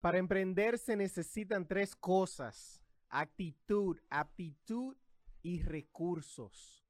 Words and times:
Para 0.00 0.16
emprender 0.16 0.78
se 0.78 0.96
necesitan 0.96 1.68
tres 1.68 1.94
cosas, 1.94 2.82
actitud, 3.10 3.98
aptitud 4.08 4.96
y 5.42 5.60
recursos. 5.62 6.82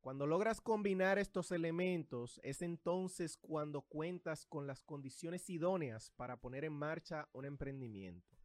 Cuando 0.00 0.26
logras 0.26 0.60
combinar 0.60 1.16
estos 1.18 1.52
elementos, 1.52 2.40
es 2.42 2.62
entonces 2.62 3.36
cuando 3.36 3.82
cuentas 3.82 4.46
con 4.46 4.66
las 4.66 4.82
condiciones 4.82 5.48
idóneas 5.48 6.10
para 6.16 6.38
poner 6.38 6.64
en 6.64 6.72
marcha 6.72 7.28
un 7.32 7.44
emprendimiento. 7.44 8.36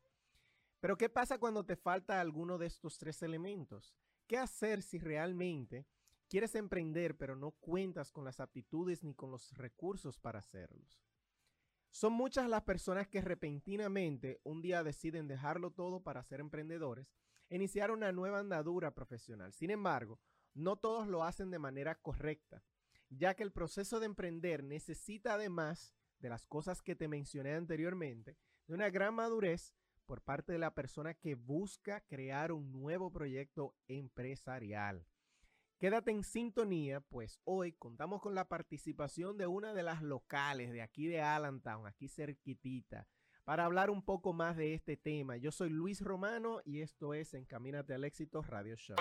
Pero 0.80 0.98
¿qué 0.98 1.10
pasa 1.10 1.40
cuando 1.40 1.66
te 1.66 1.76
falta 1.76 2.22
alguno 2.22 2.60
de 2.60 2.68
estos 2.68 3.00
tres 3.00 3.24
elementos? 3.24 3.96
¿Qué 4.28 4.38
hacer 4.38 4.84
si 4.84 5.00
realmente 5.00 5.88
quieres 6.30 6.54
emprender 6.54 7.18
pero 7.18 7.36
no 7.36 7.52
cuentas 7.52 8.12
con 8.12 8.24
las 8.24 8.40
aptitudes 8.40 9.04
ni 9.04 9.16
con 9.16 9.32
los 9.32 9.52
recursos 9.58 10.20
para 10.20 10.40
hacerlos? 10.40 11.11
Son 11.92 12.14
muchas 12.14 12.50
las 12.50 12.64
personas 12.64 13.08
que 13.10 13.22
repentinamente 13.22 14.40
un 14.44 14.62
día 14.62 14.82
deciden 14.82 15.28
dejarlo 15.28 15.72
todo 15.72 16.02
para 16.02 16.24
ser 16.24 16.40
emprendedores 16.40 17.14
e 17.50 17.58
iniciar 17.58 17.92
una 17.92 18.14
nueva 18.14 18.40
andadura 18.40 18.94
profesional. 18.94 19.52
Sin 19.52 19.72
embargo, 19.72 20.20
no 20.54 20.78
todos 20.78 21.08
lo 21.08 21.24
hacen 21.26 21.52
de 21.52 21.60
manera 21.60 21.96
correcta, 21.96 22.64
ya 23.10 23.36
que 23.36 23.44
el 23.44 23.52
proceso 23.52 24.00
de 24.00 24.06
emprender 24.06 24.64
necesita 24.64 25.34
además 25.34 25.94
de 26.20 26.30
las 26.30 26.48
cosas 26.48 26.82
que 26.82 26.96
te 26.96 27.10
mencioné 27.10 27.56
anteriormente, 27.56 28.38
de 28.68 28.74
una 28.74 28.90
gran 28.90 29.14
madurez 29.14 29.74
por 30.06 30.22
parte 30.22 30.54
de 30.54 30.60
la 30.60 30.74
persona 30.74 31.14
que 31.14 31.36
busca 31.36 32.02
crear 32.02 32.54
un 32.54 32.72
nuevo 32.72 33.12
proyecto 33.12 33.76
empresarial. 33.88 35.06
Quédate 35.82 36.12
en 36.12 36.24
sintonía, 36.24 37.00
pues 37.00 37.40
hoy 37.44 37.72
contamos 37.72 38.22
con 38.22 38.36
la 38.36 38.48
participación 38.48 39.36
de 39.40 39.48
una 39.48 39.74
de 39.74 39.82
las 39.82 40.04
locales 40.04 40.72
de 40.72 40.84
aquí 40.84 41.08
de 41.08 41.24
Allentown, 41.24 41.88
aquí 41.88 42.08
cerquitita, 42.08 43.08
para 43.46 43.66
hablar 43.66 43.90
un 43.90 44.06
poco 44.06 44.32
más 44.32 44.56
de 44.56 44.76
este 44.76 44.96
tema. 44.96 45.38
Yo 45.38 45.52
soy 45.52 45.72
Luis 45.72 46.02
Romano 46.02 46.62
y 46.66 46.82
esto 46.82 47.16
es 47.16 47.34
Encamínate 47.34 47.96
al 47.96 48.04
Éxito 48.04 48.44
Radio 48.44 48.76
Show. 48.76 48.96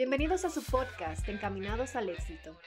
Bienvenidos 0.00 0.46
a 0.46 0.48
su 0.48 0.62
podcast 0.62 1.28
Encaminados 1.28 1.94
al 1.94 2.08
Éxito, 2.08 2.58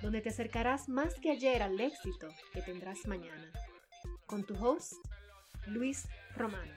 donde 0.00 0.20
te 0.20 0.28
acercarás 0.28 0.88
más 0.88 1.16
que 1.16 1.32
ayer 1.32 1.60
al 1.60 1.80
éxito 1.80 2.28
que 2.52 2.62
tendrás 2.62 3.08
mañana. 3.08 3.50
Con 4.24 4.44
tu 4.46 4.54
host, 4.54 4.92
Luis 5.66 6.06
Romano. 6.36 6.72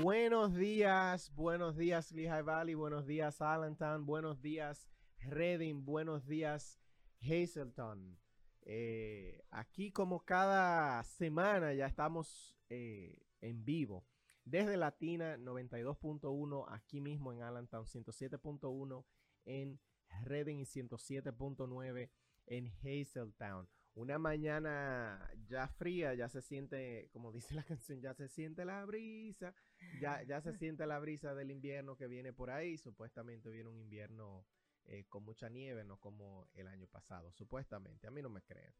Buenos 0.00 0.54
días, 0.54 1.32
buenos 1.34 1.76
días 1.76 2.12
Lehigh 2.12 2.42
Valley, 2.44 2.74
buenos 2.74 3.04
días 3.04 3.42
Allentown, 3.42 4.06
buenos 4.06 4.40
días 4.40 4.86
Reading, 5.26 5.84
buenos 5.84 6.26
días 6.26 6.78
Hazelton. 7.22 8.18
Eh, 8.62 9.42
aquí 9.50 9.90
como 9.90 10.24
cada 10.24 11.02
semana 11.04 11.72
ya 11.72 11.86
estamos 11.86 12.56
eh, 12.68 13.22
en 13.40 13.64
vivo 13.64 14.06
desde 14.44 14.76
Latina 14.76 15.36
92.1 15.38 16.66
aquí 16.68 17.00
mismo 17.00 17.32
en 17.32 17.42
Allentown, 17.42 17.86
107.1 17.86 19.04
en 19.46 19.80
Reading 20.24 20.58
y 20.58 20.64
107.9 20.64 22.10
en 22.46 22.72
Hazeltown. 22.82 23.68
Una 23.94 24.18
mañana 24.18 25.30
ya 25.46 25.68
fría, 25.68 26.14
ya 26.14 26.28
se 26.28 26.42
siente, 26.42 27.08
como 27.12 27.32
dice 27.32 27.54
la 27.54 27.62
canción, 27.64 28.00
ya 28.00 28.12
se 28.14 28.28
siente 28.28 28.64
la 28.64 28.84
brisa, 28.84 29.54
ya, 30.00 30.22
ya 30.24 30.40
se 30.40 30.52
siente 30.58 30.86
la 30.86 30.98
brisa 30.98 31.34
del 31.34 31.50
invierno 31.50 31.96
que 31.96 32.08
viene 32.08 32.32
por 32.32 32.50
ahí. 32.50 32.76
Supuestamente 32.76 33.50
viene 33.50 33.70
un 33.70 33.78
invierno 33.78 34.44
eh, 34.86 35.04
con 35.08 35.24
mucha 35.24 35.48
nieve, 35.48 35.84
no 35.84 35.98
como 35.98 36.46
el 36.54 36.68
año 36.68 36.86
pasado, 36.86 37.32
supuestamente. 37.32 38.06
A 38.06 38.10
mí 38.10 38.22
no 38.22 38.30
me 38.30 38.42
creen. 38.42 38.74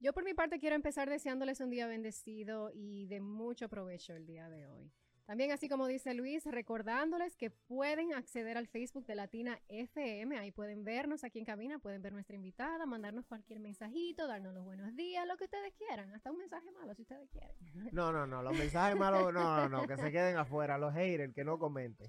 Yo 0.00 0.12
por 0.12 0.24
mi 0.24 0.34
parte 0.34 0.58
quiero 0.58 0.74
empezar 0.74 1.08
deseándoles 1.08 1.60
un 1.60 1.70
día 1.70 1.86
bendecido 1.86 2.72
y 2.74 3.06
de 3.06 3.20
mucho 3.20 3.68
provecho 3.68 4.14
el 4.14 4.26
día 4.26 4.48
de 4.48 4.66
hoy. 4.66 4.92
También, 5.26 5.52
así 5.52 5.68
como 5.68 5.86
dice 5.86 6.14
Luis, 6.14 6.44
recordándoles 6.44 7.36
que 7.36 7.50
pueden 7.50 8.12
acceder 8.12 8.58
al 8.58 8.66
Facebook 8.66 9.06
de 9.06 9.14
Latina 9.14 9.58
FM, 9.68 10.36
ahí 10.36 10.50
pueden 10.50 10.84
vernos 10.84 11.24
aquí 11.24 11.38
en 11.38 11.44
cabina, 11.44 11.78
pueden 11.78 12.02
ver 12.02 12.12
nuestra 12.12 12.34
invitada, 12.34 12.86
mandarnos 12.86 13.26
cualquier 13.26 13.60
mensajito, 13.60 14.26
darnos 14.26 14.52
los 14.52 14.64
buenos 14.64 14.94
días, 14.96 15.26
lo 15.26 15.36
que 15.36 15.44
ustedes 15.44 15.72
quieran, 15.74 16.12
hasta 16.14 16.30
un 16.30 16.38
mensaje 16.38 16.70
malo 16.72 16.94
si 16.94 17.02
ustedes 17.02 17.30
quieren. 17.30 17.52
No, 17.92 18.12
no, 18.12 18.26
no, 18.26 18.42
los 18.42 18.56
mensajes 18.58 18.96
malos, 18.96 19.32
no, 19.32 19.56
no, 19.56 19.68
no, 19.68 19.86
que 19.86 19.96
se 19.96 20.10
queden 20.10 20.36
afuera, 20.36 20.76
los 20.76 20.92
haters, 20.92 21.32
que 21.32 21.44
no 21.44 21.58
comenten. 21.58 22.08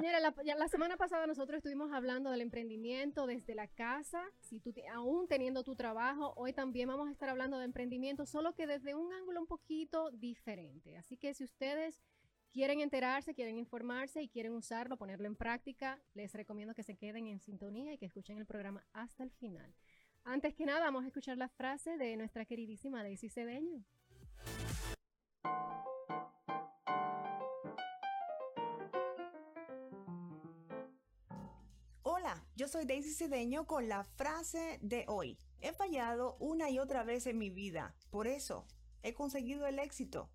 Señora, 0.00 0.18
la, 0.18 0.34
la, 0.56 0.68
semana 0.68 0.96
pasada 0.96 1.26
nosotros 1.26 1.58
estuvimos 1.58 1.92
hablando 1.92 2.30
del 2.30 2.40
emprendimiento 2.40 3.26
desde 3.26 3.54
la 3.54 3.68
casa, 3.68 4.22
si 4.40 4.58
tú 4.58 4.72
aún 4.94 5.28
teniendo 5.28 5.62
tu 5.62 5.76
trabajo, 5.76 6.32
hoy 6.36 6.54
también 6.54 6.88
vamos 6.88 7.08
a 7.08 7.12
estar 7.12 7.28
hablando 7.28 7.58
de 7.58 7.66
emprendimiento, 7.66 8.24
solo 8.24 8.54
que 8.54 8.66
desde 8.66 8.94
un 8.94 9.12
ángulo 9.12 9.42
un 9.42 9.46
poquito 9.46 10.10
diferente. 10.12 10.96
Así 10.96 11.18
que 11.18 11.34
si 11.34 11.44
ustedes 11.44 12.00
quieren 12.50 12.80
enterarse, 12.80 13.34
quieren 13.34 13.58
informarse 13.58 14.22
y 14.22 14.30
quieren 14.30 14.54
usarlo, 14.54 14.96
ponerlo 14.96 15.26
en 15.26 15.36
práctica, 15.36 16.00
les 16.14 16.32
recomiendo 16.32 16.74
que 16.74 16.82
se 16.82 16.96
queden 16.96 17.26
en 17.26 17.38
sintonía 17.38 17.92
y 17.92 17.98
que 17.98 18.06
escuchen 18.06 18.38
el 18.38 18.46
programa 18.46 18.86
hasta 18.94 19.22
el 19.22 19.30
final. 19.30 19.74
Antes 20.24 20.54
que 20.54 20.64
nada, 20.64 20.80
vamos 20.80 21.04
a 21.04 21.08
escuchar 21.08 21.36
la 21.36 21.50
frase 21.50 21.98
de 21.98 22.16
nuestra 22.16 22.46
queridísima 22.46 23.02
Daisy 23.02 23.28
Cedeño. 23.28 23.84
Soy 32.70 32.84
Daisy 32.84 33.12
Cedeño 33.12 33.66
con 33.66 33.88
la 33.88 34.04
frase 34.04 34.78
de 34.80 35.04
hoy. 35.08 35.36
He 35.60 35.72
fallado 35.72 36.36
una 36.38 36.70
y 36.70 36.78
otra 36.78 37.02
vez 37.02 37.26
en 37.26 37.36
mi 37.36 37.50
vida, 37.50 37.96
por 38.10 38.28
eso 38.28 38.64
he 39.02 39.12
conseguido 39.12 39.66
el 39.66 39.80
éxito. 39.80 40.30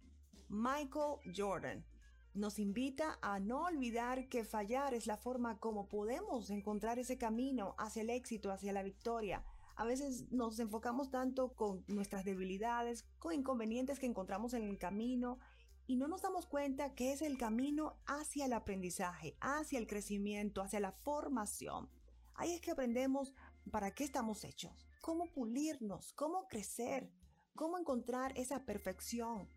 Michael 0.50 1.20
Jordan 1.34 1.86
nos 2.34 2.60
invita 2.60 3.18
a 3.22 3.40
no 3.40 3.64
olvidar 3.64 4.28
que 4.28 4.44
fallar 4.44 4.94
es 4.94 5.08
la 5.08 5.16
forma 5.16 5.60
como 5.60 5.88
podemos 5.88 6.50
encontrar 6.50 7.00
ese 7.00 7.18
camino 7.18 7.74
hacia 7.78 8.02
el 8.02 8.10
éxito, 8.10 8.52
hacia 8.52 8.74
la 8.74 8.84
victoria. 8.84 9.46
A 9.78 9.86
veces 9.86 10.30
nos 10.30 10.60
enfocamos 10.60 11.12
tanto 11.12 11.54
con 11.54 11.86
nuestras 11.88 12.26
debilidades, 12.26 13.06
con 13.18 13.34
inconvenientes 13.34 13.98
que 13.98 14.08
encontramos 14.08 14.54
en 14.54 14.64
el 14.64 14.78
camino 14.78 15.40
y 15.88 15.96
no 15.96 16.10
nos 16.10 16.24
damos 16.24 16.48
cuenta 16.48 16.96
que 16.96 17.14
es 17.14 17.22
el 17.22 17.38
camino 17.38 17.96
hacia 18.06 18.46
el 18.46 18.52
aprendizaje, 18.52 19.38
hacia 19.40 19.80
el 19.80 19.88
crecimiento, 19.88 20.62
hacia 20.62 20.82
la 20.82 20.92
formación. 20.92 21.90
Ahí 22.36 22.52
es 22.52 22.62
que 22.62 22.72
aprendemos 22.72 23.34
para 23.72 23.92
qué 23.92 24.04
estamos 24.04 24.44
hechos, 24.44 24.88
cómo 25.02 25.32
pulirnos, 25.32 26.14
cómo 26.14 26.48
crecer, 26.48 27.12
cómo 27.56 27.78
encontrar 27.78 28.38
esa 28.38 28.66
perfección, 28.66 29.50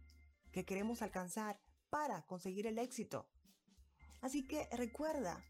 que 0.52 0.64
queremos 0.64 1.02
alcanzar 1.02 1.60
para 1.90 2.24
conseguir 2.26 2.66
el 2.66 2.78
éxito. 2.78 3.28
Así 4.20 4.46
que 4.46 4.68
recuerda 4.72 5.44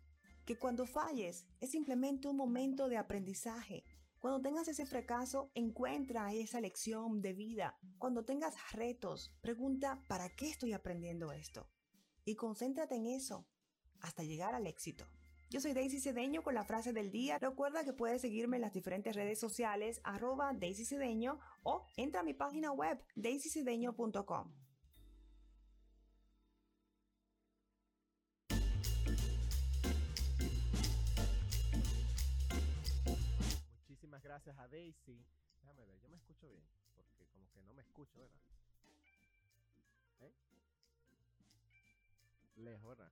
que 0.45 0.59
cuando 0.59 0.87
falles 0.87 1.47
es 1.61 1.71
simplemente 1.71 2.29
un 2.29 2.37
momento 2.37 2.89
de 2.89 2.97
aprendizaje. 2.97 3.85
Cuando 4.19 4.41
tengas 4.41 4.67
ese 4.67 4.87
fracaso, 4.87 5.51
encuentra 5.55 6.33
esa 6.33 6.61
lección 6.61 7.21
de 7.21 7.35
vida. 7.35 7.79
Cuando 7.99 8.25
tengas 8.25 8.55
retos, 8.73 9.37
pregunta, 9.43 10.03
¿para 10.09 10.31
qué 10.31 10.49
estoy 10.49 10.73
aprendiendo 10.73 11.33
esto? 11.33 11.69
Y 12.25 12.35
concéntrate 12.35 12.97
en 12.97 13.07
eso 13.07 13.47
hasta 14.01 14.23
llegar 14.23 14.55
al 14.55 14.67
éxito. 14.67 15.05
Yo 15.50 15.62
soy 15.62 15.73
Daisy 15.73 15.99
Cedeño 15.99 16.43
con 16.43 16.55
la 16.55 16.62
frase 16.62 16.93
del 16.93 17.11
día. 17.11 17.39
Recuerda 17.39 17.83
que 17.83 17.95
puedes 17.95 18.21
seguirme 18.21 18.59
en 18.59 18.61
las 18.61 18.75
diferentes 18.75 19.17
redes 19.17 19.41
sociales 19.41 19.99
arroba 20.05 20.53
Daisy 20.53 20.85
Cedeño 20.85 21.41
o 21.62 21.87
entra 21.97 22.21
a 22.21 22.23
mi 22.23 22.35
página 22.35 22.71
web 22.71 23.03
daisycedeño.com. 23.17 24.53
Muchísimas 33.89 34.23
gracias 34.23 34.59
a 34.59 34.69
Daisy. 34.69 35.25
Déjame 35.62 35.87
ver, 35.87 35.99
yo 35.99 36.11
me 36.11 36.17
escucho 36.19 36.47
bien, 36.51 36.62
porque 36.94 37.27
como 37.33 37.51
que 37.51 37.62
no 37.62 37.73
me 37.73 37.81
escucho, 37.81 38.21
¿verdad? 38.21 38.41
¿Eh? 40.21 40.33
Lejos, 42.56 42.89
¿verdad? 42.99 43.11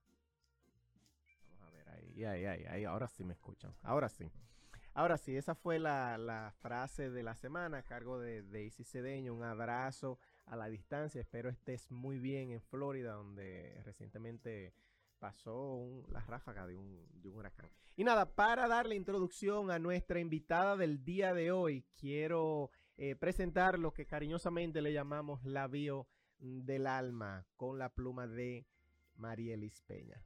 Ahí, 1.87 2.23
ahí, 2.25 2.45
ahí, 2.45 2.65
ahí, 2.65 2.83
ahora 2.85 3.07
sí 3.07 3.23
me 3.23 3.33
escuchan, 3.33 3.73
ahora 3.83 4.09
sí. 4.09 4.29
Ahora 4.93 5.17
sí, 5.17 5.35
esa 5.37 5.53
fue 5.53 5.77
la, 5.77 6.51
frase 6.59 7.11
de 7.11 7.21
la 7.21 7.35
semana 7.35 7.77
a 7.77 7.83
cargo 7.83 8.19
de 8.19 8.41
Daisy 8.41 8.83
Cedeño. 8.83 9.31
Un 9.33 9.43
abrazo 9.43 10.17
a 10.47 10.55
la 10.55 10.69
distancia. 10.69 11.21
Espero 11.21 11.49
estés 11.49 11.91
muy 11.91 12.17
bien 12.17 12.49
en 12.51 12.61
Florida, 12.61 13.13
donde 13.13 13.79
recientemente 13.85 14.73
pasó 15.19 15.75
un- 15.75 16.11
la 16.11 16.21
ráfaga 16.21 16.65
de 16.65 16.75
un, 16.75 17.05
de 17.21 17.29
un 17.29 17.37
huracán. 17.37 17.69
Y 17.95 18.03
nada, 18.03 18.25
para 18.33 18.67
darle 18.67 18.95
introducción 18.95 19.69
a 19.69 19.77
nuestra 19.77 20.19
invitada 20.19 20.75
del 20.75 21.03
día 21.03 21.33
de 21.35 21.51
hoy, 21.51 21.85
quiero 21.95 22.71
eh, 22.95 23.15
presentar 23.15 23.77
lo 23.77 23.93
que 23.93 24.07
cariñosamente 24.07 24.81
le 24.81 24.93
llamamos 24.93 25.43
la 25.43 25.67
bio 25.67 26.07
del 26.39 26.87
alma 26.87 27.45
con 27.55 27.77
la 27.77 27.89
pluma 27.89 28.25
de 28.25 28.65
Marielis 29.15 29.79
Peña. 29.81 30.23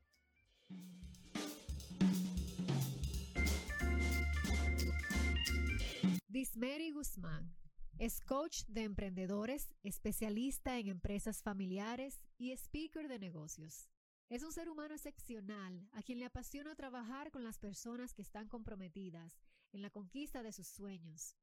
Dismeri 6.32 6.92
Guzmán 6.92 7.54
es 8.00 8.22
coach 8.22 8.64
de 8.70 8.84
emprendedores, 8.84 9.76
especialista 9.84 10.80
en 10.80 10.88
empresas 10.88 11.44
familiares 11.44 12.24
y 12.38 12.54
speaker 12.54 13.10
de 13.10 13.20
negocios. 13.20 13.90
Es 14.30 14.42
un 14.42 14.54
ser 14.54 14.70
humano 14.70 14.94
excepcional 14.94 15.90
a 15.92 16.02
quien 16.02 16.20
le 16.20 16.26
apasiona 16.26 16.74
trabajar 16.74 17.32
con 17.32 17.44
las 17.44 17.60
personas 17.60 18.14
que 18.14 18.22
están 18.22 18.48
comprometidas 18.48 19.42
en 19.74 19.82
la 19.82 19.90
conquista 19.90 20.42
de 20.42 20.54
sus 20.54 20.70
sueños, 20.70 21.36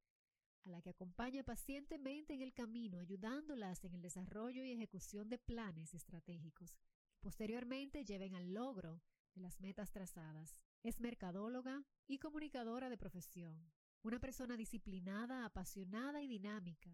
a 0.63 0.71
la 0.71 0.81
que 0.81 0.89
acompaña 0.89 1.43
pacientemente 1.43 2.33
en 2.33 2.41
el 2.41 2.55
camino, 2.55 2.99
ayudándolas 2.99 3.85
en 3.85 3.93
el 3.93 4.01
desarrollo 4.01 4.65
y 4.65 4.73
ejecución 4.73 5.29
de 5.29 5.37
planes 5.37 5.93
estratégicos 5.93 6.79
que 7.11 7.19
posteriormente 7.21 8.07
lleven 8.07 8.35
al 8.35 8.55
logro 8.55 9.03
de 9.35 9.43
las 9.43 9.61
metas 9.61 9.91
trazadas. 9.91 10.63
Es 10.83 10.99
mercadóloga 10.99 11.85
y 12.07 12.21
comunicadora 12.21 12.89
de 12.89 12.97
profesión 12.97 13.71
una 14.03 14.19
persona 14.19 14.57
disciplinada, 14.57 15.45
apasionada 15.45 16.23
y 16.23 16.29
dinámica. 16.29 16.91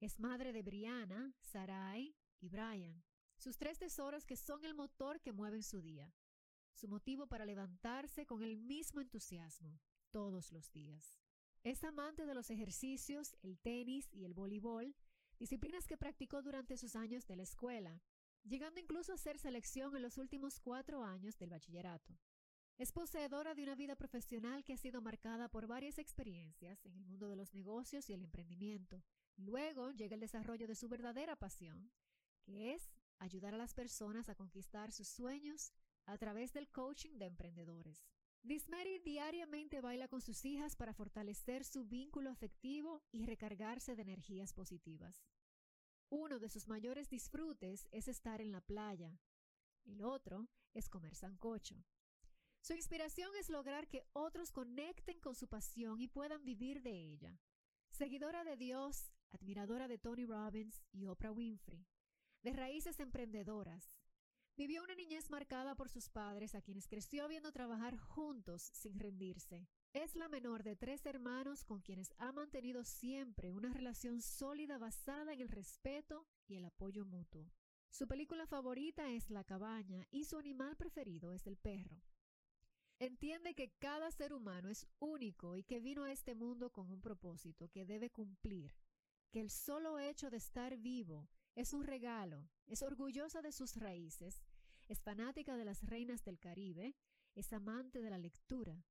Es 0.00 0.20
madre 0.20 0.52
de 0.52 0.62
Brianna, 0.62 1.34
Sarai 1.40 2.14
y 2.40 2.48
Brian, 2.48 3.02
sus 3.36 3.56
tres 3.56 3.78
tesoros 3.78 4.24
que 4.26 4.36
son 4.36 4.64
el 4.64 4.74
motor 4.74 5.20
que 5.20 5.32
mueven 5.32 5.62
su 5.62 5.80
día, 5.80 6.12
su 6.72 6.88
motivo 6.88 7.26
para 7.26 7.46
levantarse 7.46 8.26
con 8.26 8.42
el 8.42 8.56
mismo 8.56 9.00
entusiasmo 9.00 9.80
todos 10.10 10.52
los 10.52 10.70
días. 10.72 11.18
Es 11.64 11.82
amante 11.82 12.26
de 12.26 12.34
los 12.34 12.50
ejercicios, 12.50 13.34
el 13.42 13.58
tenis 13.58 14.08
y 14.12 14.24
el 14.24 14.34
voleibol, 14.34 14.94
disciplinas 15.38 15.86
que 15.86 15.96
practicó 15.96 16.42
durante 16.42 16.76
sus 16.76 16.94
años 16.94 17.26
de 17.26 17.36
la 17.36 17.42
escuela, 17.42 18.00
llegando 18.44 18.80
incluso 18.80 19.12
a 19.12 19.18
ser 19.18 19.38
selección 19.38 19.96
en 19.96 20.02
los 20.02 20.18
últimos 20.18 20.60
cuatro 20.60 21.02
años 21.02 21.36
del 21.38 21.50
bachillerato. 21.50 22.16
Es 22.78 22.92
poseedora 22.92 23.54
de 23.54 23.62
una 23.62 23.74
vida 23.74 23.96
profesional 23.96 24.62
que 24.62 24.74
ha 24.74 24.76
sido 24.76 25.00
marcada 25.00 25.48
por 25.48 25.66
varias 25.66 25.98
experiencias 25.98 26.84
en 26.84 26.94
el 26.94 27.06
mundo 27.06 27.26
de 27.26 27.36
los 27.36 27.54
negocios 27.54 28.10
y 28.10 28.12
el 28.12 28.20
emprendimiento. 28.20 29.02
Luego 29.38 29.92
llega 29.92 30.14
el 30.14 30.20
desarrollo 30.20 30.66
de 30.66 30.74
su 30.74 30.86
verdadera 30.86 31.36
pasión, 31.36 31.90
que 32.42 32.74
es 32.74 32.90
ayudar 33.18 33.54
a 33.54 33.56
las 33.56 33.72
personas 33.72 34.28
a 34.28 34.34
conquistar 34.34 34.92
sus 34.92 35.08
sueños 35.08 35.72
a 36.04 36.18
través 36.18 36.52
del 36.52 36.68
coaching 36.68 37.16
de 37.16 37.24
emprendedores. 37.24 38.04
Dismary 38.42 38.98
diariamente 38.98 39.80
baila 39.80 40.06
con 40.06 40.20
sus 40.20 40.44
hijas 40.44 40.76
para 40.76 40.92
fortalecer 40.92 41.64
su 41.64 41.86
vínculo 41.86 42.28
afectivo 42.28 43.02
y 43.10 43.24
recargarse 43.24 43.96
de 43.96 44.02
energías 44.02 44.52
positivas. 44.52 45.24
Uno 46.10 46.38
de 46.38 46.50
sus 46.50 46.68
mayores 46.68 47.08
disfrutes 47.08 47.88
es 47.90 48.06
estar 48.06 48.42
en 48.42 48.52
la 48.52 48.60
playa. 48.60 49.18
El 49.86 50.02
otro 50.02 50.46
es 50.74 50.90
comer 50.90 51.14
sancocho. 51.14 51.82
Su 52.66 52.74
inspiración 52.74 53.30
es 53.36 53.48
lograr 53.48 53.86
que 53.86 54.02
otros 54.12 54.50
conecten 54.50 55.20
con 55.20 55.36
su 55.36 55.46
pasión 55.46 56.00
y 56.00 56.08
puedan 56.08 56.44
vivir 56.44 56.82
de 56.82 57.12
ella. 57.12 57.38
Seguidora 57.92 58.42
de 58.42 58.56
Dios, 58.56 59.12
admiradora 59.30 59.86
de 59.86 59.98
Tony 59.98 60.26
Robbins 60.26 60.82
y 60.90 61.06
Oprah 61.06 61.30
Winfrey, 61.30 61.86
de 62.42 62.52
raíces 62.52 62.98
emprendedoras, 62.98 63.94
vivió 64.56 64.82
una 64.82 64.96
niñez 64.96 65.30
marcada 65.30 65.76
por 65.76 65.88
sus 65.88 66.08
padres 66.08 66.56
a 66.56 66.60
quienes 66.60 66.88
creció 66.88 67.28
viendo 67.28 67.52
trabajar 67.52 67.98
juntos 67.98 68.62
sin 68.72 68.98
rendirse. 68.98 69.68
Es 69.92 70.16
la 70.16 70.28
menor 70.28 70.64
de 70.64 70.74
tres 70.74 71.06
hermanos 71.06 71.62
con 71.62 71.82
quienes 71.82 72.12
ha 72.18 72.32
mantenido 72.32 72.82
siempre 72.82 73.52
una 73.52 73.72
relación 73.72 74.20
sólida 74.20 74.76
basada 74.76 75.32
en 75.32 75.40
el 75.40 75.50
respeto 75.50 76.26
y 76.48 76.56
el 76.56 76.64
apoyo 76.64 77.04
mutuo. 77.04 77.48
Su 77.90 78.08
película 78.08 78.44
favorita 78.44 79.08
es 79.12 79.30
La 79.30 79.44
cabaña 79.44 80.04
y 80.10 80.24
su 80.24 80.36
animal 80.36 80.76
preferido 80.76 81.30
es 81.30 81.46
el 81.46 81.56
perro. 81.56 82.02
Entiende 82.98 83.54
que 83.54 83.72
cada 83.78 84.10
ser 84.10 84.32
humano 84.32 84.70
es 84.70 84.86
único 84.98 85.56
y 85.56 85.64
que 85.64 85.80
vino 85.80 86.04
a 86.04 86.12
este 86.12 86.34
mundo 86.34 86.70
con 86.70 86.90
un 86.90 87.02
propósito 87.02 87.68
que 87.68 87.84
debe 87.84 88.08
cumplir, 88.08 88.72
que 89.30 89.40
el 89.40 89.50
solo 89.50 89.98
hecho 89.98 90.30
de 90.30 90.38
estar 90.38 90.78
vivo 90.78 91.28
es 91.54 91.74
un 91.74 91.84
regalo, 91.84 92.48
es 92.66 92.82
orgullosa 92.82 93.42
de 93.42 93.52
sus 93.52 93.76
raíces, 93.76 94.42
es 94.88 95.02
fanática 95.02 95.56
de 95.56 95.66
las 95.66 95.82
reinas 95.82 96.24
del 96.24 96.38
Caribe, 96.38 96.96
es 97.34 97.52
amante 97.52 98.00
de 98.00 98.08
la 98.08 98.18
lectura. 98.18 98.82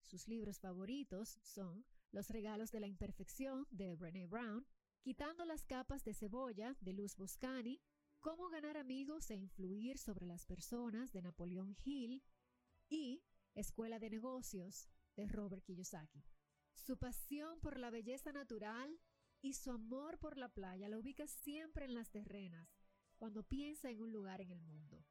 Sus 0.00 0.26
libros 0.26 0.58
favoritos 0.58 1.38
son 1.42 1.84
Los 2.12 2.30
regalos 2.30 2.70
de 2.70 2.80
la 2.80 2.86
imperfección 2.86 3.66
de 3.70 3.94
Brené 3.94 4.26
Brown, 4.26 4.66
Quitando 5.02 5.46
las 5.46 5.64
capas 5.64 6.04
de 6.04 6.12
cebolla 6.12 6.76
de 6.80 6.92
Luz 6.92 7.16
Boscani, 7.16 7.80
Cómo 8.20 8.48
ganar 8.48 8.76
amigos 8.76 9.30
e 9.30 9.36
influir 9.36 9.98
sobre 9.98 10.26
las 10.26 10.46
personas 10.46 11.12
de 11.12 11.22
Napoleón 11.22 11.76
Hill 11.84 12.22
y 12.90 13.22
Escuela 13.54 13.98
de 13.98 14.10
Negocios 14.10 14.88
de 15.16 15.26
Robert 15.26 15.64
Kiyosaki. 15.64 16.24
Su 16.74 16.98
pasión 16.98 17.60
por 17.60 17.78
la 17.78 17.90
belleza 17.90 18.32
natural 18.32 18.98
y 19.42 19.54
su 19.54 19.70
amor 19.70 20.18
por 20.18 20.36
la 20.36 20.48
playa 20.48 20.88
la 20.88 20.98
ubica 20.98 21.26
siempre 21.26 21.84
en 21.84 21.94
las 21.94 22.10
terrenas 22.10 22.68
cuando 23.18 23.42
piensa 23.42 23.90
en 23.90 24.00
un 24.00 24.12
lugar 24.12 24.40
en 24.40 24.50
el 24.50 24.62
mundo. 24.62 25.04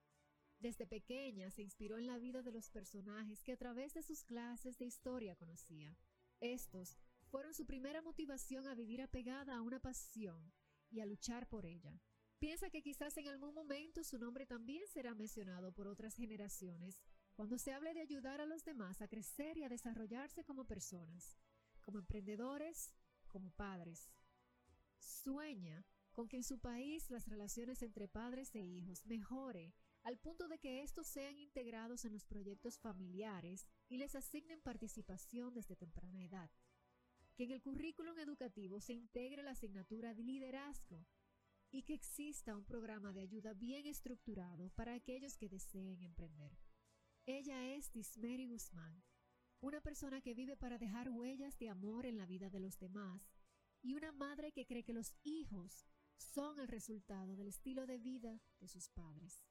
Desde 0.60 0.88
pequeña 0.88 1.51
se 1.51 1.62
inspiró 1.62 1.98
en 1.98 2.08
la 2.08 2.17
vida 2.17 2.41
de 2.41 2.51
los 2.51 2.69
personajes 2.69 3.43
que 3.43 3.53
a 3.53 3.58
través 3.58 3.93
de 3.93 4.03
sus 4.03 4.24
clases 4.24 4.77
de 4.77 4.86
historia 4.86 5.36
conocía. 5.36 5.96
Estos 6.41 6.98
fueron 7.27 7.53
su 7.53 7.65
primera 7.65 8.01
motivación 8.01 8.67
a 8.67 8.75
vivir 8.75 9.01
apegada 9.01 9.55
a 9.55 9.62
una 9.62 9.79
pasión 9.79 10.51
y 10.89 11.00
a 11.00 11.05
luchar 11.05 11.48
por 11.48 11.65
ella. 11.65 12.01
Piensa 12.39 12.69
que 12.69 12.81
quizás 12.81 13.15
en 13.17 13.27
algún 13.27 13.53
momento 13.53 14.03
su 14.03 14.17
nombre 14.17 14.46
también 14.46 14.88
será 14.88 15.13
mencionado 15.13 15.72
por 15.72 15.88
otras 15.88 16.15
generaciones 16.15 17.00
cuando 17.39 17.58
se 17.58 17.72
hable 17.72 17.93
de 17.93 18.01
ayudar 18.01 18.41
a 18.41 18.46
los 18.46 18.65
demás 18.65 19.01
a 19.01 19.08
crecer 19.08 19.58
y 19.58 19.63
a 19.63 19.69
desarrollarse 19.69 20.43
como 20.43 20.65
personas, 20.65 21.38
como 21.79 21.98
emprendedores, 21.98 22.93
como 23.29 23.50
padres. 23.51 24.12
Sueña 24.98 25.86
con 26.12 26.27
que 26.27 26.36
en 26.36 26.43
su 26.43 26.60
país 26.60 27.10
las 27.10 27.29
relaciones 27.29 27.81
entre 27.81 28.10
padres 28.10 28.53
e 28.55 28.60
hijos 28.60 29.05
mejore 29.05 29.74
al 30.03 30.17
punto 30.17 30.50
de 30.50 30.60
que 30.60 30.84
estos 30.84 31.08
sean 31.08 31.39
integrados 31.39 32.03
en 32.03 32.12
los 32.12 32.25
proyectos 32.25 32.77
familiares 32.77 33.65
y 33.88 33.96
les 33.96 34.15
asignen 34.15 34.60
participación 34.60 35.53
desde 35.53 35.77
temprana 35.77 36.22
edad. 36.22 36.51
Que 37.38 37.46
en 37.46 37.51
el 37.51 37.62
currículum 37.62 38.19
educativo 38.19 38.81
se 38.81 38.91
integre 38.91 39.43
la 39.43 39.51
asignatura 39.51 40.13
de 40.13 40.24
liderazgo 40.24 41.08
y 41.72 41.84
que 41.84 41.93
exista 41.93 42.58
un 42.58 42.65
programa 42.65 43.13
de 43.13 43.22
ayuda 43.22 43.53
bien 43.53 43.86
estructurado 43.86 44.72
para 44.72 44.93
aquellos 44.93 45.38
que 45.38 45.48
deseen 45.48 46.03
emprender. 46.03 46.51
Ella 47.31 47.75
es 47.75 47.91
Dismeri 47.91 48.48
Guzmán, 48.48 49.03
una 49.59 49.81
persona 49.81 50.19
que 50.19 50.33
vive 50.33 50.57
para 50.57 50.79
dejar 50.79 51.12
huellas 51.12 51.59
de 51.59 51.69
amor 51.69 52.07
en 52.07 52.17
la 52.17 52.25
vida 52.25 52.50
de 52.50 52.59
los 52.59 52.79
demás 52.79 53.29
y 53.83 53.93
una 53.93 54.12
madre 54.12 54.51
que 54.51 54.65
cree 54.65 54.83
que 54.83 54.93
los 54.93 55.13
hijos 55.21 55.86
son 56.17 56.59
el 56.59 56.67
resultado 56.67 57.36
del 57.36 57.50
estilo 57.50 57.86
de 57.86 58.00
vida 58.00 58.41
de 58.59 58.67
sus 58.67 58.89
padres. 58.89 59.43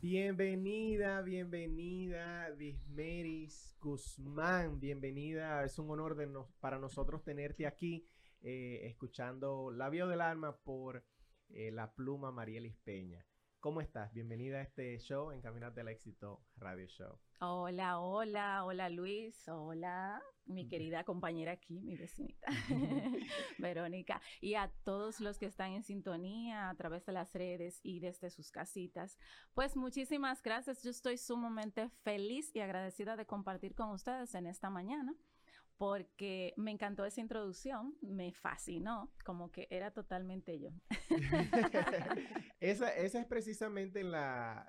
Bienvenida, 0.00 1.22
bienvenida, 1.22 2.52
Dismeris 2.52 3.76
Guzmán, 3.80 4.78
bienvenida. 4.78 5.64
Es 5.64 5.76
un 5.80 5.90
honor 5.90 6.14
de 6.14 6.28
para 6.60 6.78
nosotros 6.78 7.24
tenerte 7.24 7.66
aquí 7.66 8.06
eh, 8.40 8.82
escuchando 8.84 9.72
Labio 9.72 10.06
del 10.06 10.20
Alma 10.20 10.56
por 10.56 11.04
eh, 11.48 11.72
la 11.72 11.92
pluma 11.92 12.30
Marielis 12.30 12.76
Peña. 12.76 13.27
¿Cómo 13.60 13.80
estás? 13.80 14.14
Bienvenida 14.14 14.58
a 14.58 14.62
este 14.62 14.96
show, 15.00 15.32
Encaminate 15.32 15.80
al 15.80 15.88
Éxito 15.88 16.44
Radio 16.58 16.86
Show. 16.86 17.18
Hola, 17.40 17.98
hola, 17.98 18.64
hola 18.64 18.88
Luis, 18.88 19.48
hola 19.48 20.22
mi 20.48 20.68
querida 20.68 21.02
compañera 21.02 21.52
aquí, 21.52 21.80
mi 21.80 21.96
vecinita, 21.96 22.46
Verónica, 23.58 24.22
y 24.40 24.54
a 24.54 24.72
todos 24.84 25.20
los 25.20 25.38
que 25.38 25.46
están 25.46 25.72
en 25.72 25.82
sintonía 25.82 26.70
a 26.70 26.74
través 26.76 27.04
de 27.04 27.12
las 27.12 27.32
redes 27.32 27.80
y 27.82 27.98
desde 27.98 28.30
sus 28.30 28.50
casitas. 28.50 29.18
Pues 29.54 29.76
muchísimas 29.76 30.40
gracias, 30.42 30.82
yo 30.84 30.90
estoy 30.90 31.18
sumamente 31.18 31.90
feliz 32.02 32.54
y 32.54 32.60
agradecida 32.60 33.16
de 33.16 33.26
compartir 33.26 33.74
con 33.74 33.90
ustedes 33.90 34.34
en 34.34 34.46
esta 34.46 34.70
mañana 34.70 35.14
porque 35.78 36.52
me 36.56 36.72
encantó 36.72 37.04
esa 37.04 37.20
introducción, 37.20 37.96
me 38.02 38.32
fascinó, 38.32 39.10
como 39.24 39.50
que 39.50 39.68
era 39.70 39.92
totalmente 39.92 40.58
yo. 40.58 40.70
esa, 42.60 42.90
esa, 42.96 43.20
es 43.20 43.26
precisamente 43.26 44.02
la, 44.02 44.68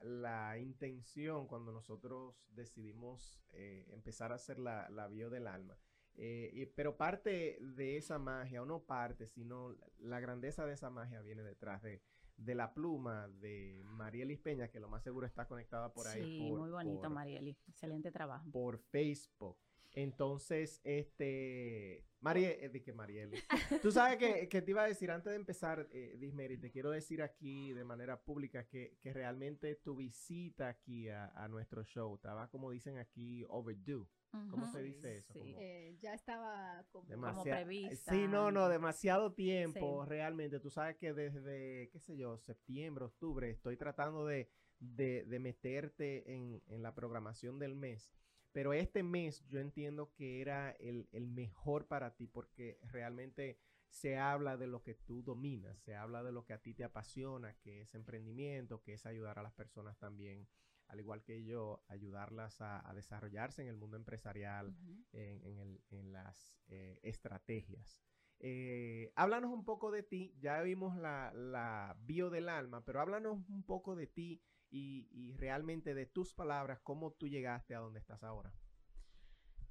intención 0.61 1.47
cuando 1.47 1.71
nosotros 1.71 2.35
decidimos 2.51 3.41
eh, 3.53 3.87
empezar 3.89 4.31
a 4.31 4.35
hacer 4.35 4.59
la, 4.59 4.89
la 4.89 5.07
bio 5.07 5.29
del 5.29 5.47
alma. 5.47 5.77
Eh, 6.21 6.71
pero 6.75 6.97
parte 6.97 7.57
de 7.61 7.95
esa 7.95 8.19
magia, 8.19 8.61
o 8.61 8.65
no 8.65 8.83
parte, 8.83 9.25
sino 9.25 9.75
la 9.99 10.19
grandeza 10.19 10.65
de 10.65 10.73
esa 10.73 10.89
magia 10.89 11.21
viene 11.21 11.43
detrás 11.43 11.81
de, 11.81 12.01
la 12.37 12.73
pluma 12.73 13.29
de 13.29 13.81
Marielis 13.85 14.39
Peña, 14.39 14.67
que 14.67 14.79
lo 14.81 14.89
más 14.89 15.01
seguro 15.03 15.25
está 15.25 15.47
conectada 15.47 15.93
por 15.93 16.07
ahí. 16.07 16.21
Sí, 16.23 16.51
muy 16.51 16.71
bonito, 16.71 17.09
Marielis. 17.09 17.57
Excelente 17.69 18.11
trabajo. 18.11 18.51
Por 18.51 18.79
Facebook. 18.79 19.57
Entonces, 19.93 20.81
este, 20.83 22.05
Mariel, 22.19 22.75
eh, 22.75 22.83
que 22.83 22.93
Mariel, 22.93 23.31
tú 23.81 23.91
sabes 23.91 24.17
que, 24.17 24.47
que, 24.47 24.61
te 24.61 24.71
iba 24.71 24.83
a 24.83 24.87
decir 24.87 25.09
antes 25.09 25.31
de 25.31 25.37
empezar, 25.37 25.87
eh, 25.91 26.15
Dismeri, 26.19 26.57
te 26.57 26.69
quiero 26.69 26.91
decir 26.91 27.21
aquí 27.21 27.73
de 27.73 27.83
manera 27.83 28.21
pública 28.21 28.67
que, 28.67 28.97
que 29.01 29.13
realmente 29.13 29.75
tu 29.75 29.95
visita 29.95 30.67
aquí 30.67 31.09
a, 31.09 31.31
a, 31.35 31.47
nuestro 31.47 31.83
show 31.83 32.15
estaba, 32.15 32.49
como 32.49 32.71
dicen 32.71 32.97
aquí, 32.97 33.45
overdue. 33.49 34.07
¿Cómo 34.51 34.71
se 34.71 34.83
dice 34.83 35.17
eso? 35.17 35.33
Sí. 35.33 35.55
Eh, 35.57 35.97
ya 35.99 36.13
estaba 36.13 36.85
como, 36.91 37.43
prevista. 37.43 38.11
Sí, 38.11 38.27
no, 38.27 38.51
no, 38.51 38.69
demasiado 38.69 39.33
tiempo, 39.33 40.05
realmente. 40.05 40.59
Tú 40.59 40.69
sabes 40.69 40.97
que 40.97 41.13
desde, 41.13 41.89
qué 41.91 41.99
sé 41.99 42.15
yo, 42.15 42.37
septiembre, 42.37 43.05
octubre, 43.05 43.49
estoy 43.49 43.75
tratando 43.75 44.27
de, 44.27 44.51
de, 44.77 45.23
de 45.25 45.39
meterte 45.39 46.31
en, 46.31 46.61
en 46.67 46.83
la 46.83 46.93
programación 46.93 47.57
del 47.57 47.75
mes. 47.75 48.13
Pero 48.51 48.73
este 48.73 49.03
mes 49.03 49.45
yo 49.47 49.59
entiendo 49.59 50.11
que 50.13 50.41
era 50.41 50.71
el, 50.71 51.07
mejor 51.27 51.87
para 51.87 52.15
ti 52.15 52.27
porque 52.27 52.79
realmente 52.83 53.59
se 53.89 54.17
habla 54.17 54.57
de 54.57 54.67
lo 54.67 54.83
que 54.83 54.95
tú 54.95 55.23
dominas, 55.23 55.79
se 55.79 55.95
habla 55.95 56.23
de 56.23 56.31
lo 56.31 56.45
que 56.45 56.53
a 56.53 56.61
ti 56.61 56.73
te 56.73 56.83
apasiona, 56.83 57.55
que 57.59 57.81
es 57.81 57.93
emprendimiento, 57.95 58.81
que 58.81 58.93
es 58.93 59.05
ayudar 59.05 59.39
a 59.39 59.43
las 59.43 59.53
personas 59.53 59.97
también, 59.97 60.47
al 60.87 60.99
igual 60.99 61.23
que 61.23 61.43
yo, 61.43 61.83
ayudarlas 61.87 62.61
a, 62.61 62.91
desarrollarse 62.95 63.61
en 63.61 63.67
el 63.67 63.77
mundo 63.77 63.97
empresarial, 63.97 64.75
en, 65.11 66.11
las 66.11 66.51
eh, 66.67 66.99
estrategias. 67.03 68.03
Eh, 68.39 69.11
háblanos 69.15 69.51
un 69.51 69.65
poco 69.65 69.91
de 69.91 70.01
ti, 70.01 70.35
ya 70.39 70.61
vimos 70.61 70.95
la, 70.95 71.31
la 71.33 71.95
bio 72.01 72.29
del 72.29 72.49
alma, 72.49 72.85
pero 72.85 73.01
háblanos 73.01 73.37
un 73.49 73.63
poco 73.63 73.95
de 73.95 74.07
ti 74.07 74.41
y, 74.71 75.33
realmente 75.37 75.93
de 75.93 76.05
tus 76.05 76.33
palabras, 76.33 76.79
cómo 76.81 77.11
tú 77.11 77.27
llegaste 77.27 77.75
a 77.75 77.79
donde 77.79 77.99
estás 77.99 78.23
ahora. 78.23 78.53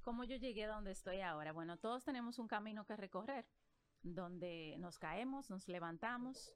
¿Cómo 0.01 0.23
yo 0.23 0.35
llegué 0.37 0.65
a 0.65 0.69
donde 0.69 0.91
estoy 0.91 1.21
ahora? 1.21 1.51
Bueno, 1.51 1.77
todos 1.77 2.03
tenemos 2.03 2.39
un 2.39 2.47
camino 2.47 2.85
que 2.85 2.95
recorrer, 2.95 3.45
donde 4.01 4.77
nos 4.79 4.97
caemos, 4.97 5.49
nos 5.49 5.67
levantamos, 5.67 6.53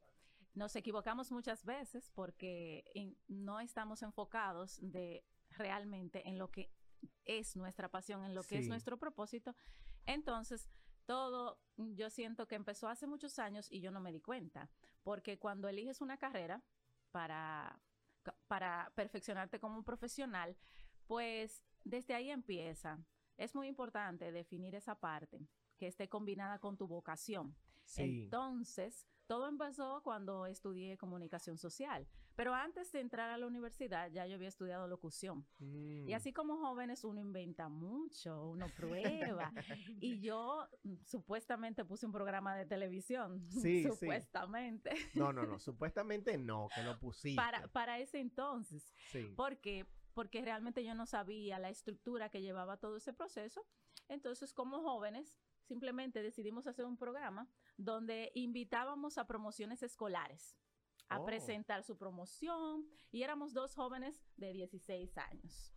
nos 0.54 0.76
equivocamos 0.76 1.32
muchas 1.32 1.64
veces 1.66 2.12
porque 2.14 2.84
no 3.28 3.60
estamos 3.60 4.02
enfocados 4.02 4.80
de 4.82 5.26
realmente 5.50 6.28
en 6.28 6.38
lo 6.38 6.50
que 6.50 6.72
es 7.26 7.56
nuestra 7.56 7.90
pasión, 7.90 8.24
en 8.24 8.34
lo 8.34 8.44
que 8.44 8.58
es 8.58 8.68
nuestro 8.68 8.98
propósito. 8.98 9.56
Entonces, 10.06 10.70
todo 11.06 11.60
yo 11.78 12.10
siento 12.10 12.48
que 12.48 12.56
empezó 12.56 12.88
hace 12.88 13.08
muchos 13.08 13.40
años 13.40 13.72
y 13.72 13.82
yo 13.82 13.92
no 13.92 14.00
me 14.00 14.12
di 14.12 14.22
cuenta, 14.22 14.70
porque 15.04 15.38
cuando 15.38 15.68
eliges 15.68 16.02
una 16.02 16.18
carrera 16.18 16.64
para 17.12 17.82
para 18.48 18.92
perfeccionarte 18.96 19.60
como 19.60 19.84
profesional, 19.84 20.56
pues 21.08 21.64
desde 21.84 22.14
ahí 22.14 22.30
empieza. 22.30 23.00
Es 23.38 23.56
muy 23.56 23.68
importante 23.68 24.32
definir 24.32 24.76
esa 24.76 25.00
parte 25.00 25.48
que 25.78 25.88
esté 25.88 26.08
combinada 26.08 26.60
con 26.60 26.78
tu 26.78 26.88
vocación. 26.88 27.56
Entonces, 27.98 29.08
todo 29.28 29.48
empezó 29.48 30.02
cuando 30.04 30.46
estudié 30.46 30.98
comunicación 30.98 31.58
social, 31.58 32.08
pero 32.36 32.54
antes 32.54 32.92
de 32.92 33.00
entrar 33.00 33.30
a 33.30 33.38
la 33.38 33.46
universidad 33.46 34.12
ya 34.12 34.26
yo 34.26 34.36
había 34.36 34.48
estudiado 34.48 34.88
locución. 34.88 35.46
Y 35.60 36.12
mm. 36.12 36.16
así 36.16 36.34
como 36.34 36.58
jóvenes 36.58 37.04
uno 37.04 37.20
inventa 37.20 37.70
mucho, 37.70 38.50
uno 38.50 38.68
prueba. 38.76 39.52
y 40.02 40.20
yo 40.20 40.68
mm, 40.84 40.96
supuestamente 41.06 41.86
puse 41.86 42.06
un 42.06 42.12
programa 42.12 42.56
de 42.56 42.66
televisión. 42.66 43.42
Sí, 43.64 43.84
supuestamente. 43.84 44.92
No, 45.14 45.32
no, 45.32 45.46
no, 45.46 45.60
supuestamente 45.60 46.38
no, 46.38 46.68
que 46.76 46.84
lo 46.84 47.00
pusiste. 47.00 47.36
Para, 47.36 47.68
para 47.68 48.00
ese 48.00 48.20
entonces. 48.20 48.94
Sí. 49.12 49.32
Porque 49.36 49.86
porque 50.14 50.44
realmente 50.44 50.84
yo 50.84 50.94
no 50.94 51.08
sabía 51.08 51.58
la 51.58 51.70
estructura 51.70 52.30
que 52.30 52.42
llevaba 52.42 52.78
todo 52.78 52.98
ese 52.98 53.14
proceso. 53.14 53.66
Entonces, 54.10 54.54
como 54.54 54.82
jóvenes, 54.84 55.40
simplemente 55.64 56.22
decidimos 56.22 56.68
hacer 56.68 56.86
un 56.86 56.98
programa 56.98 57.48
donde 57.78 58.32
invitábamos 58.36 59.18
a 59.18 59.26
promociones 59.26 59.82
escolares 59.82 60.56
a 61.10 61.20
oh. 61.20 61.26
presentar 61.26 61.84
su 61.84 61.98
promoción 61.98 62.88
y 63.12 63.24
éramos 63.24 63.54
dos 63.54 63.76
jóvenes 63.76 64.24
de 64.38 64.54
16 64.54 65.18
años. 65.18 65.74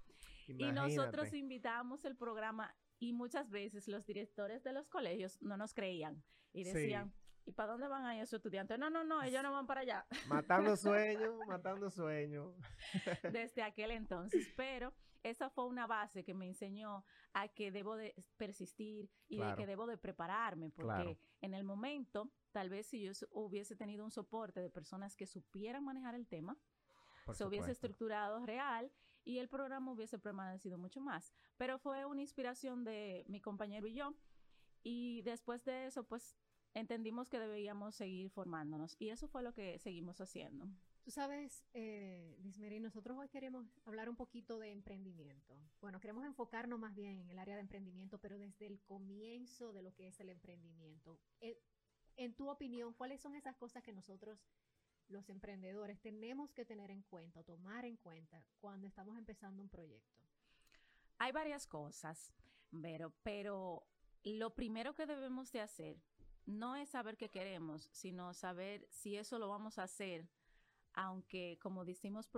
Y 0.49 0.71
nosotros 0.73 1.33
invitábamos 1.35 2.05
el 2.05 2.17
programa 2.17 2.75
y 2.99 3.13
muchas 3.13 3.51
veces 3.51 3.89
los 3.89 4.07
directores 4.07 4.63
de 4.63 4.73
los 4.73 4.89
colegios 4.89 5.41
no 5.43 5.57
nos 5.57 5.75
creían 5.75 6.23
y 6.53 6.65
decían, 6.65 7.13
¿y 7.47 7.53
para 7.53 7.73
dónde 7.73 7.89
van 7.89 8.05
ahí 8.05 8.21
esos 8.21 8.35
estudiantes? 8.35 8.79
No, 8.79 8.91
no, 8.91 9.05
no, 9.05 9.23
ellos 9.23 9.43
no 9.43 9.53
van 9.53 9.67
para 9.67 9.81
allá. 9.83 10.07
Matando 10.29 10.77
sueños, 10.77 11.35
matando 11.47 11.91
sueños. 11.91 12.53
Desde 13.33 13.63
aquel 13.63 13.93
entonces, 13.93 14.53
pero 14.57 14.93
esa 15.23 15.49
fue 15.49 15.67
una 15.67 15.87
base 15.87 16.25
que 16.25 16.35
me 16.35 16.47
enseñó 16.47 17.05
a 17.33 17.49
que 17.49 17.71
debo 17.71 17.97
de 17.97 18.15
persistir 18.37 19.11
y 19.29 19.39
de 19.39 19.55
que 19.57 19.67
debo 19.67 19.87
de 19.87 19.97
prepararme, 19.97 20.71
porque 20.71 21.19
en 21.41 21.55
el 21.55 21.65
momento, 21.65 22.31
tal 22.53 22.69
vez 22.69 22.87
si 22.87 23.03
yo 23.03 23.13
hubiese 23.31 23.77
tenido 23.77 24.05
un 24.05 24.11
soporte 24.11 24.61
de 24.61 24.71
personas 24.71 25.17
que 25.17 25.27
supieran 25.27 25.85
manejar 25.85 26.15
el 26.15 26.27
tema, 26.27 26.57
se 27.33 27.45
hubiese 27.45 27.73
estructurado 27.73 28.45
real 28.47 28.93
y 29.25 29.39
el 29.39 29.49
programa 29.49 29.91
hubiese 29.91 30.19
permanecido 30.19 30.79
mucho 30.79 31.01
más. 31.01 31.33
Pero 31.57 31.79
fue 31.79 32.05
una 32.05 32.21
inspiración 32.21 32.85
de 32.85 33.25
mi 33.29 33.41
compañero 33.41 33.87
y 33.89 33.95
yo. 33.95 34.15
Y 34.85 35.23
después 35.23 35.65
de 35.65 35.87
eso, 35.87 36.05
pues 36.05 36.37
entendimos 36.77 37.27
que 37.29 37.39
debíamos 37.39 37.95
seguir 37.95 38.29
formándonos. 38.31 38.97
Y 38.99 39.09
eso 39.09 39.27
fue 39.29 39.43
lo 39.43 39.55
que 39.55 39.79
seguimos 39.79 40.21
haciendo. 40.21 40.69
Tú 41.03 41.11
sabes, 41.11 41.65
eh, 41.73 42.37
Dismeri, 42.41 42.81
nosotros 42.81 43.17
hoy 43.17 43.29
queremos 43.29 43.67
hablar 43.87 44.09
un 44.11 44.17
poquito 44.17 44.59
de 44.59 44.73
emprendimiento. 44.73 45.57
Bueno, 45.81 46.01
queremos 46.01 46.27
enfocarnos 46.27 46.79
más 46.79 46.95
bien 46.95 47.21
en 47.21 47.31
el 47.31 47.39
área 47.39 47.55
de 47.55 47.63
emprendimiento, 47.63 48.19
pero 48.19 48.39
desde 48.39 48.67
el 48.67 48.81
comienzo 48.81 49.73
de 49.73 49.83
lo 49.83 49.95
que 49.95 50.09
es 50.09 50.21
el 50.21 50.29
emprendimiento. 50.29 51.19
Eh, 51.41 51.59
en 52.17 52.35
tu 52.35 52.51
opinión, 52.51 52.93
¿cuáles 52.93 53.21
son 53.21 53.35
esas 53.37 53.57
cosas 53.57 53.83
que 53.83 53.93
nosotros, 53.93 54.39
los 55.09 55.31
emprendedores, 55.31 56.01
tenemos 56.01 56.53
que 56.53 56.67
tener 56.67 56.91
en 56.91 57.03
cuenta, 57.03 57.43
tomar 57.43 57.85
en 57.87 57.97
cuenta 57.97 58.45
cuando 58.61 58.87
estamos 58.87 59.17
empezando 59.17 59.63
un 59.63 59.69
proyecto? 59.71 60.25
Hay 61.19 61.33
varias 61.33 61.67
cosas, 61.67 62.35
pero, 62.83 63.15
pero 63.23 63.87
lo 64.25 64.55
primero 64.55 64.95
que 64.95 65.07
debemos 65.07 65.53
de 65.53 65.61
hacer 65.61 66.03
no 66.47 66.77
es 66.77 66.89
saber 66.89 67.17
qué 67.17 67.31
queremos, 67.31 67.89
sino 67.93 68.33
saber 68.33 68.87
si 68.91 69.17
eso 69.17 69.39
lo 69.39 69.49
vamos 69.49 69.79
a 69.79 69.85
hacer 69.85 70.29
aunque 70.97 71.59
como 71.61 71.85
decimos 71.85 72.29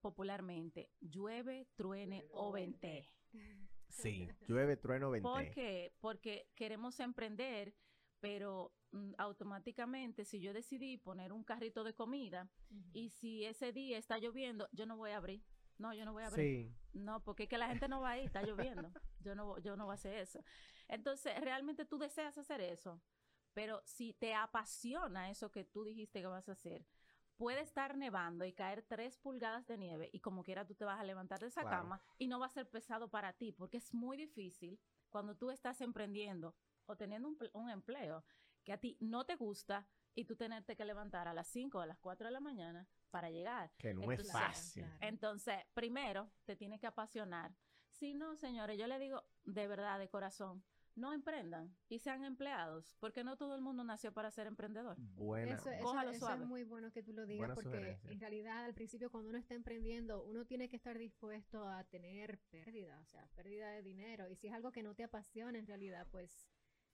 popularmente, 0.00 0.88
llueve, 1.00 1.66
truene 1.76 2.24
o 2.30 2.50
vente. 2.52 3.06
Sí, 3.90 4.28
llueve, 4.48 4.76
truene 4.76 5.04
o 5.04 5.10
vente. 5.12 5.22
¿Por 5.22 5.50
qué? 5.52 5.92
Porque 6.00 6.48
queremos 6.56 6.98
emprender, 6.98 7.76
pero 8.18 8.74
mm, 8.90 9.12
automáticamente 9.18 10.24
si 10.24 10.40
yo 10.40 10.52
decidí 10.52 10.96
poner 10.96 11.32
un 11.32 11.44
carrito 11.44 11.84
de 11.84 11.94
comida 11.94 12.50
y 12.92 13.10
si 13.10 13.44
ese 13.44 13.72
día 13.72 13.96
está 13.96 14.18
lloviendo, 14.18 14.68
yo 14.72 14.84
no 14.84 14.96
voy 14.96 15.12
a 15.12 15.18
abrir. 15.18 15.44
No, 15.78 15.94
yo 15.94 16.04
no 16.04 16.12
voy 16.12 16.24
a 16.24 16.26
abrir. 16.26 16.72
No, 16.92 17.22
porque 17.22 17.44
es 17.44 17.48
que 17.48 17.58
la 17.58 17.68
gente 17.68 17.86
no 17.86 18.00
va 18.00 18.10
a 18.10 18.18
ir, 18.18 18.24
está 18.24 18.42
lloviendo. 18.42 18.90
Yo 19.20 19.34
no, 19.34 19.58
yo 19.58 19.74
no 19.74 19.86
voy 19.86 19.92
a 19.92 19.94
hacer 19.94 20.16
eso. 20.16 20.44
Entonces, 20.86 21.40
realmente 21.40 21.86
tú 21.86 21.96
deseas 21.96 22.36
hacer 22.36 22.60
eso, 22.60 23.00
pero 23.54 23.80
si 23.84 24.12
te 24.14 24.34
apasiona 24.34 25.30
eso 25.30 25.50
que 25.50 25.64
tú 25.64 25.84
dijiste 25.84 26.20
que 26.20 26.26
vas 26.26 26.48
a 26.48 26.52
hacer, 26.52 26.84
puede 27.36 27.60
estar 27.62 27.96
nevando 27.96 28.44
y 28.44 28.52
caer 28.52 28.82
tres 28.82 29.16
pulgadas 29.18 29.66
de 29.66 29.76
nieve 29.78 30.10
y 30.12 30.20
como 30.20 30.42
quiera 30.44 30.66
tú 30.66 30.74
te 30.74 30.84
vas 30.84 31.00
a 31.00 31.04
levantar 31.04 31.40
de 31.40 31.46
esa 31.48 31.62
Claro. 31.62 31.78
cama 31.82 32.02
y 32.18 32.28
no 32.28 32.38
va 32.38 32.46
a 32.46 32.50
ser 32.50 32.68
pesado 32.68 33.08
para 33.08 33.32
ti 33.32 33.52
porque 33.52 33.78
es 33.78 33.92
muy 33.94 34.16
difícil 34.16 34.78
cuando 35.08 35.34
tú 35.36 35.50
estás 35.50 35.80
emprendiendo 35.80 36.54
o 36.86 36.96
teniendo 36.96 37.28
un, 37.28 37.36
pl- 37.36 37.50
un 37.54 37.70
empleo 37.70 38.24
que 38.64 38.72
a 38.72 38.78
ti 38.78 38.96
no 39.00 39.24
te 39.24 39.36
gusta 39.36 39.88
y 40.14 40.24
tú 40.24 40.36
tenerte 40.36 40.76
que 40.76 40.84
levantar 40.84 41.26
a 41.26 41.34
las 41.34 41.48
5 41.48 41.78
o 41.78 41.80
a 41.80 41.86
las 41.86 41.98
4 41.98 42.26
de 42.26 42.32
la 42.32 42.40
mañana 42.40 42.86
para 43.10 43.30
llegar. 43.30 43.72
Que 43.78 43.92
no 43.94 44.10
es 44.12 44.30
fácil. 44.30 44.84
claro. 44.84 44.96
Entonces, 45.00 45.56
primero, 45.74 46.30
te 46.44 46.54
tiene 46.56 46.78
que 46.78 46.86
apasionar. 46.86 47.52
Si 47.90 48.14
no, 48.14 48.36
señores, 48.36 48.78
yo 48.78 48.86
le 48.86 48.98
digo 48.98 49.24
de 49.44 49.66
verdad, 49.66 49.98
de 49.98 50.08
corazón, 50.08 50.64
no 50.96 51.12
emprendan 51.12 51.74
y 51.88 51.98
sean 51.98 52.24
empleados, 52.24 52.94
porque 53.00 53.24
no 53.24 53.36
todo 53.36 53.54
el 53.56 53.60
mundo 53.62 53.82
nació 53.84 54.12
para 54.12 54.30
ser 54.30 54.46
emprendedor. 54.46 54.96
Buena. 54.98 55.54
Eso, 55.54 55.70
eso- 55.70 55.82
Cójalo 55.84 56.10
eso 56.10 56.20
suave. 56.26 56.42
es 56.42 56.48
muy 56.48 56.62
bueno 56.64 56.90
que 56.92 57.02
tú 57.02 57.12
lo 57.12 57.26
digas 57.26 57.38
Buena 57.48 57.54
porque 57.54 57.68
sugerencia. 57.70 58.10
en 58.12 58.20
realidad 58.20 58.64
al 58.64 58.74
principio 58.74 59.10
cuando 59.10 59.30
uno 59.30 59.38
está 59.38 59.54
emprendiendo 59.54 60.22
uno 60.24 60.44
tiene 60.44 60.68
que 60.68 60.76
estar 60.76 60.96
dispuesto 60.98 61.66
a 61.68 61.82
tener 61.84 62.38
pérdida, 62.50 62.98
o 63.00 63.06
sea, 63.06 63.26
pérdida 63.34 63.70
de 63.70 63.82
dinero 63.82 64.28
y 64.30 64.36
si 64.36 64.46
es 64.46 64.52
algo 64.54 64.70
que 64.72 64.82
no 64.82 64.94
te 64.94 65.04
apasiona 65.04 65.58
en 65.58 65.66
realidad 65.66 66.06
pues 66.10 66.46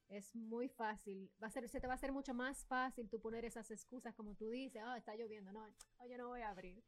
es 0.08 0.34
muy 0.34 0.68
fácil, 0.68 1.30
va 1.40 1.46
a 1.46 1.50
ser, 1.50 1.68
se 1.68 1.80
te 1.80 1.86
va 1.86 1.92
a 1.92 1.96
hacer 1.96 2.10
mucho 2.12 2.34
más 2.34 2.64
fácil 2.66 3.08
tú 3.08 3.20
poner 3.20 3.44
esas 3.44 3.70
excusas 3.70 4.14
como 4.14 4.34
tú 4.34 4.48
dices, 4.48 4.82
ah, 4.84 4.96
está 4.98 5.14
lloviendo, 5.14 5.52
no, 5.52 5.64
oh, 5.98 6.06
yo 6.06 6.16
no 6.18 6.28
voy 6.28 6.40
a 6.40 6.48
abrir, 6.50 6.82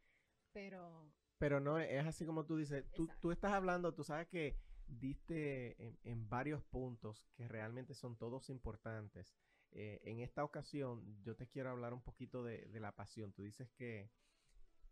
pero 0.52 1.12
Pero 1.38 1.60
no, 1.60 1.78
es 1.78 2.04
así 2.06 2.24
como 2.26 2.44
tú 2.46 2.56
dices, 2.56 2.84
tú, 2.94 3.08
tú 3.20 3.30
estás 3.30 3.52
hablando, 3.52 3.92
tú 3.94 4.02
sabes 4.02 4.26
que 4.28 4.56
diste 4.98 5.82
en, 5.82 5.98
en 6.04 6.28
varios 6.28 6.62
puntos 6.64 7.26
que 7.34 7.48
realmente 7.48 7.94
son 7.94 8.16
todos 8.16 8.50
importantes. 8.50 9.34
Eh, 9.72 10.00
en 10.04 10.20
esta 10.20 10.44
ocasión 10.44 11.22
yo 11.22 11.34
te 11.34 11.48
quiero 11.48 11.70
hablar 11.70 11.94
un 11.94 12.02
poquito 12.02 12.42
de, 12.44 12.66
de 12.66 12.80
la 12.80 12.94
pasión. 12.94 13.32
Tú 13.32 13.42
dices 13.42 13.70
que 13.72 14.10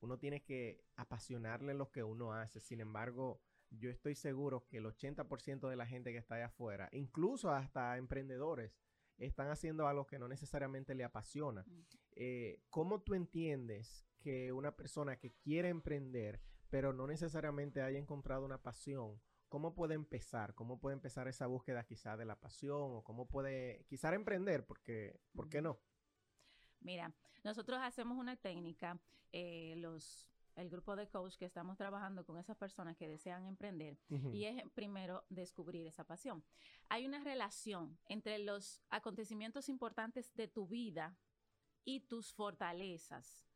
uno 0.01 0.19
tiene 0.19 0.43
que 0.43 0.85
apasionarle 0.97 1.75
lo 1.75 1.91
que 1.91 2.03
uno 2.03 2.33
hace. 2.33 2.61
Sin 2.61 2.81
embargo, 2.81 3.43
yo 3.71 3.91
estoy 3.91 4.15
seguro 4.15 4.67
que 4.67 4.79
el 4.79 4.87
80% 4.87 5.69
de 5.69 5.77
la 5.77 5.87
gente 5.87 6.13
que 6.13 6.19
está 6.19 6.37
allá 6.37 6.47
afuera, 6.47 6.89
incluso 6.93 7.51
hasta 7.51 7.97
emprendedores, 7.99 8.79
están 9.19 9.49
haciendo 9.49 9.87
algo 9.87 10.07
que 10.07 10.19
no 10.19 10.29
necesariamente 10.29 10.95
le 10.95 11.05
apasiona. 11.05 11.65
Eh, 12.13 12.63
¿Cómo 12.71 13.03
tú 13.03 13.15
entiendes 13.15 14.07
que 14.21 14.53
una 14.53 14.77
persona 14.77 15.17
que 15.17 15.33
quiere 15.33 15.69
emprender, 15.69 16.41
pero 16.69 16.93
no 16.93 17.07
necesariamente 17.07 17.83
haya 17.83 17.99
encontrado 17.99 18.45
una 18.45 18.63
pasión, 18.63 19.21
cómo 19.51 19.75
puede 19.75 19.95
empezar? 19.95 20.55
¿Cómo 20.55 20.79
puede 20.79 20.95
empezar 20.95 21.29
esa 21.29 21.47
búsqueda 21.47 21.85
quizá 21.85 22.17
de 22.17 22.25
la 22.25 22.41
pasión? 22.41 22.97
¿O 22.97 23.05
cómo 23.05 23.29
puede 23.29 23.85
quizá 23.89 24.15
emprender? 24.15 24.65
Porque, 24.65 25.21
¿Por 25.35 25.51
qué 25.51 25.61
no? 25.61 25.79
Mira, 26.81 27.13
nosotros 27.45 27.79
hacemos 27.83 28.17
una 28.17 28.37
técnica, 28.37 28.99
eh, 29.33 29.75
los, 29.77 30.31
el 30.55 30.71
grupo 30.71 30.97
de 30.97 31.09
coach 31.09 31.37
que 31.37 31.45
estamos 31.45 31.77
trabajando 31.77 32.25
con 32.25 32.39
esas 32.39 32.57
personas 32.57 32.97
que 32.97 33.09
desean 33.09 33.45
emprender, 33.45 33.99
Ujú. 34.09 34.33
y 34.33 34.47
es 34.47 34.63
primero 34.73 35.25
descubrir 35.29 35.87
esa 35.87 36.05
pasión. 36.05 36.43
Hay 36.89 37.05
una 37.05 37.23
relación 37.23 37.99
entre 38.07 38.39
los 38.39 38.81
acontecimientos 38.89 39.69
importantes 39.69 40.33
de 40.35 40.49
tu 40.49 40.67
vida 40.69 41.19
y 41.85 42.01
tus 42.01 42.33
fortalezas 42.33 43.50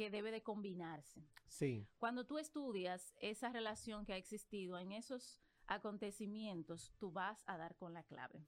que 0.00 0.08
debe 0.08 0.30
de 0.30 0.42
combinarse. 0.42 1.28
Sí, 1.46 1.86
Cuando 1.98 2.24
tú 2.24 2.38
estudias 2.38 3.12
esa 3.20 3.50
relación 3.50 4.06
que 4.06 4.14
ha 4.14 4.16
existido 4.16 4.78
en 4.78 4.92
esos 4.92 5.38
acontecimientos, 5.66 6.94
tú 6.98 7.12
vas 7.12 7.44
a 7.46 7.58
dar 7.58 7.76
con 7.76 7.92
la 7.92 8.02
clave. 8.02 8.46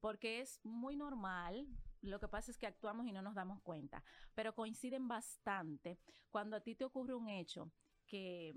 Porque 0.00 0.40
es 0.40 0.58
muy 0.64 0.96
normal, 0.96 1.68
lo 2.00 2.18
que 2.18 2.26
pasa 2.26 2.50
es 2.50 2.58
que 2.58 2.66
actuamos 2.66 3.06
y 3.06 3.12
no 3.12 3.22
nos 3.22 3.36
damos 3.36 3.62
cuenta, 3.62 4.02
pero 4.34 4.56
coinciden 4.56 5.06
bastante 5.06 6.00
cuando 6.30 6.56
a 6.56 6.60
ti 6.62 6.74
te 6.74 6.84
ocurre 6.84 7.14
un 7.14 7.28
hecho 7.28 7.70
que, 8.04 8.52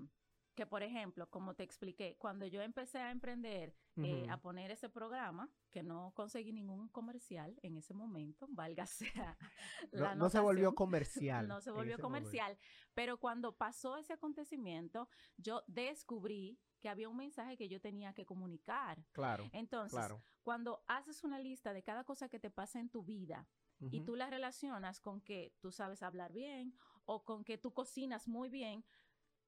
que 0.56 0.66
por 0.66 0.82
ejemplo, 0.82 1.28
como 1.28 1.54
te 1.54 1.62
expliqué, 1.62 2.16
cuando 2.18 2.46
yo 2.46 2.62
empecé 2.62 2.98
a 2.98 3.10
emprender, 3.10 3.74
eh, 3.96 4.26
a 4.30 4.40
poner 4.40 4.70
ese 4.70 4.88
programa, 4.88 5.50
que 5.70 5.82
no 5.82 6.12
conseguí 6.14 6.52
ningún 6.52 6.88
comercial 6.88 7.58
en 7.62 7.76
ese 7.76 7.94
momento, 7.94 8.48
válgase 8.50 9.04
a 9.22 9.36
no, 9.92 10.00
la 10.00 10.14
no 10.14 10.30
se 10.30 10.40
volvió 10.40 10.74
comercial. 10.74 11.46
No 11.46 11.60
se 11.60 11.70
volvió 11.70 11.98
momento. 11.98 12.02
comercial, 12.02 12.58
pero 12.94 13.18
cuando 13.18 13.54
pasó 13.56 13.98
ese 13.98 14.14
acontecimiento, 14.14 15.08
yo 15.36 15.62
descubrí 15.66 16.58
que 16.80 16.88
había 16.88 17.08
un 17.08 17.16
mensaje 17.16 17.56
que 17.56 17.68
yo 17.68 17.80
tenía 17.80 18.14
que 18.14 18.24
comunicar. 18.24 19.04
Claro, 19.12 19.48
Entonces, 19.52 19.98
claro. 19.98 20.22
cuando 20.42 20.82
haces 20.88 21.22
una 21.22 21.38
lista 21.38 21.74
de 21.74 21.82
cada 21.82 22.04
cosa 22.04 22.28
que 22.28 22.40
te 22.40 22.50
pasa 22.50 22.80
en 22.80 22.88
tu 22.88 23.04
vida 23.04 23.46
y 23.90 24.00
tú 24.00 24.16
la 24.16 24.30
relacionas 24.30 25.00
con 25.00 25.20
que 25.20 25.52
tú 25.60 25.70
sabes 25.70 26.02
hablar 26.02 26.32
bien 26.32 26.74
o 27.04 27.24
con 27.24 27.44
que 27.44 27.58
tú 27.58 27.74
cocinas 27.74 28.26
muy 28.26 28.48
bien, 28.48 28.84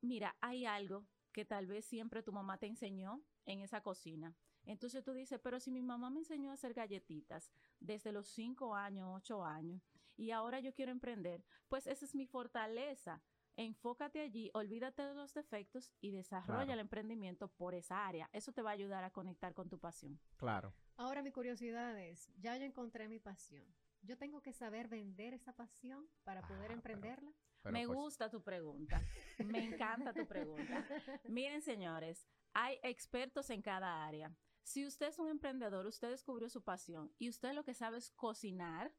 mira, 0.01 0.37
hay 0.41 0.65
algo 0.67 1.07
que 1.33 1.45
tal 1.45 1.67
vez 1.67 1.85
siempre 1.85 2.23
tu 2.23 2.33
mamá 2.33 2.59
te 2.59 2.67
enseñó 2.67 3.23
en 3.45 3.61
esa 3.61 3.81
cocina. 3.83 4.35
Entonces 4.65 5.03
tú 5.05 5.13
dices, 5.13 5.41
pero 5.43 5.61
si 5.61 5.71
mi 5.71 5.83
mamá 5.83 6.11
me 6.11 6.19
enseñó 6.21 6.51
a 6.51 6.55
hacer 6.55 6.75
galletitas 6.75 7.51
desde 7.81 8.13
los 8.13 8.29
5 8.29 8.75
años, 8.75 9.09
8 9.15 9.45
años, 9.45 9.83
y 10.17 10.31
ahora 10.33 10.61
yo 10.61 10.75
quiero 10.75 10.91
emprender, 10.93 11.45
pues 11.69 11.87
esa 11.87 12.05
es 12.05 12.15
mi 12.15 12.27
fortaleza. 12.27 13.23
Enfócate 13.57 14.21
allí, 14.21 14.51
olvídate 14.55 15.03
de 15.03 15.15
los 15.15 15.35
defectos 15.35 15.93
y 16.01 16.11
desarrolla 16.13 16.65
Claro. 16.65 16.73
el 16.75 16.79
emprendimiento 16.81 17.49
por 17.49 17.75
esa 17.75 18.07
área. 18.07 18.29
Eso 18.33 18.53
te 18.53 18.63
va 18.63 18.71
a 18.71 18.75
ayudar 18.75 19.03
a 19.05 19.11
conectar 19.11 19.55
con 19.55 19.69
tu 19.69 19.79
pasión. 19.79 20.21
Claro. 20.37 20.75
ahora 20.97 21.23
mi 21.23 21.31
curiosidad 21.31 21.97
es, 22.01 22.29
ya 22.39 22.57
yo 22.57 22.65
encontré 22.65 23.09
mi 23.09 23.21
pasión, 23.21 23.65
yo 24.03 24.17
tengo 24.17 24.41
que 24.43 24.53
saber 24.53 24.89
vender 24.89 25.35
esa 25.35 25.53
pasión 25.53 26.09
para 26.25 26.41
Ah, 26.41 26.49
poder 26.49 26.63
pero- 26.69 26.75
emprenderla. 26.75 27.33
Pero 27.63 27.73
me 27.73 27.87
pues, 27.87 27.99
gusta 27.99 28.31
tu 28.31 28.43
pregunta. 28.43 29.03
Me 29.45 29.65
encanta 29.65 30.13
tu 30.13 30.27
pregunta. 30.27 30.87
Miren, 31.29 31.61
señores, 31.61 32.27
hay 32.55 32.79
expertos 32.83 33.51
en 33.51 33.63
cada 33.63 34.07
área. 34.07 34.33
Si 34.63 34.87
usted 34.87 35.09
es 35.09 35.19
un 35.19 35.29
emprendedor, 35.29 35.87
usted 35.87 36.11
descubrió 36.11 36.49
su 36.49 36.63
pasión 36.63 37.13
y 37.19 37.29
usted 37.29 37.53
lo 37.55 37.65
que 37.65 37.75
sabe 37.75 37.99
es 37.99 38.11
cocinar, 38.13 38.95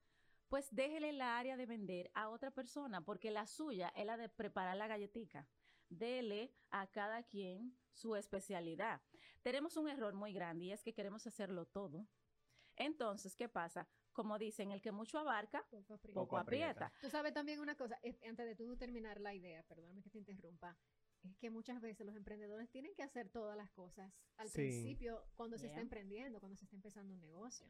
pues 0.49 0.67
déjele 0.75 1.13
la 1.13 1.37
área 1.37 1.55
de 1.57 1.65
vender 1.67 2.11
a 2.15 2.27
otra 2.29 2.51
persona, 2.51 3.01
porque 3.01 3.31
la 3.31 3.45
suya 3.45 3.89
es 3.95 4.05
la 4.05 4.17
de 4.17 4.29
preparar 4.29 4.75
la 4.77 4.87
galletica. 4.87 5.47
Dele 5.89 6.53
a 6.71 6.87
cada 6.87 7.23
quien 7.23 7.77
su 7.93 8.15
especialidad. 8.15 9.01
Tenemos 9.41 9.77
un 9.77 9.87
error 9.87 10.13
muy 10.15 10.33
grande 10.33 10.65
y 10.65 10.71
es 10.73 10.83
que 10.83 10.93
queremos 10.93 11.25
hacerlo 11.27 11.65
todo. 11.65 12.07
Entonces, 12.75 13.35
¿qué 13.35 13.47
pasa? 13.47 13.87
Como 14.19 14.37
dicen, 14.37 14.71
el 14.71 14.81
que 14.81 14.91
mucho 14.91 15.17
abarca, 15.17 15.65
Poco 15.69 15.93
aprieta. 15.93 16.19
poco 16.19 16.37
aprieta. 16.37 16.91
Tú 16.99 17.09
sabes 17.09 17.33
también 17.33 17.61
una 17.61 17.75
cosa, 17.75 17.97
es- 18.03 18.21
antes 18.27 18.45
de 18.45 18.53
tú 18.53 18.75
terminar 18.75 19.21
la 19.21 19.33
idea, 19.33 19.63
perdóname 19.63 20.01
que 20.01 20.09
te 20.09 20.17
interrumpa, 20.17 20.77
es 21.23 21.37
que 21.37 21.49
muchas 21.49 21.79
veces 21.79 22.05
los 22.05 22.17
emprendedores 22.17 22.69
tienen 22.69 22.93
que 22.95 23.01
hacer 23.03 23.29
todas 23.29 23.55
las 23.55 23.71
cosas 23.71 24.11
al 24.35 24.49
Sí. 24.49 24.55
principio 24.55 25.23
cuando 25.35 25.57
se 25.57 25.67
está 25.67 25.79
emprendiendo, 25.79 26.41
cuando 26.41 26.57
se 26.57 26.65
está 26.65 26.75
empezando 26.75 27.13
un 27.13 27.21
negocio. 27.21 27.65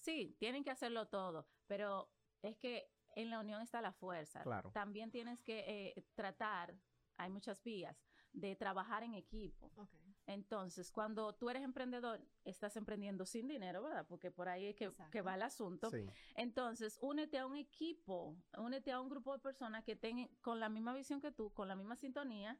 Sí, 0.00 0.36
tienen 0.38 0.62
que 0.64 0.70
hacerlo 0.70 1.08
todo, 1.08 1.48
pero 1.66 2.10
es 2.42 2.58
que 2.58 2.90
en 3.14 3.30
la 3.30 3.40
unión 3.40 3.62
está 3.62 3.80
la 3.80 3.94
fuerza. 3.94 4.42
Claro. 4.42 4.70
También 4.72 5.10
tienes 5.10 5.40
que 5.42 5.64
eh, 5.96 6.04
tratar, 6.14 6.74
hay 7.16 7.30
muchas 7.30 7.62
vías, 7.64 7.96
de 8.34 8.54
trabajar 8.54 9.02
en 9.02 9.14
equipo. 9.14 9.72
Ok. 9.76 9.94
Entonces, 10.26 10.90
cuando 10.90 11.34
tú 11.34 11.48
eres 11.50 11.62
emprendedor, 11.62 12.20
estás 12.44 12.76
emprendiendo 12.76 13.24
sin 13.26 13.46
dinero, 13.46 13.82
¿verdad? 13.82 14.06
Porque 14.08 14.30
por 14.30 14.48
ahí 14.48 14.66
es 14.66 14.74
que, 14.74 14.88
va 15.20 15.34
el 15.34 15.42
asunto. 15.42 15.90
Sí, 15.90 16.04
Entonces, 16.34 16.98
únete 17.00 17.38
a 17.38 17.46
un 17.46 17.56
equipo, 17.56 18.36
únete 18.58 18.90
a 18.90 19.00
un 19.00 19.08
grupo 19.08 19.32
de 19.32 19.38
personas 19.38 19.84
que 19.84 19.94
tengan 19.94 20.28
con 20.40 20.58
la 20.58 20.68
misma 20.68 20.94
visión 20.94 21.20
que 21.20 21.30
tú, 21.30 21.52
con 21.52 21.68
la 21.68 21.76
misma 21.76 21.96
sintonía 21.96 22.58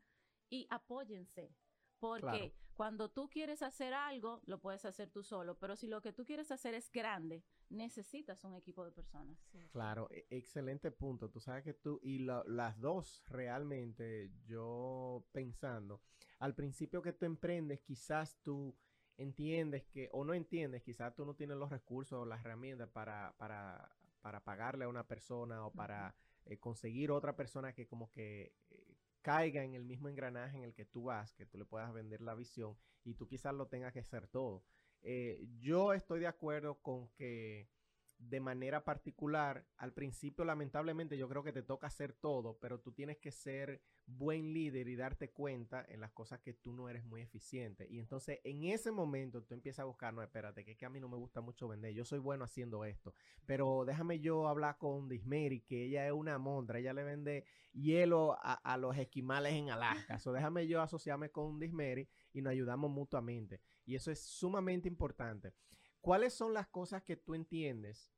y 0.48 0.66
apóyense. 0.70 1.52
Porque 1.98 2.20
Claro. 2.20 2.65
Cuando 2.77 3.11
tú 3.11 3.29
quieres 3.31 3.62
hacer 3.62 3.95
algo, 3.95 4.43
lo 4.45 4.61
puedes 4.61 4.85
hacer 4.85 5.11
tú 5.11 5.23
solo, 5.23 5.59
pero 5.59 5.77
si 5.77 5.87
lo 5.89 6.03
que 6.03 6.12
tú 6.12 6.25
quieres 6.25 6.51
hacer 6.51 6.75
es 6.75 6.93
grande, 6.93 7.43
necesitas 7.71 8.45
un 8.45 8.55
equipo 8.55 8.85
de 8.85 8.93
personas. 8.93 9.39
Sí. 9.51 9.59
claro. 9.73 10.09
e- 10.11 10.27
excelente 10.31 10.91
punto. 10.91 11.31
Tú 11.31 11.41
sabes 11.41 11.65
que 11.65 11.73
tú, 11.75 11.99
y 12.03 12.19
la- 12.21 12.45
las 12.47 12.79
dos 12.79 13.25
realmente, 13.29 14.31
yo 14.45 15.27
pensando, 15.33 16.03
al 16.39 16.55
principio 16.55 17.01
que 17.03 17.12
tú 17.15 17.25
emprendes, 17.25 17.81
quizás 17.81 18.37
tú 18.43 18.77
entiendes 19.17 19.87
que, 19.87 20.11
o 20.12 20.25
no 20.25 20.35
entiendes, 20.35 20.83
quizás 20.83 21.15
tú 21.15 21.25
no 21.25 21.35
tienes 21.35 21.57
los 21.57 21.71
recursos 21.71 22.19
o 22.19 22.27
las 22.27 22.41
herramientas 22.41 22.91
para, 22.91 23.35
para, 23.39 23.91
para 24.21 24.45
pagarle 24.45 24.85
a 24.85 24.89
una 24.89 25.07
persona 25.09 25.65
o 25.65 25.73
para 25.73 26.15
eh, 26.45 26.59
conseguir 26.59 27.11
otra 27.11 27.35
persona 27.35 27.73
que 27.73 27.87
como 27.87 28.11
que 28.11 28.53
eh, 28.71 28.96
caiga 29.27 29.65
en 29.65 29.75
el 29.75 29.85
mismo 29.85 30.09
engranaje 30.09 30.57
en 30.57 30.62
el 30.62 30.73
que 30.73 30.85
tú 30.85 31.03
vas, 31.03 31.35
que 31.35 31.47
tú 31.47 31.59
le 31.59 31.65
puedas 31.65 31.93
vender 31.93 32.21
la 32.21 32.37
visión 32.37 32.77
y 33.03 33.15
tú 33.15 33.27
quizás 33.27 33.53
lo 33.53 33.67
tengas 33.67 33.93
que 33.93 33.99
hacer 33.99 34.29
todo. 34.29 34.62
Eh, 35.03 35.49
yo 35.59 35.95
estoy 35.95 36.21
de 36.21 36.29
acuerdo 36.29 36.77
con 36.77 37.09
que 37.17 37.69
de 38.18 38.40
manera 38.40 38.85
particular, 38.85 39.66
al 39.76 39.92
principio 39.92 40.44
lamentablemente 40.44 41.18
yo 41.18 41.29
creo 41.29 41.42
que 41.42 41.52
te 41.52 41.62
toca 41.62 41.87
hacer 41.87 42.12
todo, 42.12 42.59
pero 42.59 42.81
tú 42.81 42.92
tienes 42.92 43.18
que 43.18 43.31
ser 43.31 43.83
buen 44.07 44.52
líder 44.55 44.88
y 44.88 44.96
darte 44.96 45.31
cuenta 45.31 45.85
en 45.88 46.00
las 46.00 46.12
cosas 46.12 46.40
que 46.40 46.55
tú 46.55 46.72
no 46.72 46.88
eres 46.88 47.05
muy 47.05 47.20
eficiente. 47.20 47.87
Y 47.90 47.98
entonces 47.98 48.40
en 48.44 48.64
ese 48.64 48.90
momento 48.90 49.42
tú 49.42 49.55
empiezas 49.55 49.81
a 49.81 49.85
buscar, 49.85 50.14
no, 50.14 50.22
espérate, 50.22 50.64
que, 50.64 50.76
que 50.76 50.87
a 50.87 50.90
mí 50.90 51.00
no 51.00 51.09
me 51.09 51.16
gusta 51.16 51.40
mucho 51.40 51.68
vender, 51.68 51.92
yo 51.92 52.05
soy 52.05 52.18
bueno 52.18 52.44
haciendo 52.44 52.85
esto, 52.85 53.14
pero 53.44 53.85
déjame 53.85 54.20
yo 54.20 54.48
hablar 54.48 54.79
con 54.79 55.09
Dismeri, 55.09 55.61
que 55.61 55.85
ella 55.85 56.07
es 56.07 56.12
una 56.12 56.38
montra, 56.38 56.79
ella 56.79 56.92
le 56.92 57.05
vende 57.05 57.44
hielo 57.72 58.37
a, 58.40 58.76
los 58.79 58.96
esquimales 58.96 59.52
en 59.52 59.70
Alaska, 59.70 60.18
so 60.18 60.33
déjame 60.33 60.66
yo 60.66 60.81
asociarme 60.81 61.31
con 61.31 61.59
Dismeri 61.59 62.09
y 62.33 62.42
nos 62.42 62.52
ayudamos 62.52 62.90
mutuamente. 62.90 63.61
Y 63.85 63.94
eso 63.94 64.11
es 64.11 64.20
sumamente 64.20 64.88
importante. 64.88 65.52
¿Cuáles 66.01 66.35
son 66.35 66.55
las 66.55 66.69
cosas 66.69 67.03
que 67.03 67.17
tú 67.17 67.35
entiendes 67.35 68.13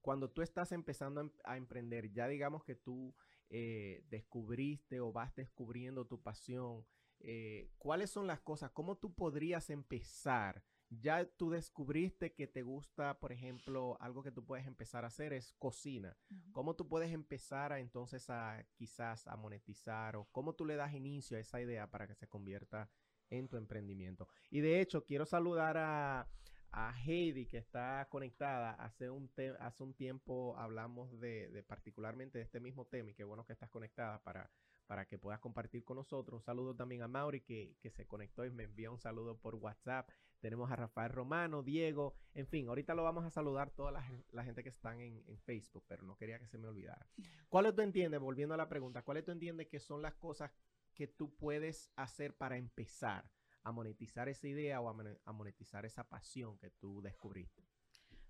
cuando 0.00 0.30
tú 0.30 0.42
estás 0.42 0.72
empezando 0.72 1.32
a, 1.44 1.56
em, 1.56 1.62
emprender? 1.62 2.12
Ya 2.12 2.28
digamos 2.28 2.64
que 2.64 2.74
tú 2.74 3.14
eh, 3.50 4.02
descubriste 4.08 5.00
o 5.00 5.12
vas 5.12 5.34
descubriendo 5.34 6.06
tu 6.06 6.22
pasión. 6.22 6.86
Eh, 7.20 7.70
¿Cuáles 7.76 8.10
son 8.10 8.26
las 8.26 8.40
cosas? 8.40 8.70
¿Cómo 8.70 8.96
tú 8.96 9.14
podrías 9.14 9.68
empezar? 9.70 10.64
Ya 10.88 11.24
tú 11.24 11.50
descubriste 11.50 12.34
que 12.34 12.46
te 12.46 12.62
gusta, 12.62 13.18
por 13.18 13.32
ejemplo, 13.32 13.96
algo 14.00 14.22
que 14.22 14.32
tú 14.32 14.44
puedes 14.44 14.66
empezar 14.66 15.04
a 15.04 15.08
hacer 15.08 15.32
es 15.32 15.54
cocina. 15.54 16.16
¿Cómo 16.52 16.76
tú 16.76 16.88
puedes 16.88 17.12
empezar 17.12 17.72
a 17.72 17.80
entonces 17.80 18.28
a 18.28 18.66
quizás 18.74 19.26
a 19.26 19.36
monetizar 19.36 20.16
o 20.16 20.28
cómo 20.32 20.54
tú 20.54 20.66
le 20.66 20.76
das 20.76 20.92
inicio 20.92 21.36
a 21.36 21.40
esa 21.40 21.60
idea 21.62 21.90
para 21.90 22.06
que 22.06 22.14
se 22.14 22.28
convierta 22.28 22.90
en 23.30 23.48
tu 23.48 23.56
emprendimiento? 23.56 24.28
Y 24.50 24.60
de 24.60 24.80
hecho, 24.80 25.04
quiero 25.04 25.24
saludar 25.24 25.78
a, 25.78 26.28
a 26.72 26.94
Heidi 27.04 27.46
que 27.46 27.58
está 27.58 28.06
conectada. 28.10 28.72
Hace 28.72 29.10
un, 29.10 29.30
hace 29.60 29.82
un 29.82 29.94
tiempo 29.94 30.56
hablamos 30.58 31.20
de, 31.20 31.64
particularmente 31.68 32.38
de 32.38 32.44
este 32.44 32.60
mismo 32.60 32.86
tema 32.86 33.10
y 33.10 33.14
qué 33.14 33.24
bueno 33.24 33.44
que 33.44 33.52
estás 33.52 33.68
conectada 33.68 34.22
para, 34.22 34.50
para 34.86 35.06
que 35.06 35.18
puedas 35.18 35.38
compartir 35.40 35.84
con 35.84 35.98
nosotros. 35.98 36.40
Un 36.40 36.44
saludo 36.44 36.74
también 36.74 37.02
a 37.02 37.08
Mauri 37.08 37.42
que, 37.42 37.76
se 37.90 38.06
conectó 38.06 38.44
y 38.46 38.50
me 38.50 38.64
envió 38.64 38.90
un 38.90 38.98
saludo 38.98 39.36
por 39.36 39.54
WhatsApp. 39.56 40.08
Tenemos 40.40 40.72
a 40.72 40.76
Rafael 40.76 41.12
Romano, 41.12 41.62
Diego, 41.62 42.16
en 42.34 42.48
fin, 42.48 42.66
ahorita 42.68 42.94
lo 42.94 43.04
vamos 43.04 43.24
a 43.24 43.30
saludar 43.30 43.70
toda 43.70 43.92
la, 43.92 44.44
gente 44.44 44.62
que 44.64 44.70
están 44.70 45.00
en, 45.00 45.22
en, 45.28 45.38
Facebook, 45.38 45.84
pero 45.86 46.02
no 46.02 46.16
quería 46.16 46.38
que 46.40 46.48
se 46.48 46.58
me 46.58 46.66
olvidara. 46.66 47.06
¿Cuáles 47.48 47.76
tú 47.76 47.82
entiendes, 47.82 48.18
volviendo 48.18 48.54
a 48.54 48.56
la 48.56 48.68
pregunta, 48.68 49.02
cuáles 49.02 49.24
tú 49.24 49.30
entiendes 49.30 49.68
que 49.68 49.78
son 49.78 50.02
las 50.02 50.14
cosas 50.14 50.50
que 50.94 51.06
tú 51.06 51.36
puedes 51.36 51.92
hacer 51.94 52.34
para 52.34 52.56
empezar? 52.56 53.30
A 53.62 53.72
monetizar 53.72 54.28
esa 54.28 54.48
idea 54.48 54.80
o 54.80 54.88
a, 54.88 55.32
monetizar 55.32 55.84
esa 55.86 56.04
pasión 56.04 56.58
que 56.58 56.70
tú 56.70 57.00
descubriste? 57.00 57.62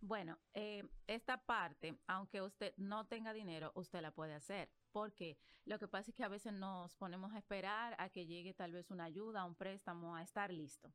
Bueno, 0.01 0.38
eh, 0.53 0.85
esta 1.07 1.45
parte, 1.45 1.97
aunque 2.09 2.42
usted 2.42 2.75
no 2.77 3.07
tenga 3.07 3.33
dinero, 3.33 3.71
usted 3.77 4.01
la 4.01 4.11
puede 4.11 4.35
hacer. 4.35 4.68
Porque 4.90 5.38
lo 5.64 5.79
que 5.79 5.88
pasa 5.88 6.11
es 6.11 6.16
que 6.16 6.25
a 6.25 6.29
veces 6.29 6.53
nos 6.53 6.97
ponemos 6.97 7.33
a 7.33 7.38
esperar 7.38 7.95
a 7.99 8.11
que 8.11 8.27
llegue 8.27 8.53
tal 8.53 8.73
vez 8.73 8.90
una 8.90 9.05
ayuda, 9.05 9.45
un 9.45 9.55
préstamo, 9.55 10.14
a 10.14 10.23
estar 10.23 10.53
listo. 10.53 10.92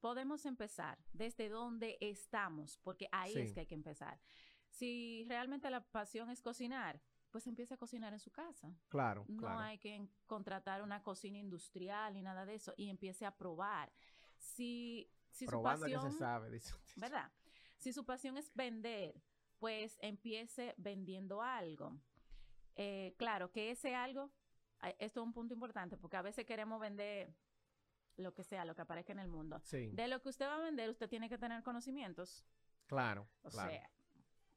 Podemos 0.00 0.46
empezar 0.46 0.98
desde 1.12 1.48
donde 1.50 1.98
estamos, 2.00 2.78
porque 2.78 3.08
ahí 3.12 3.36
es 3.36 3.52
que 3.52 3.60
hay 3.60 3.66
que 3.66 3.74
empezar. 3.74 4.18
Si 4.70 5.26
realmente 5.28 5.68
la 5.68 5.82
pasión 5.82 6.30
es 6.30 6.40
cocinar, 6.40 7.02
pues 7.30 7.46
empiece 7.46 7.74
a 7.74 7.76
cocinar 7.76 8.12
en 8.12 8.18
su 8.18 8.30
casa. 8.30 8.74
Claro. 8.88 9.24
No 9.28 9.58
hay 9.58 9.78
que 9.78 10.08
contratar 10.26 10.82
una 10.82 11.02
cocina 11.02 11.38
industrial 11.38 12.14
ni 12.14 12.22
nada 12.22 12.44
de 12.44 12.54
eso 12.54 12.74
y 12.76 12.88
empiece 12.88 13.24
a 13.24 13.36
probar. 13.36 13.92
Si, 14.36 15.10
si 15.30 15.46
su 15.46 15.62
pasión, 15.62 16.10
se 16.10 16.18
sabe, 16.18 16.50
dice. 16.50 16.74
¿Verdad? 16.96 17.30
Si 17.76 17.92
su 17.92 18.04
pasión 18.04 18.36
es 18.36 18.52
vender, 18.54 19.20
pues 19.58 19.98
empiece 20.00 20.74
vendiendo 20.78 21.42
algo. 21.42 21.98
Eh, 22.76 23.14
claro, 23.18 23.50
que 23.50 23.70
ese 23.70 23.94
algo, 23.94 24.30
esto 24.98 25.20
es 25.20 25.26
un 25.26 25.32
punto 25.32 25.54
importante, 25.54 25.96
porque 25.96 26.16
a 26.16 26.22
veces 26.22 26.46
queremos 26.46 26.80
vender 26.80 27.34
lo 28.16 28.34
que 28.34 28.44
sea, 28.44 28.64
lo 28.64 28.74
que 28.74 28.82
aparezca 28.82 29.12
en 29.12 29.18
el 29.18 29.28
mundo. 29.28 29.60
Sí. 29.64 29.90
De 29.92 30.08
lo 30.08 30.20
que 30.20 30.28
usted 30.30 30.46
va 30.46 30.56
a 30.56 30.60
vender, 30.60 30.88
usted 30.90 31.08
tiene 31.08 31.28
que 31.28 31.38
tener 31.38 31.62
conocimientos. 31.62 32.44
Claro. 32.86 33.28
O 33.42 33.50
claro. 33.50 33.70
sea, 33.70 33.90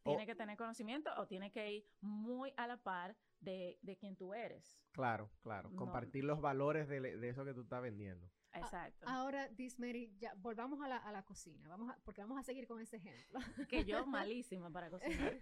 tiene 0.03 0.25
que 0.25 0.35
tener 0.35 0.57
conocimiento 0.57 1.09
o 1.17 1.27
tiene 1.27 1.51
que 1.51 1.71
ir 1.73 1.85
muy 2.01 2.53
a 2.57 2.67
la 2.67 2.77
par 2.77 3.15
de, 3.39 3.77
de 3.81 3.97
quien 3.97 4.15
tú 4.15 4.33
eres. 4.33 4.79
Claro, 4.91 5.29
claro. 5.41 5.71
Compartir 5.75 6.23
los 6.23 6.39
valores 6.39 6.87
de, 6.87 7.29
eso 7.29 7.43
que 7.43 7.53
tú 7.53 7.61
estás 7.61 7.81
vendiendo. 7.81 8.29
Exacto. 8.55 9.07
ahora, 9.07 9.49
Dismary, 9.49 10.15
ya 10.19 10.35
volvamos 10.35 10.79
a 10.81 10.87
la, 10.87 10.97
a 10.97 11.11
la 11.11 11.23
cocina, 11.23 11.67
vamos 11.67 11.91
porque 12.05 12.21
vamos 12.21 12.37
a 12.37 12.43
seguir 12.43 12.67
con 12.67 12.79
ese 12.79 12.97
ejemplo. 12.97 13.39
Que 13.67 13.83
yo 13.83 14.05
malísima 14.05 14.69
para 14.69 14.91
cocinar. 14.91 15.39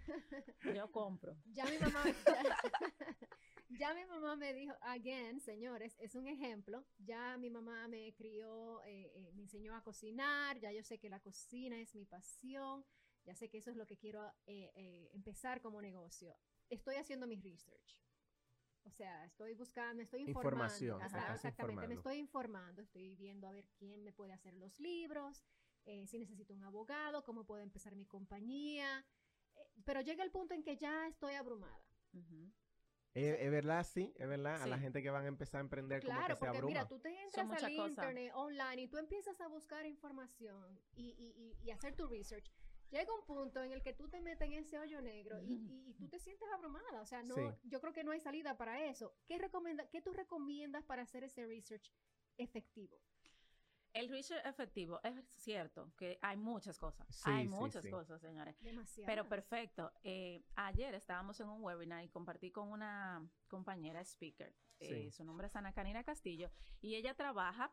Yo 0.74 0.90
compro. 0.90 1.36
Ya 1.52 1.66
mi 1.66 1.76
mamá, 1.76 2.02
ya, 3.68 3.92
mi 3.92 4.06
mamá 4.06 4.34
me 4.36 4.54
dijo, 4.54 4.72
again, 4.80 5.40
señores, 5.40 5.94
es 6.00 6.14
un 6.14 6.26
ejemplo. 6.26 6.86
Ya 6.96 7.36
mi 7.36 7.50
mamá 7.50 7.86
me 7.86 8.14
crió, 8.14 8.82
eh, 8.84 9.12
eh, 9.14 9.32
me 9.34 9.42
enseñó 9.42 9.76
a 9.76 9.82
cocinar, 9.82 10.58
ya 10.58 10.72
yo 10.72 10.82
sé 10.82 10.98
que 10.98 11.10
la 11.10 11.20
cocina 11.20 11.78
es 11.78 11.94
mi 11.94 12.06
pasión 12.06 12.82
ya 13.24 13.34
sé 13.34 13.48
que 13.48 13.58
eso 13.58 13.70
es 13.70 13.76
lo 13.76 13.86
que 13.86 13.96
quiero 13.96 14.26
eh, 14.46 14.72
eh, 14.74 15.10
empezar 15.12 15.60
como 15.60 15.80
negocio. 15.80 16.36
Estoy 16.68 16.96
haciendo 16.96 17.26
mi 17.26 17.36
research. 17.36 18.00
O 18.84 18.90
sea, 18.90 19.24
estoy 19.24 19.54
buscando, 19.54 20.02
estoy 20.02 20.22
informando. 20.22 20.74
Información. 20.74 21.00
exactamente, 21.34 21.86
me 21.86 21.94
estoy 21.94 22.16
informando, 22.16 22.82
estoy 22.82 23.14
viendo 23.14 23.46
a 23.46 23.52
ver 23.52 23.68
quién 23.78 24.02
me 24.02 24.12
puede 24.12 24.32
hacer 24.32 24.54
los 24.54 24.80
libros, 24.80 25.44
eh, 25.84 26.06
si 26.08 26.18
necesito 26.18 26.52
un 26.52 26.64
abogado, 26.64 27.22
cómo 27.22 27.44
puedo 27.44 27.62
empezar 27.62 27.94
mi 27.94 28.06
compañía. 28.06 29.04
pero 29.84 30.00
llega 30.00 30.24
el 30.24 30.32
punto 30.32 30.54
en 30.54 30.64
que 30.64 30.76
ya 30.76 31.06
estoy 31.06 31.34
abrumada. 31.34 31.80
Es, 33.14 33.50
verdad, 33.50 33.84
sí, 33.84 34.12
es 34.16 34.26
verdad. 34.26 34.62
A 34.62 34.66
la 34.66 34.78
gente 34.78 35.02
que 35.02 35.10
van 35.10 35.24
a 35.24 35.28
empezar 35.28 35.58
a 35.58 35.60
emprender 35.60 36.02
como 36.02 36.18
que 36.18 36.32
se 36.32 36.36
porque 36.36 36.62
mira, 36.62 36.88
tú 36.88 36.98
te 36.98 37.10
entras 37.22 37.62
al 37.62 37.72
internet 37.72 38.32
online 38.34 38.82
y 38.82 38.88
tú 38.88 38.96
empiezas 38.96 39.38
a 39.40 39.48
buscar 39.48 39.84
información 39.84 40.80
y, 40.94 41.10
y, 41.10 41.58
y, 41.62 41.70
hacer 41.70 41.94
tu 41.94 42.06
research 42.06 42.50
llega 42.92 43.12
un 43.14 43.24
punto 43.24 43.62
en 43.62 43.72
el 43.72 43.82
que 43.82 43.94
tú 43.94 44.08
te 44.08 44.20
metes 44.20 44.46
en 44.46 44.54
ese 44.54 44.78
hoyo 44.78 45.00
negro 45.00 45.40
y, 45.42 45.94
tú 45.98 46.08
te 46.08 46.20
sientes 46.20 46.48
abrumada. 46.54 47.00
O 47.00 47.06
sea, 47.06 47.22
no, 47.22 47.34
yo 47.64 47.80
creo 47.80 47.92
que 47.92 48.04
no 48.04 48.12
hay 48.12 48.20
salida 48.20 48.56
para 48.56 48.84
eso. 48.84 49.14
¿Qué, 49.26 49.38
recomienda, 49.38 49.88
¿Qué 49.88 50.02
tú 50.02 50.12
recomiendas 50.12 50.84
para 50.84 51.02
hacer 51.02 51.24
ese 51.24 51.46
research 51.46 51.90
efectivo? 52.36 53.00
El 53.94 54.08
research 54.08 54.44
efectivo 54.46 55.00
es 55.02 55.14
cierto 55.36 55.92
que 55.98 56.18
hay 56.22 56.36
muchas 56.36 56.78
cosas. 56.78 57.06
hay 57.26 57.46
muchas 57.46 57.86
cosas, 57.86 58.20
señores. 58.20 58.56
Demasiadas. 58.60 59.06
Pero 59.06 59.28
perfecto. 59.28 59.92
Eh, 60.02 60.42
ayer 60.54 60.94
estábamos 60.94 61.38
en 61.40 61.48
un 61.48 61.62
webinar 61.62 62.02
y 62.04 62.08
compartí 62.08 62.50
con 62.50 62.68
una 62.68 63.28
compañera 63.48 64.00
speaker. 64.00 64.54
Eh, 64.80 65.10
su 65.12 65.24
nombre 65.24 65.46
es 65.46 65.56
Ana 65.56 65.72
Canina 65.72 66.04
Castillo. 66.04 66.50
Y 66.80 66.96
ella 66.96 67.14
trabaja 67.14 67.72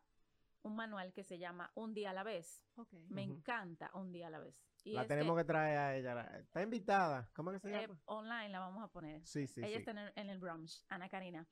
un 0.64 0.76
manual 0.76 1.14
que 1.14 1.24
se 1.24 1.38
llama 1.38 1.72
Un 1.76 1.94
día 1.94 2.12
a 2.12 2.14
la 2.14 2.24
vez. 2.24 2.64
Me 3.10 3.24
encanta 3.24 3.92
Un 3.94 4.12
día 4.12 4.28
a 4.28 4.30
la 4.30 4.40
vez. 4.40 4.56
la 4.86 5.06
tenemos 5.08 5.38
que, 5.38 5.44
traer 5.44 5.78
a 5.78 5.96
ella. 5.96 6.22
Está 6.40 6.62
invitada. 6.62 7.30
¿Cómo 7.34 7.52
que 7.52 7.60
se 7.60 7.70
eh, 7.70 7.82
llama? 7.82 8.00
online 8.06 8.50
la 8.50 8.60
vamos 8.60 8.84
a 8.84 8.88
poner. 8.88 9.26
Sí, 9.26 9.48
sí, 9.48 9.62
Ella 9.64 9.78
está 9.78 9.92
en 9.92 9.98
el, 10.00 10.14
en 10.16 10.30
el 10.30 10.40
brunch, 10.40 10.84
Ana 10.90 11.10
Karina. 11.10 11.48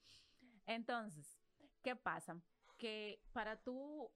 Entonces, 0.66 1.40
¿qué 1.82 1.96
pasa? 1.96 2.40
Que 2.78 3.22
para 3.32 3.58
tú, 3.58 4.12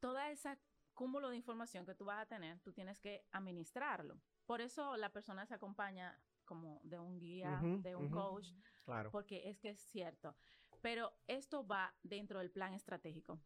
toda 0.00 0.30
esa 0.30 0.58
cúmulo 0.94 1.28
de 1.28 1.36
información 1.36 1.84
que 1.84 1.94
tú 1.94 2.04
vas 2.04 2.22
a 2.22 2.26
tener, 2.26 2.60
tú 2.60 2.72
tienes 2.72 3.00
que 3.00 3.26
administrarlo. 3.32 4.20
Por 4.46 4.60
eso 4.60 4.96
la 4.96 5.10
persona 5.10 5.44
se 5.46 5.54
acompaña 5.54 6.18
como 6.44 6.80
de 6.84 6.98
un 6.98 7.18
guía, 7.18 7.60
de 7.80 7.96
un 7.96 8.10
coach, 8.10 8.48
claro. 8.84 9.10
porque 9.10 9.48
es 9.48 9.58
que 9.58 9.70
es 9.70 9.80
cierto. 9.80 10.36
Pero 10.82 11.12
esto 11.26 11.66
va 11.66 11.94
dentro 12.02 12.38
del 12.38 12.50
plan 12.50 12.74
estratégico. 12.74 13.40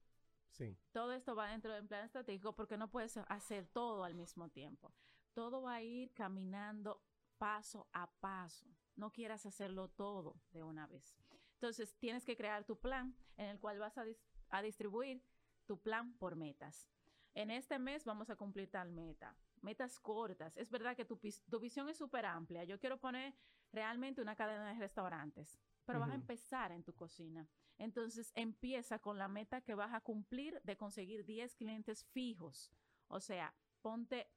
Todo 0.93 1.13
esto 1.13 1.37
va 1.37 1.51
dentro 1.51 1.73
del 1.73 1.87
plan 1.87 2.05
estratégico 2.05 2.55
porque 2.55 2.77
no 2.77 2.91
puedes 2.91 3.17
hacer 3.17 3.67
todo 3.67 4.05
al 4.05 4.15
mismo 4.15 4.49
tiempo. 4.49 4.93
Todo 5.35 5.63
va 5.63 5.75
a 5.75 5.83
ir 5.83 6.13
caminando 6.15 7.01
paso 7.39 7.89
a 7.93 8.11
paso. 8.21 8.67
No 8.97 9.13
quieras 9.13 9.47
hacerlo 9.47 9.89
todo 9.89 10.41
de 10.51 10.63
una 10.63 10.87
vez. 10.87 11.17
Entonces, 11.55 11.97
tienes 11.99 12.25
que 12.25 12.37
crear 12.37 12.65
tu 12.65 12.79
plan 12.79 13.17
en 13.37 13.47
el 13.47 13.61
cual 13.61 13.79
vas 13.79 13.97
a, 13.99 14.63
distribuir 14.63 15.23
tu 15.67 15.81
plan 15.81 16.13
por 16.15 16.37
metas. 16.37 16.89
En 17.35 17.51
este 17.51 17.79
mes 17.79 18.05
vamos 18.05 18.31
a 18.31 18.37
cumplir 18.37 18.71
tal 18.71 18.91
meta. 18.91 19.37
Metas 19.61 19.99
cortas. 20.01 20.57
Es 20.57 20.71
verdad 20.71 20.97
que 20.97 21.05
tu, 21.05 21.19
tu 21.51 21.61
visión 21.61 21.89
es 21.89 21.97
súper 21.97 22.27
amplia. 22.27 22.65
Yo 22.65 22.79
quiero 22.79 22.99
poner 22.99 23.35
realmente 23.73 24.21
una 24.21 24.35
cadena 24.35 24.73
de 24.73 24.79
restaurantes, 24.79 25.59
pero 25.89 26.01
vas 26.01 26.11
a 26.11 26.17
empezar 26.17 26.71
en 26.71 26.85
tu 26.85 26.95
cocina. 26.95 27.49
Entonces 27.79 28.31
empieza 28.35 28.99
con 28.99 29.17
la 29.17 29.27
meta 29.27 29.63
que 29.63 29.75
vas 29.75 29.95
a 29.95 30.03
cumplir 30.03 30.61
de 30.63 30.77
conseguir 30.77 31.25
10 31.25 31.55
clientes 31.55 32.05
fijos. 32.05 32.71
O 33.07 33.21
sea, 33.21 33.55
ponte, 33.81 34.31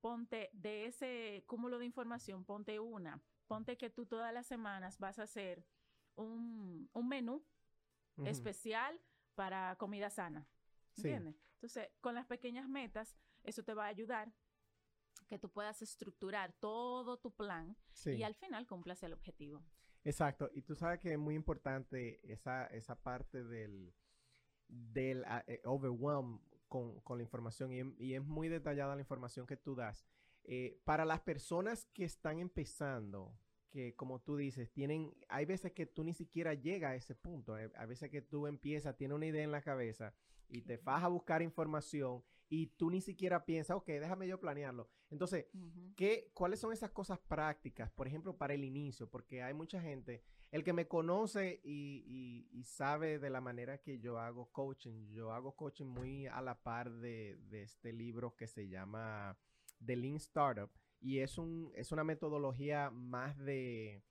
ponte 0.00 0.50
de 0.52 0.86
ese 0.86 1.42
cúmulo 1.48 1.80
de 1.80 1.86
información, 1.86 2.44
ponte 2.44 2.78
una. 2.78 3.20
Ponte 3.48 3.76
que 3.76 3.90
tú 3.90 4.06
todas 4.06 4.32
las 4.32 4.46
semanas 4.46 5.00
vas 5.00 5.18
a 5.18 5.24
hacer 5.24 5.66
un, 6.14 6.88
menú 6.94 7.44
especial 8.24 9.00
para 9.34 9.74
comida 9.74 10.10
sana. 10.10 10.46
¿Entiendes? 10.96 11.34
Entonces, 11.54 11.90
con 12.00 12.14
las 12.14 12.26
pequeñas 12.26 12.68
metas, 12.68 13.16
eso 13.42 13.64
te 13.64 13.74
va 13.74 13.86
a 13.86 13.88
ayudar 13.88 14.32
que 15.26 15.40
tú 15.40 15.50
puedas 15.50 15.82
estructurar 15.82 16.52
todo 16.52 17.16
tu 17.16 17.32
plan 17.32 17.76
Sí. 17.94 18.12
y 18.12 18.22
al 18.22 18.36
final 18.36 18.68
cumplas 18.68 19.02
el 19.02 19.12
objetivo. 19.12 19.64
Exacto, 20.04 20.50
y 20.52 20.62
tú 20.62 20.74
sabes 20.74 21.00
que 21.00 21.12
es 21.12 21.18
muy 21.18 21.34
importante 21.34 22.20
esa, 22.30 22.66
esa 22.66 22.94
parte 22.94 23.42
del, 23.42 23.94
del 24.68 25.24
eh, 25.46 25.62
overwhelm 25.64 26.40
con, 26.68 27.00
con 27.00 27.18
la 27.18 27.24
información 27.24 27.72
y, 27.72 27.80
em- 27.80 27.96
y 27.98 28.14
es 28.14 28.22
muy 28.24 28.48
detallada 28.48 28.94
la 28.96 29.02
información 29.02 29.46
que 29.46 29.56
tú 29.56 29.74
das. 29.74 30.06
Eh, 30.44 30.80
para 30.84 31.04
las 31.06 31.20
personas 31.20 31.86
que 31.94 32.04
están 32.04 32.38
empezando, 32.40 33.38
que 33.70 33.94
como 33.96 34.20
tú 34.20 34.36
dices, 34.36 34.70
tienen, 34.72 35.14
hay 35.28 35.46
veces 35.46 35.72
que 35.72 35.86
tú 35.86 36.04
ni 36.04 36.14
siquiera 36.14 36.54
llegas 36.54 36.92
a 36.92 36.96
ese 36.96 37.14
punto, 37.14 37.58
eh, 37.58 37.70
hay 37.76 37.86
veces 37.88 38.10
que 38.10 38.22
tú 38.22 38.46
empiezas, 38.46 38.96
tienes 38.96 39.16
una 39.16 39.26
idea 39.26 39.44
en 39.44 39.52
la 39.52 39.62
cabeza 39.62 40.14
y 40.48 40.62
te 40.62 40.78
vas 40.78 41.04
a 41.04 41.08
buscar 41.08 41.42
información 41.42 42.22
y 42.48 42.68
tú 42.76 42.90
ni 42.90 43.00
siquiera 43.00 43.44
piensas, 43.44 43.76
ok, 43.76 43.86
déjame 43.86 44.28
yo 44.28 44.38
planearlo. 44.40 44.88
Entonces, 45.10 45.46
Ujú. 45.54 45.92
¿Qué, 45.96 46.30
¿Cuáles 46.34 46.58
son 46.60 46.72
esas 46.72 46.90
cosas 46.90 47.18
prácticas, 47.20 47.90
por 47.92 48.06
ejemplo, 48.06 48.36
para 48.36 48.54
el 48.54 48.64
inicio? 48.64 49.08
Porque 49.08 49.42
hay 49.42 49.54
mucha 49.54 49.80
gente, 49.80 50.22
el 50.50 50.64
que 50.64 50.72
me 50.72 50.88
conoce 50.88 51.60
y, 51.64 52.02
y- 52.06 52.48
y 52.58 52.64
sabe 52.64 53.18
de 53.18 53.30
la 53.30 53.40
manera 53.40 53.78
que 53.78 53.98
yo 54.00 54.18
hago 54.18 54.50
coaching, 54.50 55.06
yo 55.08 55.32
hago 55.32 55.54
coaching 55.56 55.86
muy 55.86 56.26
a 56.26 56.40
la 56.40 56.62
par 56.62 56.90
de, 56.92 57.36
de 57.48 57.62
este 57.62 57.92
libro 57.92 58.34
que 58.36 58.46
se 58.48 58.68
llama 58.68 59.38
The 59.84 59.96
Lean 59.96 60.16
Startup 60.16 60.70
y 61.00 61.18
es, 61.20 61.38
un, 61.38 61.70
es 61.74 61.92
una 61.92 62.02
metodología 62.04 62.90
más 62.90 63.36
de, 63.38 64.02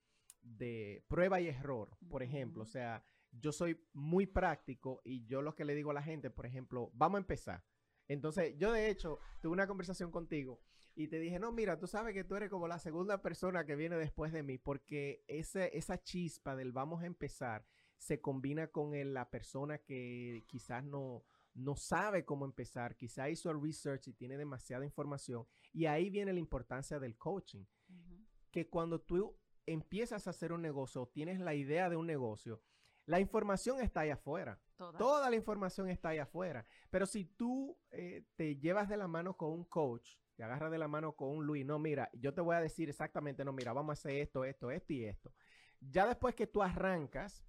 de 0.42 1.04
prueba 1.08 1.40
y 1.42 1.48
error, 1.48 1.98
por 2.10 2.24
ejemplo. 2.24 2.64
O 2.64 2.68
sea, 2.68 3.04
yo 3.32 3.52
soy 3.52 3.80
muy 3.94 4.26
práctico 4.28 5.02
y 5.04 5.26
yo 5.26 5.42
lo 5.42 5.56
que 5.56 5.66
le 5.66 5.76
digo 5.76 5.92
a 5.92 5.96
la 5.96 6.04
gente, 6.04 6.30
por 6.30 6.46
ejemplo, 6.46 6.92
vamos 6.94 7.18
a 7.18 7.22
empezar. 7.22 7.64
Entonces, 8.08 8.56
yo 8.58 8.72
de 8.72 8.90
hecho 8.90 9.20
tuve 9.42 9.54
una 9.54 9.68
conversación 9.68 10.12
contigo 10.12 10.60
y 10.96 11.08
te 11.08 11.20
dije, 11.20 11.40
no, 11.40 11.52
mira, 11.52 11.80
tú 11.80 11.88
sabes 11.88 12.14
que 12.14 12.24
tú 12.24 12.36
eres 12.36 12.50
como 12.50 12.68
la 12.68 12.80
segunda 12.80 13.22
persona 13.22 13.66
que 13.66 13.76
viene 13.76 13.96
después 13.98 14.32
de 14.32 14.44
mí, 14.44 14.58
porque 14.58 15.24
ese, 15.28 15.76
esa 15.78 16.02
chispa 16.04 16.56
del 16.56 16.72
vamos 16.72 17.02
a 17.04 17.08
empezar 17.08 17.66
se 17.98 18.22
combina 18.22 18.68
con 18.68 18.94
el- 18.94 19.14
la 19.14 19.30
persona 19.30 19.78
que 19.80 20.44
quizás 20.48 20.84
no, 20.84 21.24
no 21.54 21.76
sabe 21.76 22.26
cómo 22.26 22.46
empezar, 22.46 22.96
quizás 22.98 23.30
hizo 23.30 23.50
el 23.50 23.62
research 23.62 24.08
y 24.10 24.14
tiene 24.14 24.38
demasiada 24.38 24.86
información. 24.86 25.48
Y 25.72 25.86
ahí 25.86 26.10
viene 26.10 26.34
la 26.34 26.40
importancia 26.40 27.00
del 27.00 27.18
coaching, 27.18 27.64
que 28.52 28.70
cuando 28.70 29.00
tú 29.02 29.38
empiezas 29.66 30.28
a 30.28 30.32
hacer 30.32 30.52
un 30.52 30.62
negocio 30.62 31.02
o 31.04 31.08
tienes 31.08 31.40
la 31.40 31.56
idea 31.56 31.90
de 31.90 31.96
un 31.96 32.06
negocio, 32.06 32.62
la 33.06 33.20
información 33.20 33.82
está 33.82 34.02
ahí 34.02 34.10
afuera. 34.12 34.62
Toda 34.76 35.30
la 35.30 35.36
información 35.36 35.90
está 35.90 36.10
ahí 36.10 36.20
afuera. 36.20 36.66
Pero 36.90 37.06
si 37.06 37.26
tú 37.26 37.78
eh, 37.92 38.26
te 38.36 38.58
llevas 38.58 38.90
de 38.90 38.98
la 38.98 39.08
mano 39.08 39.38
con 39.38 39.52
un 39.52 39.66
coach, 39.66 40.18
te 40.36 40.44
agarras 40.44 40.72
de 40.72 40.78
la 40.78 40.88
mano 40.88 41.16
con 41.16 41.30
un 41.30 41.46
Luis, 41.46 41.66
no, 41.66 41.80
mira, 41.80 42.10
yo 42.14 42.34
te 42.34 42.42
voy 42.42 42.56
a 42.56 42.62
decir 42.62 42.90
exactamente, 42.90 43.46
no, 43.46 43.54
mira, 43.54 43.74
vamos 43.74 43.92
a 43.92 43.94
hacer 43.94 44.16
esto, 44.22 44.46
esto, 44.46 44.72
esto 44.72 44.94
y 44.94 45.06
esto. 45.06 45.32
Ya 45.80 46.08
después 46.08 46.36
que 46.36 46.48
tú 46.48 46.64
arrancas, 46.64 47.46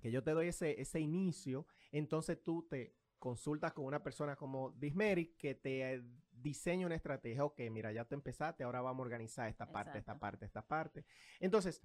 que 0.00 0.10
yo 0.10 0.22
te 0.22 0.30
doy 0.32 0.48
ese, 0.48 0.80
ese 0.80 1.00
inicio, 1.00 1.66
entonces 1.90 2.42
tú 2.42 2.66
te 2.68 2.96
consultas 3.18 3.72
con 3.72 3.84
una 3.84 4.02
persona 4.02 4.36
como 4.36 4.70
Dismeric 4.72 5.36
que 5.36 5.54
te 5.54 5.94
eh, 5.94 6.02
diseña 6.30 6.86
una 6.86 6.94
estrategia. 6.94 7.44
Ok, 7.44 7.60
mira, 7.70 7.92
ya 7.92 8.04
te 8.04 8.14
empezaste, 8.14 8.64
ahora 8.64 8.80
vamos 8.80 9.00
a 9.00 9.06
organizar 9.06 9.48
esta 9.48 9.70
parte, 9.70 9.98
esta 9.98 10.18
parte, 10.18 10.46
esta 10.46 10.66
parte. 10.66 11.04
Entonces, 11.38 11.82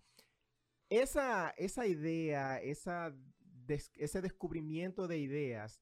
esa, 0.89 1.49
esa 1.57 1.85
idea, 1.87 2.61
esa 2.61 3.13
des- 3.65 3.91
ese 3.95 4.21
descubrimiento 4.21 5.07
de 5.07 5.17
ideas, 5.19 5.81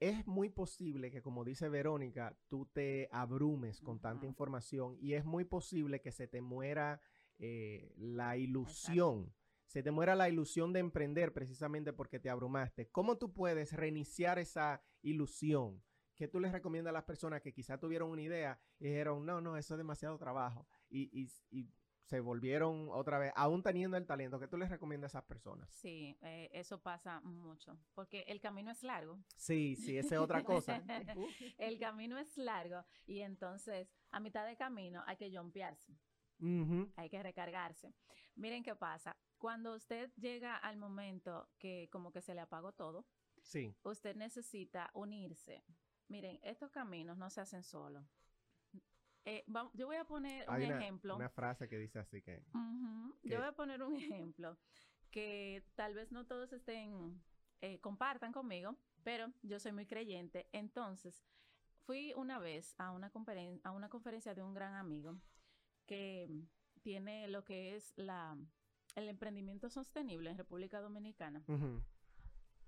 es 0.00 0.26
muy 0.26 0.48
posible 0.48 1.10
que, 1.10 1.22
como 1.22 1.44
dice 1.44 1.68
Verónica, 1.68 2.36
tú 2.48 2.66
te 2.72 3.08
abrumes 3.12 3.80
con 3.80 4.00
tanta 4.00 4.26
información 4.26 4.96
y 5.00 5.12
es 5.14 5.24
muy 5.24 5.44
posible 5.44 6.00
que 6.00 6.10
se 6.12 6.26
te 6.26 6.40
muera 6.40 7.00
eh, 7.38 7.92
la 7.96 8.36
ilusión. 8.36 9.32
Se 9.66 9.82
te 9.82 9.90
muera 9.90 10.14
la 10.14 10.28
ilusión 10.28 10.72
de 10.72 10.80
emprender 10.80 11.32
precisamente 11.32 11.92
porque 11.92 12.18
te 12.18 12.28
abrumaste. 12.30 12.88
¿Cómo 12.90 13.16
tú 13.16 13.32
puedes 13.32 13.72
reiniciar 13.72 14.38
esa 14.38 14.82
ilusión? 15.02 15.82
¿Qué 16.14 16.28
tú 16.28 16.40
les 16.40 16.52
recomiendas 16.52 16.90
a 16.90 16.94
las 16.94 17.04
personas 17.04 17.40
que 17.40 17.52
quizá 17.54 17.78
tuvieron 17.78 18.10
una 18.10 18.22
idea 18.22 18.60
y 18.78 18.84
dijeron, 18.88 19.24
no, 19.24 19.40
no, 19.40 19.56
eso 19.56 19.74
es 19.74 19.78
demasiado 19.78 20.18
trabajo? 20.18 20.66
Y, 20.90 21.08
y- 21.22 21.30
y 21.50 21.70
se 22.12 22.20
volvieron 22.20 22.90
otra 22.90 23.18
vez, 23.18 23.32
aún 23.34 23.62
teniendo 23.62 23.96
el 23.96 24.06
talento, 24.06 24.38
¿qué 24.38 24.46
tú 24.46 24.58
les 24.58 24.68
recomiendas 24.68 25.14
a 25.14 25.18
esas 25.20 25.26
personas? 25.26 25.70
Sí, 25.70 26.14
eh, 26.20 26.50
eso 26.52 26.78
pasa 26.78 27.22
mucho, 27.22 27.78
porque 27.94 28.22
el 28.28 28.38
camino 28.38 28.70
es 28.70 28.82
largo. 28.82 29.18
Sí, 29.34 29.76
sí, 29.76 29.96
esa 29.96 30.16
es 30.16 30.20
otra 30.20 30.44
cosa. 30.44 30.82
El 31.56 31.78
camino 31.78 32.18
es 32.18 32.36
largo 32.36 32.84
y 33.06 33.20
entonces 33.20 33.88
a 34.10 34.20
mitad 34.20 34.46
de 34.46 34.56
camino 34.58 35.02
hay 35.06 35.16
que 35.16 35.34
jumpearse, 35.34 35.96
hay 36.96 37.08
que 37.08 37.22
recargarse. 37.22 37.94
Miren 38.34 38.62
qué 38.62 38.76
pasa. 38.76 39.16
Cuando 39.38 39.74
usted 39.74 40.12
llega 40.16 40.58
al 40.58 40.76
momento 40.76 41.48
que 41.58 41.88
como 41.90 42.12
que 42.12 42.20
se 42.20 42.34
le 42.34 42.42
apagó 42.42 42.72
todo, 42.72 43.06
Sí, 43.40 43.74
usted 43.84 44.16
necesita 44.16 44.90
unirse. 44.92 45.64
Miren, 46.08 46.38
estos 46.42 46.70
caminos 46.70 47.16
no 47.16 47.30
se 47.30 47.40
hacen 47.40 47.62
solos. 47.62 48.04
Eh, 49.24 49.44
yo 49.74 49.86
voy 49.86 49.96
a 49.96 50.04
poner 50.04 50.48
un 50.48 50.56
una, 50.56 50.78
ejemplo. 50.78 51.16
una 51.16 51.28
frase 51.28 51.68
que 51.68 51.78
dice 51.78 51.98
así 52.00 52.22
que... 52.22 52.42
Yo 53.22 53.38
voy 53.38 53.46
a 53.48 53.52
poner 53.52 53.82
un 53.82 53.94
ejemplo 53.96 54.58
que 55.10 55.64
tal 55.74 55.94
vez 55.94 56.10
no 56.10 56.26
todos 56.26 56.52
estén, 56.52 57.22
eh, 57.60 57.78
compartan 57.80 58.32
conmigo, 58.32 58.76
pero 59.04 59.32
yo 59.42 59.60
soy 59.60 59.72
muy 59.72 59.86
creyente. 59.86 60.48
Entonces, 60.52 61.22
fui 61.82 62.12
una 62.16 62.38
vez 62.38 62.74
a 62.78 62.90
una, 62.92 63.12
conferen- 63.12 63.60
a 63.62 63.70
una 63.72 63.88
conferencia 63.88 64.34
de 64.34 64.42
un 64.42 64.54
gran 64.54 64.74
amigo 64.74 65.20
que 65.86 66.28
tiene 66.82 67.28
lo 67.28 67.44
que 67.44 67.76
es 67.76 67.92
la, 67.96 68.36
el 68.96 69.08
emprendimiento 69.08 69.68
sostenible 69.68 70.30
en 70.30 70.38
República 70.38 70.80
Dominicana. 70.80 71.44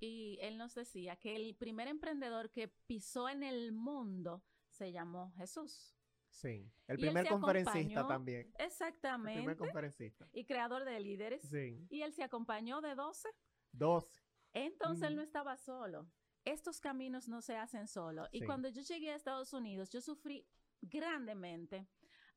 Y 0.01 0.39
él 0.43 0.59
nos 0.59 0.75
decía 0.75 1.17
que 1.17 1.35
el 1.35 1.55
primer 1.57 1.89
emprendedor 1.89 2.51
que 2.51 2.69
pisó 2.69 3.29
en 3.29 3.43
el 3.43 3.73
mundo 3.73 4.45
se 4.69 4.93
llamó 4.93 5.33
Jesús. 5.37 5.97
Sí, 6.35 6.69
el 6.89 6.99
primer 6.99 7.29
conferencista 7.29 8.01
acompañó- 8.01 8.09
también. 8.09 8.39
El 8.41 8.45
primer 8.53 8.67
Exactamente. 8.67 9.57
conferencista. 9.57 10.29
Y 10.33 10.45
creador 10.45 10.85
de 10.85 10.99
líderes. 10.99 11.43
Sí, 11.49 11.87
Y 11.91 12.03
él 12.03 12.13
se 12.13 12.25
acompañó 12.25 12.81
de 12.81 12.97
12. 12.97 13.29
12. 13.73 14.21
Entonces 14.53 15.07
él 15.09 15.15
Mm. 15.15 15.17
no 15.19 15.23
estaba 15.23 15.57
solo. 15.57 16.11
Estos 16.45 16.81
caminos 16.81 17.29
no 17.29 17.41
se 17.41 17.57
hacen 17.57 17.87
solo. 17.87 18.27
Y 18.33 18.45
cuando 18.45 18.69
yo 18.69 18.83
llegué 18.83 19.11
a 19.13 19.15
Estados 19.17 19.53
Unidos, 19.53 19.91
yo 19.91 20.01
sufrí 20.01 20.45
grandemente 20.83 21.87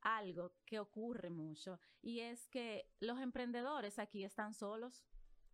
algo 0.02 0.54
que 0.66 0.80
ocurre 0.80 1.30
mucho. 1.32 1.80
Y 2.04 2.20
es 2.20 2.48
que 2.50 2.88
los 3.00 3.20
emprendedores 3.20 3.98
aquí 4.00 4.24
están 4.24 4.54
solos 4.54 5.04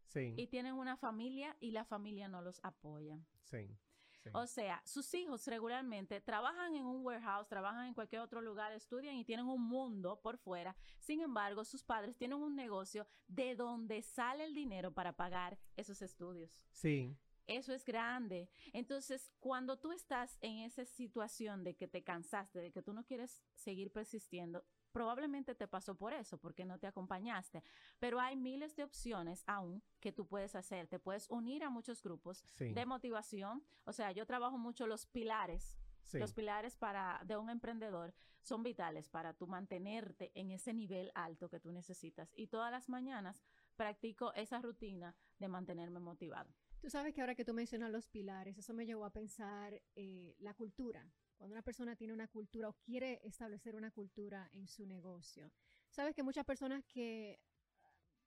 Sí, 0.08 0.34
y 0.38 0.48
tienen 0.48 0.74
una 0.76 0.98
familia 0.98 1.56
y 1.62 1.72
la 1.72 1.86
familia 1.86 2.28
no 2.28 2.42
los 2.42 2.60
apoya. 2.64 3.18
sí. 3.44 3.78
Sí. 4.24 4.30
O 4.34 4.48
sea, 4.48 4.82
sus 4.86 5.14
hijos 5.14 5.46
regularmente 5.48 6.22
trabajan 6.22 6.76
en 6.76 6.86
un 6.86 7.06
warehouse, 7.06 7.48
trabajan 7.48 7.88
en 7.88 7.94
cualquier 7.94 8.22
otro 8.22 8.42
lugar, 8.42 8.72
estudian 8.72 9.16
y 9.16 9.26
tienen 9.26 9.46
un 9.48 9.62
mundo 9.62 10.20
por 10.22 10.38
fuera. 10.38 10.76
Sin 11.00 11.22
embargo, 11.22 11.64
sus 11.66 11.84
padres 11.84 12.18
tienen 12.18 12.38
un 12.38 12.56
negocio 12.56 13.06
de 13.28 13.56
donde 13.56 14.02
sale 14.02 14.44
el 14.46 14.54
dinero 14.54 14.94
para 14.94 15.14
pagar 15.14 15.58
esos 15.76 16.02
estudios. 16.02 16.58
Sí, 16.72 17.16
Eso 17.46 17.74
es 17.74 17.84
grande. 17.84 18.50
Entonces, 18.72 19.30
cuando 19.40 19.78
tú 19.78 19.92
estás 19.92 20.38
en 20.42 20.60
esa 20.60 20.86
situación 20.86 21.64
de 21.66 21.76
que 21.76 21.90
te 21.90 22.02
cansaste, 22.02 22.60
de 22.60 22.72
que 22.72 22.82
tú 22.82 22.94
no 22.94 23.04
quieres 23.04 23.44
seguir 23.54 23.92
persistiendo, 23.92 24.64
probablemente 24.94 25.56
te 25.56 25.68
pasó 25.68 25.96
por 25.96 26.14
eso, 26.14 26.38
porque 26.38 26.64
no 26.64 26.80
te 26.80 26.88
acompañaste. 26.88 27.64
Pero 28.00 28.20
hay 28.20 28.38
miles 28.38 28.76
de 28.76 28.84
opciones 28.84 29.44
aún 29.48 29.84
que 30.00 30.14
tú 30.14 30.26
puedes 30.26 30.56
hacer. 30.56 30.88
Te 30.88 31.00
puedes 31.00 31.30
unir 31.30 31.64
a 31.64 31.70
muchos 31.70 32.02
grupos 32.02 32.44
sí. 32.54 32.72
de 32.72 32.86
motivación. 32.86 33.64
O 33.84 33.92
sea, 33.92 34.12
yo 34.12 34.26
trabajo 34.26 34.58
mucho 34.58 34.88
los 34.88 35.06
pilares. 35.08 35.78
sí. 36.04 36.20
Los 36.20 36.32
pilares 36.32 36.78
para 36.78 37.22
de 37.26 37.36
un 37.36 37.50
emprendedor 37.50 38.14
son 38.42 38.62
vitales 38.62 39.10
para 39.10 39.34
tú 39.34 39.48
mantenerte 39.48 40.32
en 40.36 40.52
ese 40.52 40.74
nivel 40.74 41.12
alto 41.16 41.50
que 41.50 41.60
tú 41.60 41.72
necesitas. 41.72 42.32
Y 42.36 42.48
todas 42.48 42.72
las 42.72 42.90
mañanas 42.90 43.44
practico 43.76 44.34
esa 44.34 44.62
rutina 44.62 45.16
de 45.40 45.48
mantenerme 45.48 46.00
motivado. 46.00 46.54
Tú 46.82 46.90
sabes 46.90 47.14
que 47.14 47.22
ahora 47.22 47.36
que 47.36 47.46
tú 47.46 47.54
mencionas 47.54 47.92
los 47.92 48.10
pilares, 48.10 48.58
eso 48.58 48.74
me 48.74 48.86
llevó 48.86 49.06
a 49.06 49.14
pensar 49.14 49.82
eh, 49.96 50.36
la 50.40 50.54
cultura. 50.54 51.10
Cuando 51.38 51.54
una 51.54 51.62
persona 51.62 51.96
tiene 51.96 52.14
una 52.14 52.28
cultura 52.28 52.70
o 52.70 52.74
quiere 52.74 53.20
establecer 53.24 53.76
una 53.76 53.92
cultura 53.92 54.50
en 54.54 54.68
su 54.68 54.86
negocio. 54.86 55.52
Sabes 55.90 56.16
que 56.16 56.24
muchas 56.24 56.46
personas 56.46 56.84
que, 56.86 57.40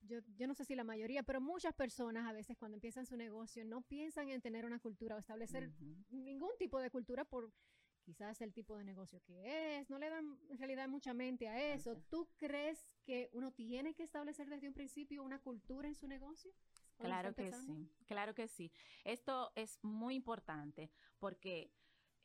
yo, 0.01 0.21
yo 0.37 0.47
no 0.47 0.55
sé 0.55 0.65
si 0.65 0.75
la 0.75 0.85
mayoría, 0.85 1.23
pero 1.23 1.41
muchas 1.41 1.75
personas 1.75 2.27
a 2.27 2.33
veces 2.33 2.57
cuando 2.57 2.77
empiezan 2.77 3.07
su 3.07 3.17
negocio 3.17 3.65
no 3.65 3.83
piensan 3.83 4.29
en 4.29 4.41
tener 4.41 4.65
una 4.65 4.79
cultura 4.79 5.17
o 5.17 5.19
establecer 5.19 5.69
Ujú. 5.69 6.05
ningún 6.11 6.51
tipo 6.59 6.81
de 6.81 6.91
cultura 6.91 7.25
por 7.25 7.53
quizás 8.07 8.41
el 8.41 8.53
tipo 8.53 8.77
de 8.77 8.85
negocio 8.85 9.21
que 9.23 9.79
es, 9.79 9.91
no 9.91 9.99
le 9.99 10.09
dan 10.09 10.39
en 10.49 10.59
realidad 10.59 10.89
mucha 10.89 11.13
mente 11.13 11.49
a 11.49 11.75
eso. 11.75 11.91
Gracias. 11.91 12.09
¿Tú 12.09 12.29
crees 12.37 12.87
que 13.05 13.29
uno 13.33 13.53
tiene 13.53 13.95
que 13.95 14.05
establecer 14.05 14.49
desde 14.49 14.69
un 14.69 14.75
principio 14.75 15.25
una 15.25 15.41
cultura 15.41 15.89
en 15.89 15.97
su 15.97 16.07
negocio? 16.07 16.53
Claro 16.99 17.35
que 17.35 17.53
sí, 17.53 17.91
claro 18.07 18.35
que 18.35 18.49
sí. 18.49 18.71
Esto 19.05 19.53
es 19.57 19.79
muy 19.83 20.15
importante 20.15 20.91
porque 21.19 21.73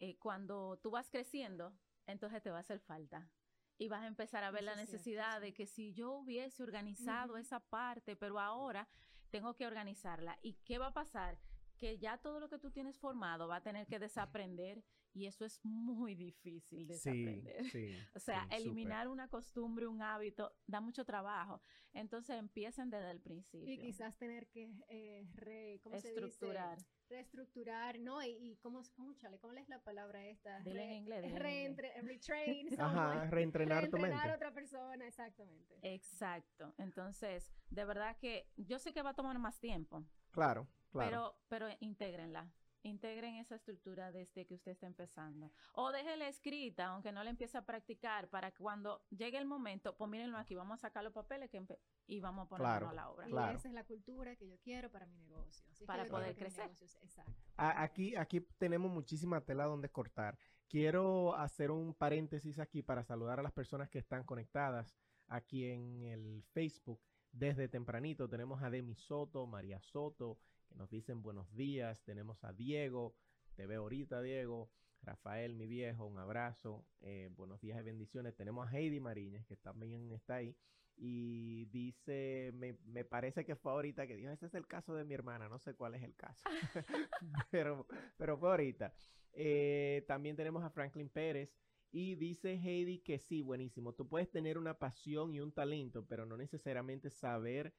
eh, 0.01 0.17
cuando 0.17 0.77
tú 0.81 0.91
vas 0.91 1.09
creciendo, 1.09 1.73
entonces 2.07 2.41
te 2.41 2.49
va 2.49 2.57
a 2.57 2.61
hacer 2.61 2.79
falta. 2.79 3.29
y 3.77 3.87
vas 3.87 4.03
a 4.03 4.07
empezar 4.07 4.43
a 4.43 4.51
ver 4.51 4.63
la 4.63 4.73
cierto, 4.75 4.91
necesidad 4.91 5.35
sí. 5.37 5.41
de 5.45 5.53
que 5.53 5.65
si 5.65 5.93
yo 5.93 6.11
hubiese 6.11 6.61
organizado 6.61 7.37
esa 7.37 7.59
parte, 7.59 8.15
pero 8.15 8.39
ahora 8.39 8.87
tengo 9.31 9.55
que 9.55 9.65
organizarla. 9.65 10.37
¿Y 10.43 10.53
qué 10.65 10.77
va 10.77 10.87
a 10.87 10.93
pasar? 10.93 11.39
Que 11.77 11.97
ya 11.97 12.17
todo 12.17 12.39
lo 12.39 12.49
que 12.49 12.59
tú 12.59 12.69
tienes 12.69 12.99
formado 12.99 13.47
va 13.47 13.55
a 13.57 13.63
tener 13.63 13.87
que 13.87 13.97
desaprender 13.97 14.83
y 15.13 15.25
eso 15.27 15.45
es 15.45 15.59
muy 15.63 16.15
difícil 16.15 16.81
Sí, 16.81 16.85
desaprender. 16.87 17.65
sí. 17.65 17.95
O 18.15 18.19
sea, 18.19 18.47
sí, 18.49 18.55
eliminar 18.55 19.07
una 19.07 19.27
costumbre, 19.27 19.87
un 19.87 20.01
hábito, 20.01 20.53
da 20.67 20.79
mucho 20.81 21.05
trabajo. 21.05 21.61
Entonces 21.93 22.37
empiecen 22.37 22.89
desde 22.89 23.11
el 23.11 23.19
principio. 23.21 23.69
Y 23.73 23.77
quizás 23.77 24.17
tener 24.17 24.47
que 24.47 24.71
eh, 24.87 25.27
re, 25.33 25.79
¿cómo 25.83 25.99
se 25.99 26.09
estructurar. 26.09 26.77
dice? 26.77 26.89
Reestructurar, 27.09 27.99
¿no? 27.99 28.23
Y, 28.23 28.29
y 28.39 28.55
¿cómo, 28.57 28.81
cómo, 28.95 29.13
chale, 29.15 29.37
¿cómo 29.39 29.53
es 29.53 29.67
la 29.67 29.79
palabra 29.83 30.25
esta? 30.27 30.59
Dile 30.61 30.83
en 30.83 30.89
Re- 30.89 30.95
inglés, 30.95 31.23
en 31.25 31.35
reentre- 31.35 32.01
retrain 32.01 32.67
Ajá, 32.79 33.25
reentrenar 33.29 33.89
tu 33.89 33.97
Reentrenar 33.97 34.17
mente. 34.27 34.31
a 34.31 34.35
otra 34.35 34.53
persona, 34.53 35.05
exactamente. 35.07 35.75
Exacto. 35.83 36.73
Entonces, 36.77 37.51
de 37.69 37.83
verdad 37.85 38.15
que 38.17 38.47
yo 38.55 38.79
sé 38.79 38.93
que 38.93 39.01
va 39.01 39.09
a 39.09 39.13
tomar 39.13 39.37
más 39.39 39.59
tiempo, 39.59 40.05
Claro, 40.31 40.67
claro. 40.91 41.09
pero, 41.49 41.67
pero 41.67 41.77
intégrenla. 41.81 42.49
Integren 42.83 43.35
esa 43.35 43.55
estructura 43.55 44.11
desde 44.11 44.45
que 44.47 44.55
usted 44.55 44.71
está 44.71 44.87
empezando. 44.87 45.51
O 45.73 45.91
déjela 45.91 46.27
escrita, 46.27 46.87
aunque 46.87 47.11
no 47.11 47.23
la 47.23 47.29
empiece 47.29 47.57
a 47.57 47.61
practicar, 47.65 48.27
para 48.29 48.49
que 48.51 48.57
cuando 48.57 49.03
llegue 49.11 49.37
el 49.37 49.45
momento, 49.45 49.95
pues 49.95 50.09
mírenlo 50.09 50.37
aquí, 50.37 50.55
vamos 50.55 50.79
a 50.79 50.81
sacar 50.87 51.03
los 51.03 51.13
papeles 51.13 51.49
que 51.51 51.61
y 52.07 52.19
vamos 52.19 52.45
a 52.45 52.49
ponerlo 52.49 52.65
Claro. 52.67 52.89
a 52.89 52.93
la 52.93 53.09
obra. 53.09 53.27
Y 53.27 53.31
Claro. 53.31 53.55
esa 53.57 53.67
es 53.67 53.73
la 53.73 53.83
cultura 53.83 54.35
que 54.35 54.47
yo 54.47 54.57
quiero 54.59 54.89
para 54.89 55.05
mi 55.05 55.15
negocio. 55.19 55.63
Así 55.71 55.85
Para 55.85 56.05
poder 56.05 56.35
crecer. 56.35 56.65
negocio 56.71 56.99
exacto. 57.03 57.33
A- 57.57 57.83
Aquí, 57.83 58.15
aquí 58.15 58.41
tenemos 58.57 58.91
muchísima 58.91 59.41
tela 59.41 59.65
donde 59.65 59.89
cortar. 59.89 60.37
Quiero 60.67 61.35
hacer 61.35 61.69
un 61.69 61.93
paréntesis 61.93 62.57
aquí 62.57 62.81
para 62.81 63.03
saludar 63.03 63.39
a 63.39 63.43
las 63.43 63.51
personas 63.51 63.89
que 63.89 63.99
están 63.99 64.23
conectadas 64.23 64.95
aquí 65.27 65.65
en 65.69 66.01
el 66.01 66.43
Facebook. 66.51 66.99
Desde 67.31 67.67
tempranito 67.69 68.27
tenemos 68.27 68.61
a 68.63 68.69
Demi 68.69 68.95
Soto, 68.95 69.45
María 69.47 69.79
Soto, 69.81 70.37
nos 70.75 70.89
dicen 70.89 71.21
buenos 71.21 71.53
días. 71.55 72.03
Tenemos 72.03 72.43
a 72.43 72.53
Diego, 72.53 73.15
te 73.55 73.65
veo 73.65 73.81
ahorita, 73.83 74.21
Diego. 74.21 74.71
Rafael, 75.03 75.55
mi 75.55 75.67
viejo, 75.67 76.05
un 76.05 76.19
abrazo. 76.19 76.85
eh, 77.01 77.29
buenos 77.35 77.59
días 77.61 77.79
y 77.79 77.83
bendiciones. 77.83 78.35
Tenemos 78.35 78.67
a 78.67 78.77
Heidi 78.77 78.99
Mariñez, 78.99 79.45
que 79.47 79.55
también 79.55 80.11
está 80.11 80.35
ahí. 80.35 80.55
Y 80.95 81.65
dice, 81.65 82.51
me, 82.53 82.77
me 82.85 83.03
parece 83.03 83.43
que 83.43 83.55
fue 83.55 83.71
ahorita 83.71 84.05
que 84.05 84.15
dijo, 84.15 84.29
este 84.29 84.45
es 84.45 84.53
el 84.53 84.67
caso 84.67 84.93
de 84.93 85.03
mi 85.03 85.15
hermana, 85.15 85.49
no 85.49 85.57
sé 85.57 85.73
cuál 85.73 85.95
es 85.95 86.03
el 86.03 86.15
caso. 86.15 86.43
pero, 87.51 87.87
pero 88.17 88.37
fue 88.37 88.49
ahorita. 88.51 88.93
Eh, 89.33 90.03
también 90.07 90.35
tenemos 90.35 90.63
a 90.63 90.69
Franklin 90.69 91.09
Pérez. 91.09 91.57
Y 91.93 92.15
dice 92.15 92.53
Heidi 92.53 92.99
que 92.99 93.19
sí, 93.19 93.41
buenísimo. 93.41 93.93
Tú 93.93 94.07
puedes 94.07 94.29
tener 94.31 94.57
una 94.57 94.77
pasión 94.79 95.33
y 95.33 95.41
un 95.41 95.51
talento, 95.51 96.05
pero 96.07 96.25
no 96.25 96.37
necesariamente 96.37 97.09
saber 97.09 97.73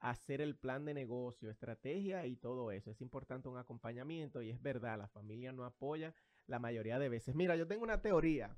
hacer 0.00 0.40
el 0.40 0.56
plan 0.56 0.84
de 0.84 0.94
negocio, 0.94 1.50
estrategia 1.50 2.26
y 2.26 2.36
todo 2.36 2.70
eso. 2.70 2.90
Es 2.90 3.00
importante 3.00 3.48
un 3.48 3.58
acompañamiento 3.58 4.42
y 4.42 4.50
es 4.50 4.62
verdad, 4.62 4.98
la 4.98 5.08
familia 5.08 5.52
no 5.52 5.64
apoya 5.64 6.14
la 6.46 6.58
mayoría 6.58 6.98
de 6.98 7.08
veces. 7.08 7.34
Mira, 7.34 7.56
yo 7.56 7.66
tengo 7.66 7.82
una 7.82 8.02
teoría 8.02 8.56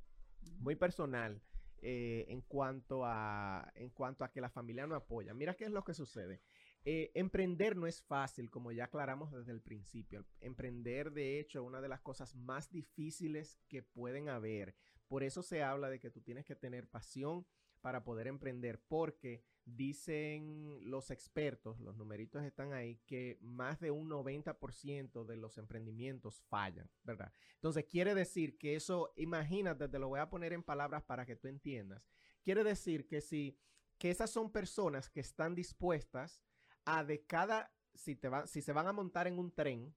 muy 0.59 0.77
personal 0.77 1.41
eh, 1.81 2.27
en, 2.29 2.41
cuanto 2.43 3.05
a, 3.05 3.71
en 3.77 3.91
cuanto 3.91 4.25
a 4.25 4.33
que 4.33 4.41
la 4.41 4.51
familia 4.51 4.87
no 4.87 4.97
apoya. 4.97 5.33
Mira 5.33 5.55
qué 5.55 5.65
es 5.65 5.71
lo 5.71 5.85
que 5.85 5.95
sucede. 5.95 6.41
Eh, 6.85 7.13
emprender 7.15 7.77
no 7.77 7.87
es 7.87 8.03
fácil, 8.03 8.51
como 8.51 8.73
ya 8.73 8.85
aclaramos 8.85 9.31
desde 9.31 9.53
el 9.53 9.61
principio. 9.61 10.25
Emprender, 10.41 11.13
de 11.13 11.39
hecho, 11.39 11.61
es 11.61 11.67
una 11.67 11.81
de 11.81 11.89
las 11.89 12.01
cosas 12.01 12.35
más 12.35 12.71
difíciles 12.71 13.59
que 13.69 13.83
pueden 13.83 14.29
haber. 14.29 14.75
Por 15.09 15.23
eso 15.23 15.43
se 15.43 15.63
habla 15.63 15.89
de 15.89 15.99
que 15.99 16.11
tú 16.11 16.21
tienes 16.21 16.45
que 16.45 16.55
tener 16.55 16.89
pasión 16.89 17.47
para 17.81 18.05
poder 18.05 18.27
emprender, 18.27 18.81
porque 18.89 19.45
dicen 19.65 20.79
los 20.91 21.11
expertos, 21.11 21.79
los 21.81 21.97
numeritos 21.97 22.43
están 22.43 22.73
ahí, 22.73 23.01
que 23.07 23.39
más 23.41 23.81
de 23.81 23.91
un 23.91 24.09
90% 24.09 25.25
de 25.25 25.37
los 25.37 25.59
emprendimientos 25.59 26.41
fallan, 26.49 26.91
¿verdad? 27.05 27.33
Entonces 27.55 27.85
quiere 27.85 28.15
decir 28.15 28.59
que 28.59 28.75
eso, 28.75 29.13
imagínate, 29.17 29.89
te 29.89 29.99
lo 29.99 30.09
voy 30.09 30.21
a 30.21 30.31
poner 30.31 30.53
en 30.53 30.63
palabras 30.63 31.03
para 31.03 31.27
que 31.27 31.37
tú 31.37 31.49
entiendas. 31.49 32.03
Quiere 32.43 32.65
decir 32.65 33.07
que 33.07 33.21
si, 33.21 33.59
que 33.99 34.11
esas 34.11 34.31
son 34.31 34.51
personas 34.51 35.09
que 35.09 35.21
están 35.21 35.55
dispuestas 35.55 36.43
a 36.85 37.05
de 37.05 37.25
cada, 37.25 37.73
si, 37.95 38.17
te 38.17 38.29
va, 38.29 38.47
si 38.47 38.63
se 38.63 38.73
van 38.73 38.87
a 38.87 38.93
montar 38.93 39.27
en 39.27 39.39
un 39.39 39.53
tren, 39.53 39.95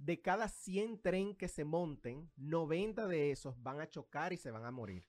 de 0.00 0.22
cada 0.22 0.48
100 0.48 1.02
tren 1.02 1.34
que 1.34 1.46
se 1.46 1.64
monten, 1.64 2.30
90 2.36 3.06
de 3.06 3.30
esos 3.30 3.62
van 3.62 3.80
a 3.80 3.88
chocar 3.88 4.32
y 4.32 4.38
se 4.38 4.50
van 4.50 4.64
a 4.64 4.70
morir. 4.70 5.06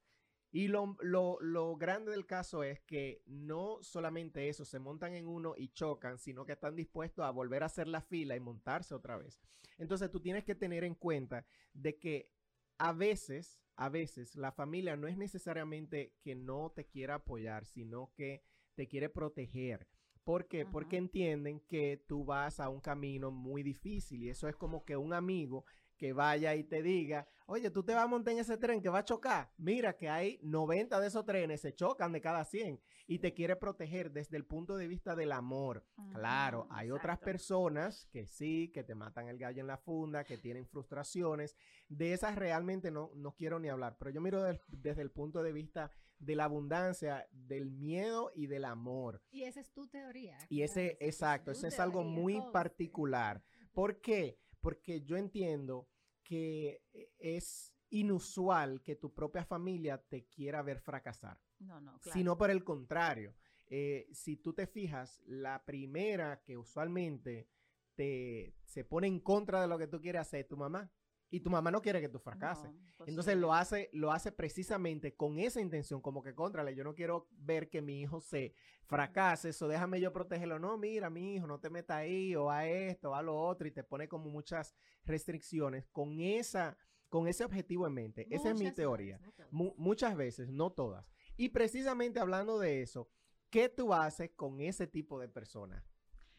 Y 0.51 0.67
lo, 0.67 0.97
lo, 0.99 1.37
lo, 1.39 1.77
grande 1.77 2.11
del 2.11 2.25
caso 2.25 2.63
es 2.63 2.81
que 2.81 3.23
no 3.25 3.77
solamente 3.81 4.49
eso, 4.49 4.65
se 4.65 4.79
montan 4.79 5.13
en 5.13 5.27
uno 5.27 5.53
y 5.55 5.69
chocan, 5.69 6.17
sino 6.17 6.45
que 6.45 6.51
están 6.51 6.75
dispuestos 6.75 7.23
a 7.23 7.31
volver 7.31 7.63
a 7.63 7.67
hacer 7.67 7.87
la 7.87 8.01
fila 8.01 8.35
y 8.35 8.41
montarse 8.41 8.93
otra 8.93 9.15
vez. 9.15 9.39
Entonces 9.77 10.11
tú 10.11 10.19
tienes 10.19 10.43
que 10.43 10.55
tener 10.55 10.83
en 10.83 10.95
cuenta 10.95 11.45
de 11.73 11.97
que 11.97 12.29
a 12.77 12.91
veces, 12.91 13.61
a 13.77 13.87
veces 13.87 14.35
la 14.35 14.51
familia 14.51 14.97
no 14.97 15.07
es 15.07 15.15
necesariamente 15.15 16.17
que 16.21 16.35
no 16.35 16.73
te 16.75 16.85
quiera 16.85 17.15
apoyar, 17.15 17.65
sino 17.65 18.11
que 18.13 18.43
te 18.75 18.89
quiere 18.89 19.07
proteger. 19.07 19.87
¿Por 20.23 20.47
qué? 20.47 20.61
Ajá. 20.61 20.71
Porque 20.71 20.97
entienden 20.97 21.59
que 21.61 22.03
tú 22.07 22.25
vas 22.25 22.59
a 22.59 22.69
un 22.69 22.79
camino 22.79 23.31
muy 23.31 23.63
difícil 23.63 24.23
y 24.23 24.29
eso 24.29 24.47
es 24.47 24.55
como 24.55 24.85
que 24.85 24.95
un 24.97 25.13
amigo 25.13 25.65
que 26.01 26.13
vaya 26.13 26.55
y 26.55 26.63
te 26.63 26.81
diga, 26.81 27.27
oye, 27.45 27.69
tú 27.69 27.83
te 27.83 27.93
vas 27.93 28.05
a 28.05 28.07
montar 28.07 28.33
en 28.33 28.39
ese 28.39 28.57
tren 28.57 28.81
que 28.81 28.89
va 28.89 28.99
a 28.99 29.05
chocar. 29.05 29.51
Mira 29.59 29.95
que 29.95 30.09
hay 30.09 30.39
90 30.41 30.99
de 30.99 31.07
esos 31.07 31.23
trenes, 31.25 31.61
se 31.61 31.75
chocan 31.75 32.11
de 32.11 32.19
cada 32.19 32.43
100 32.43 32.81
y 33.05 33.19
te 33.19 33.35
quiere 33.35 33.55
proteger 33.55 34.11
desde 34.11 34.35
el 34.35 34.43
punto 34.43 34.77
de 34.77 34.87
vista 34.87 35.15
del 35.15 35.31
amor. 35.31 35.85
Claro, 36.11 36.65
hay 36.71 36.89
otras 36.89 37.19
personas 37.19 38.07
que 38.11 38.25
sí, 38.25 38.71
que 38.73 38.83
te 38.83 38.95
matan 38.95 39.27
el 39.27 39.37
gallo 39.37 39.61
en 39.61 39.67
la 39.67 39.77
funda, 39.77 40.23
que 40.23 40.39
tienen 40.39 40.65
frustraciones. 40.65 41.55
De 41.87 42.13
esas 42.13 42.35
realmente 42.35 42.89
no, 42.89 43.11
no 43.13 43.35
quiero 43.35 43.59
ni 43.59 43.69
hablar, 43.69 43.97
pero 43.99 44.09
yo 44.09 44.21
miro 44.21 44.41
desde 44.69 45.03
el 45.03 45.11
punto 45.11 45.43
de 45.43 45.51
vista 45.51 45.91
de 46.21 46.35
la 46.35 46.45
abundancia, 46.45 47.27
del 47.31 47.71
miedo 47.71 48.31
y 48.35 48.47
del 48.47 48.65
amor. 48.65 49.21
Y 49.31 49.43
esa 49.43 49.59
es 49.59 49.71
tu 49.71 49.87
teoría. 49.87 50.37
Y 50.49 50.61
ese, 50.61 50.97
es 50.99 51.15
exacto, 51.15 51.51
ese 51.51 51.67
es 51.67 51.79
algo 51.79 52.03
muy 52.03 52.41
particular. 52.53 53.43
¿Por 53.73 53.99
qué? 54.01 54.37
Porque 54.59 55.01
yo 55.01 55.17
entiendo 55.17 55.87
que 56.23 56.83
eh, 56.93 57.11
es 57.17 57.73
inusual 57.89 58.81
que 58.83 58.95
tu 58.95 59.13
propia 59.13 59.43
familia 59.43 59.97
te 59.97 60.25
quiera 60.25 60.61
ver 60.61 60.79
fracasar, 60.79 61.39
No, 61.59 61.81
no, 61.81 61.99
claro. 61.99 62.17
sino 62.17 62.37
por 62.37 62.51
el 62.51 62.63
contrario. 62.63 63.35
Eh, 63.67 64.07
si 64.13 64.37
tú 64.37 64.53
te 64.53 64.67
fijas, 64.67 65.21
la 65.25 65.65
primera 65.65 66.41
que 66.43 66.57
usualmente 66.57 67.49
te, 67.95 68.53
se 68.65 68.83
pone 68.85 69.07
en 69.07 69.19
contra 69.19 69.61
de 69.61 69.67
lo 69.67 69.77
que 69.77 69.87
tú 69.87 69.99
quieres 69.99 70.21
hacer 70.21 70.41
es 70.41 70.47
tu 70.47 70.57
mamá. 70.57 70.91
Y 71.33 71.39
tu 71.39 71.49
mamá 71.49 71.71
no 71.71 71.81
quiere 71.81 72.01
que 72.01 72.09
tú 72.09 72.19
fracases. 72.19 72.69
No, 72.71 73.05
Entonces 73.07 73.37
lo 73.37 73.53
hace, 73.53 73.89
lo 73.93 74.11
hace 74.11 74.31
precisamente 74.33 75.15
con 75.15 75.39
esa 75.39 75.61
intención, 75.61 76.01
como 76.01 76.21
que 76.21 76.35
contrale, 76.35 76.75
yo 76.75 76.83
no 76.83 76.93
quiero 76.93 77.27
ver 77.31 77.69
que 77.69 77.81
mi 77.81 78.01
hijo 78.01 78.19
se 78.19 78.53
fracase, 78.85 79.49
eso 79.49 79.67
déjame 79.69 80.01
yo 80.01 80.11
protegerlo. 80.11 80.59
No, 80.59 80.77
mira, 80.77 81.09
mi 81.09 81.35
hijo, 81.35 81.47
no 81.47 81.59
te 81.59 81.69
metas 81.69 81.95
ahí, 81.97 82.35
o 82.35 82.51
a 82.51 82.67
esto, 82.67 83.11
o 83.11 83.15
a 83.15 83.21
lo 83.21 83.35
otro, 83.39 83.65
y 83.67 83.71
te 83.71 83.83
pone 83.83 84.07
como 84.09 84.29
muchas 84.29 84.75
restricciones 85.05 85.85
con 85.91 86.19
esa, 86.19 86.77
con 87.09 87.27
ese 87.27 87.43
objetivo 87.45 87.87
en 87.87 87.93
mente. 87.93 88.27
Esa 88.29 88.49
es 88.51 88.59
mi 88.59 88.71
teoría. 88.71 89.17
veces, 89.17 89.27
no 89.27 89.31
todas. 89.33 89.53
Mu- 89.53 89.73
muchas 89.77 90.15
veces, 90.17 90.49
no 90.49 90.71
todas. 90.71 91.05
Y 91.37 91.49
precisamente 91.49 92.19
hablando 92.19 92.59
de 92.59 92.81
eso, 92.81 93.09
¿qué 93.49 93.69
tú 93.69 93.93
haces 93.93 94.31
con 94.35 94.59
ese 94.61 94.87
tipo 94.87 95.19
de 95.19 95.29
personas? 95.29 95.83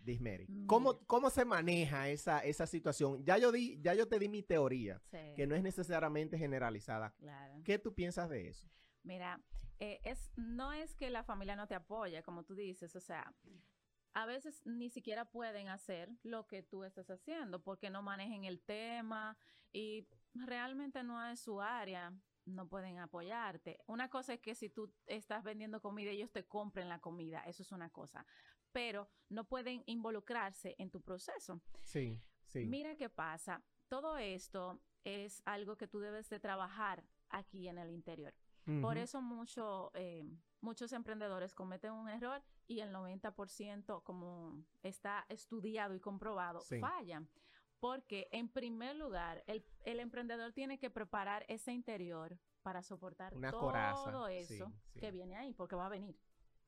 Dismeri. 0.04 0.46
¿Cómo, 0.66 0.94
Mira. 0.94 1.04
¿Cómo 1.06 1.30
se 1.30 1.44
maneja 1.44 2.08
esa, 2.08 2.40
esa 2.40 2.66
situación? 2.66 3.24
Ya 3.24 3.38
yo, 3.38 3.52
di, 3.52 3.80
ya 3.80 3.94
yo 3.94 4.08
te 4.08 4.18
di 4.18 4.28
mi 4.28 4.42
teoría, 4.42 5.00
Sí, 5.10 5.18
que 5.36 5.46
no 5.46 5.54
es 5.54 5.62
necesariamente 5.62 6.38
generalizada. 6.38 7.14
claro. 7.18 7.60
¿Qué 7.64 7.78
tú 7.78 7.94
piensas 7.94 8.28
de 8.28 8.48
eso? 8.48 8.68
Mira, 9.04 9.40
eh, 9.80 10.00
es, 10.04 10.32
no 10.36 10.72
es 10.72 10.94
que 10.94 11.10
la 11.10 11.24
familia 11.24 11.56
no 11.56 11.66
te 11.66 11.74
apoye, 11.74 12.22
como 12.22 12.44
tú 12.44 12.54
dices, 12.54 12.94
o 12.94 13.00
sea, 13.00 13.34
a 14.14 14.26
veces 14.26 14.62
ni 14.66 14.90
siquiera 14.90 15.24
pueden 15.24 15.68
hacer 15.68 16.10
lo 16.22 16.46
que 16.46 16.62
tú 16.62 16.84
estás 16.84 17.08
haciendo 17.10 17.62
porque 17.62 17.90
no 17.90 18.02
manejen 18.02 18.44
el 18.44 18.60
tema 18.60 19.36
y 19.72 20.06
realmente 20.34 21.02
no 21.02 21.24
es 21.26 21.40
su 21.40 21.60
área, 21.60 22.12
no 22.44 22.68
pueden 22.68 22.98
apoyarte. 22.98 23.78
Una 23.86 24.08
cosa 24.10 24.34
es 24.34 24.40
que 24.40 24.54
si 24.54 24.68
tú 24.68 24.92
estás 25.06 25.42
vendiendo 25.44 25.80
comida, 25.80 26.10
ellos 26.10 26.30
te 26.30 26.44
compren 26.44 26.88
la 26.88 26.98
comida, 27.00 27.40
eso 27.46 27.62
es 27.62 27.72
una 27.72 27.88
cosa, 27.90 28.26
pero 28.72 29.08
no 29.28 29.44
pueden 29.44 29.82
involucrarse 29.86 30.74
en 30.78 30.90
tu 30.90 31.00
proceso. 31.00 31.60
Sí, 31.82 32.20
sí. 32.44 32.64
Mira 32.66 32.96
qué 32.96 33.08
pasa. 33.08 33.62
Todo 33.88 34.16
esto 34.16 34.80
es 35.04 35.42
algo 35.44 35.76
que 35.76 35.88
tú 35.88 36.00
debes 36.00 36.28
de 36.30 36.40
trabajar 36.40 37.04
aquí 37.28 37.68
en 37.68 37.78
el 37.78 37.90
interior. 37.90 38.34
Por 38.80 38.96
eso 38.96 39.20
mucho, 39.20 39.90
eh, 39.94 40.22
muchos 40.60 40.92
emprendedores 40.92 41.52
cometen 41.52 41.90
un 41.92 42.08
error 42.08 42.40
y 42.68 42.78
el 42.78 42.92
90%, 42.92 44.02
como 44.04 44.64
está 44.84 45.26
estudiado 45.28 45.96
y 45.96 46.00
comprobado, 46.00 46.60
Sí. 46.60 46.78
fallan. 46.78 47.28
Porque 47.80 48.28
en 48.30 48.48
primer 48.48 48.94
lugar, 48.94 49.42
el, 49.48 49.66
el 49.84 49.98
emprendedor 49.98 50.52
tiene 50.52 50.78
que 50.78 50.90
preparar 50.90 51.44
ese 51.48 51.72
interior 51.72 52.38
para 52.62 52.84
soportar 52.84 53.34
Una 53.34 53.50
todo 53.50 53.62
coraza, 53.62 54.28
sí, 54.28 54.54
eso 54.54 54.72
sí. 54.92 55.00
que 55.00 55.10
viene 55.10 55.34
ahí, 55.36 55.52
porque 55.54 55.74
va 55.74 55.86
a 55.86 55.88
venir. 55.88 56.16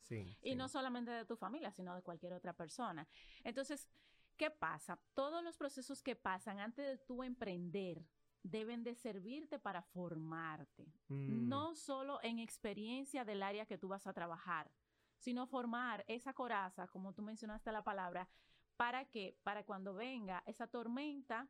Sí. 0.09 0.37
Y 0.43 0.51
sí. 0.51 0.57
no 0.57 0.69
solamente 0.69 1.11
de 1.11 1.25
tu 1.25 1.37
familia, 1.37 1.71
sino 1.73 1.95
de 1.95 2.03
cualquier 2.03 2.33
otra 2.35 2.53
persona. 2.53 3.07
Entonces, 3.43 3.89
¿qué 4.37 4.51
pasa? 4.51 4.99
Todos 5.15 5.43
los 5.43 5.57
procesos 5.57 6.03
que 6.03 6.15
pasan 6.17 6.61
antes 6.61 6.87
de 6.87 6.99
tú 6.99 7.23
emprender 7.23 8.05
deben 8.43 8.83
de 8.85 8.95
servirte 8.95 9.59
para 9.59 9.83
formarte. 9.83 10.87
Mm, 11.09 11.49
No 11.49 11.75
solo 11.75 12.19
en 12.23 12.39
experiencia 12.39 13.25
del 13.25 13.43
área 13.43 13.65
que 13.67 13.79
tú 13.79 13.89
vas 13.89 14.07
a 14.07 14.13
trabajar, 14.13 14.71
sino 15.17 15.47
formar 15.47 16.05
esa 16.09 16.35
coraza, 16.35 16.87
como 16.89 17.15
tú 17.15 17.23
mencionaste 17.23 17.73
la 17.73 17.83
palabra, 17.83 18.29
para 18.77 19.07
que, 19.07 19.39
para 19.45 19.65
cuando 19.65 19.95
venga 19.95 20.43
esa 20.47 20.67
tormenta, 20.67 21.49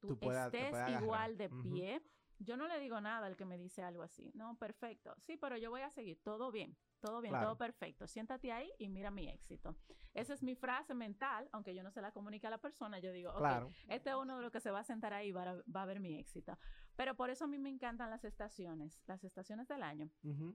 tú, 0.00 0.08
Tú 0.08 0.18
puedas- 0.18 0.50
te 0.50 0.68
estés 0.68 1.02
igual 1.02 1.36
de 1.36 1.50
pie. 1.50 2.02
Yo 2.44 2.56
no 2.56 2.66
le 2.66 2.78
digo 2.80 3.00
nada 3.00 3.26
al 3.26 3.36
que 3.36 3.44
me 3.44 3.56
dice 3.58 3.82
algo 3.82 4.02
así. 4.02 4.30
No, 4.34 4.56
perfecto. 4.58 5.14
Sí, 5.20 5.36
pero 5.36 5.56
yo 5.56 5.70
voy 5.70 5.82
a 5.82 5.90
seguir. 5.90 6.20
Todo 6.22 6.50
bien. 6.50 6.76
Todo 7.00 7.20
bien, 7.20 7.32
Claro. 7.32 7.46
todo 7.48 7.58
perfecto. 7.58 8.06
Siéntate 8.06 8.52
ahí 8.52 8.70
y 8.78 8.88
mira 8.88 9.10
mi 9.10 9.28
éxito. 9.28 9.76
Esa 10.14 10.34
es 10.34 10.42
mi 10.42 10.54
frase 10.54 10.94
mental, 10.94 11.48
aunque 11.52 11.74
yo 11.74 11.82
no 11.82 11.90
se 11.90 12.00
la 12.00 12.12
comunique 12.12 12.46
a 12.46 12.50
la 12.50 12.58
persona. 12.58 12.98
Yo 13.00 13.12
digo, 13.12 13.30
ok, 13.32 13.38
Claro. 13.38 13.70
este 13.88 14.10
es 14.10 14.16
uno 14.16 14.36
de 14.36 14.42
los 14.42 14.52
que 14.52 14.60
se 14.60 14.70
va 14.70 14.80
a 14.80 14.84
sentar 14.84 15.12
ahí 15.12 15.28
y 15.28 15.32
va 15.32 15.50
a, 15.50 15.62
va 15.74 15.82
a 15.82 15.86
ver 15.86 15.98
mi 16.00 16.14
éxito. 16.16 16.56
Pero 16.94 17.14
por 17.16 17.30
eso 17.30 17.44
a 17.44 17.48
mí 17.48 17.58
me 17.58 17.70
encantan 17.70 18.10
las 18.10 18.24
estaciones, 18.24 19.02
las 19.06 19.24
estaciones 19.24 19.66
del 19.66 19.82
año. 19.82 20.10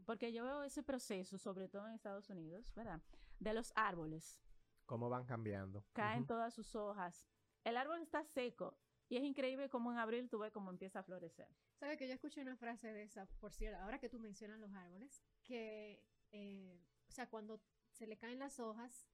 Porque 0.06 0.32
yo 0.32 0.44
veo 0.44 0.64
ese 0.64 0.84
proceso, 0.84 1.38
sobre 1.38 1.68
todo 1.68 1.88
en 1.88 1.94
Estados 1.94 2.30
Unidos, 2.30 2.72
¿verdad? 2.76 3.02
De 3.40 3.54
los 3.54 3.74
árboles. 3.76 4.40
Cómo 4.86 5.10
van 5.10 5.26
cambiando. 5.26 5.84
Caen 5.94 6.26
todas 6.26 6.54
sus 6.54 6.76
hojas. 6.76 7.28
El 7.66 7.76
árbol 7.76 8.00
está 8.02 8.24
seco. 8.24 8.78
Y 9.10 9.18
es 9.18 9.24
increíble 9.24 9.70
cómo 9.70 9.92
en 9.92 9.98
abril 10.00 10.30
tú 10.30 10.40
ves 10.40 10.52
cómo 10.52 10.70
empieza 10.70 11.00
a 11.00 11.04
florecer. 11.04 11.48
¿Sabes 11.76 11.98
que 11.98 12.08
yo 12.08 12.14
escuché 12.14 12.42
una 12.42 12.58
frase 12.58 12.92
de 12.92 13.04
esa, 13.04 13.26
por 13.40 13.54
cierto, 13.54 13.80
ahora 13.82 14.00
que 14.00 14.10
tú 14.10 14.20
mencionas 14.20 14.60
los 14.60 14.74
árboles, 14.74 15.24
que, 15.44 16.04
eh, 16.32 16.84
o 17.08 17.12
sea, 17.12 17.30
cuando 17.30 17.62
se 17.92 18.06
le 18.06 18.18
caen 18.18 18.40
las 18.40 18.60
hojas 18.60 19.08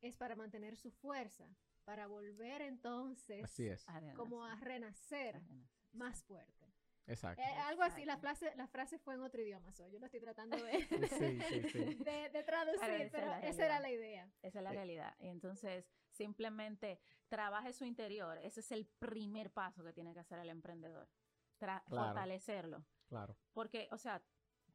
es 0.00 0.16
para 0.16 0.36
mantener 0.36 0.76
su 0.76 0.90
fuerza, 0.90 1.46
para 1.84 2.06
volver 2.06 2.62
entonces 2.62 3.44
Así 3.44 3.66
es. 3.66 3.86
a 3.88 4.00
como 4.14 4.44
a 4.44 4.54
renacer, 4.56 5.34
renacer 5.34 5.36
a 5.36 5.38
renacer. 5.40 5.68
más 5.92 6.22
fuerte. 6.24 6.72
Exacto. 7.08 7.40
Eh, 7.40 7.44
algo 7.66 7.82
así, 7.82 8.04
la 8.04 8.16
frase, 8.16 8.52
la 8.56 8.66
frase 8.66 8.98
fue 8.98 9.14
en 9.14 9.20
otro 9.20 9.40
idioma, 9.40 9.70
so, 9.72 9.86
yo 9.88 9.98
lo 10.00 10.06
estoy 10.06 10.20
tratando 10.20 10.56
de, 10.56 10.72
Sí, 10.82 11.38
sí, 11.40 11.68
sí. 11.70 11.94
de, 12.04 12.30
de 12.30 12.42
traducir, 12.42 12.80
Pero 12.80 12.94
esa 12.96 13.04
es 13.04 13.10
pero 13.12 13.32
esa 13.34 13.64
era 13.66 13.80
la 13.80 13.90
idea. 13.92 14.32
Esa 14.42 14.58
es 14.58 14.64
la 14.64 14.70
Eh. 14.70 14.74
realidad. 14.74 15.14
Y 15.20 15.28
entonces, 15.28 15.88
simplemente 16.16 16.98
trabaje 17.28 17.72
su 17.72 17.84
interior. 17.84 18.38
Ese 18.38 18.60
es 18.60 18.72
el 18.72 18.86
primer 18.98 19.50
paso 19.52 19.84
que 19.84 19.92
tiene 19.92 20.12
que 20.14 20.20
hacer 20.20 20.38
el 20.38 20.48
emprendedor. 20.50 21.08
Tra- 21.58 21.82
Claro. 21.84 22.06
Fortalecerlo. 22.08 22.84
Claro. 23.08 23.36
Porque, 23.52 23.88
o 23.92 23.98
sea, 23.98 24.22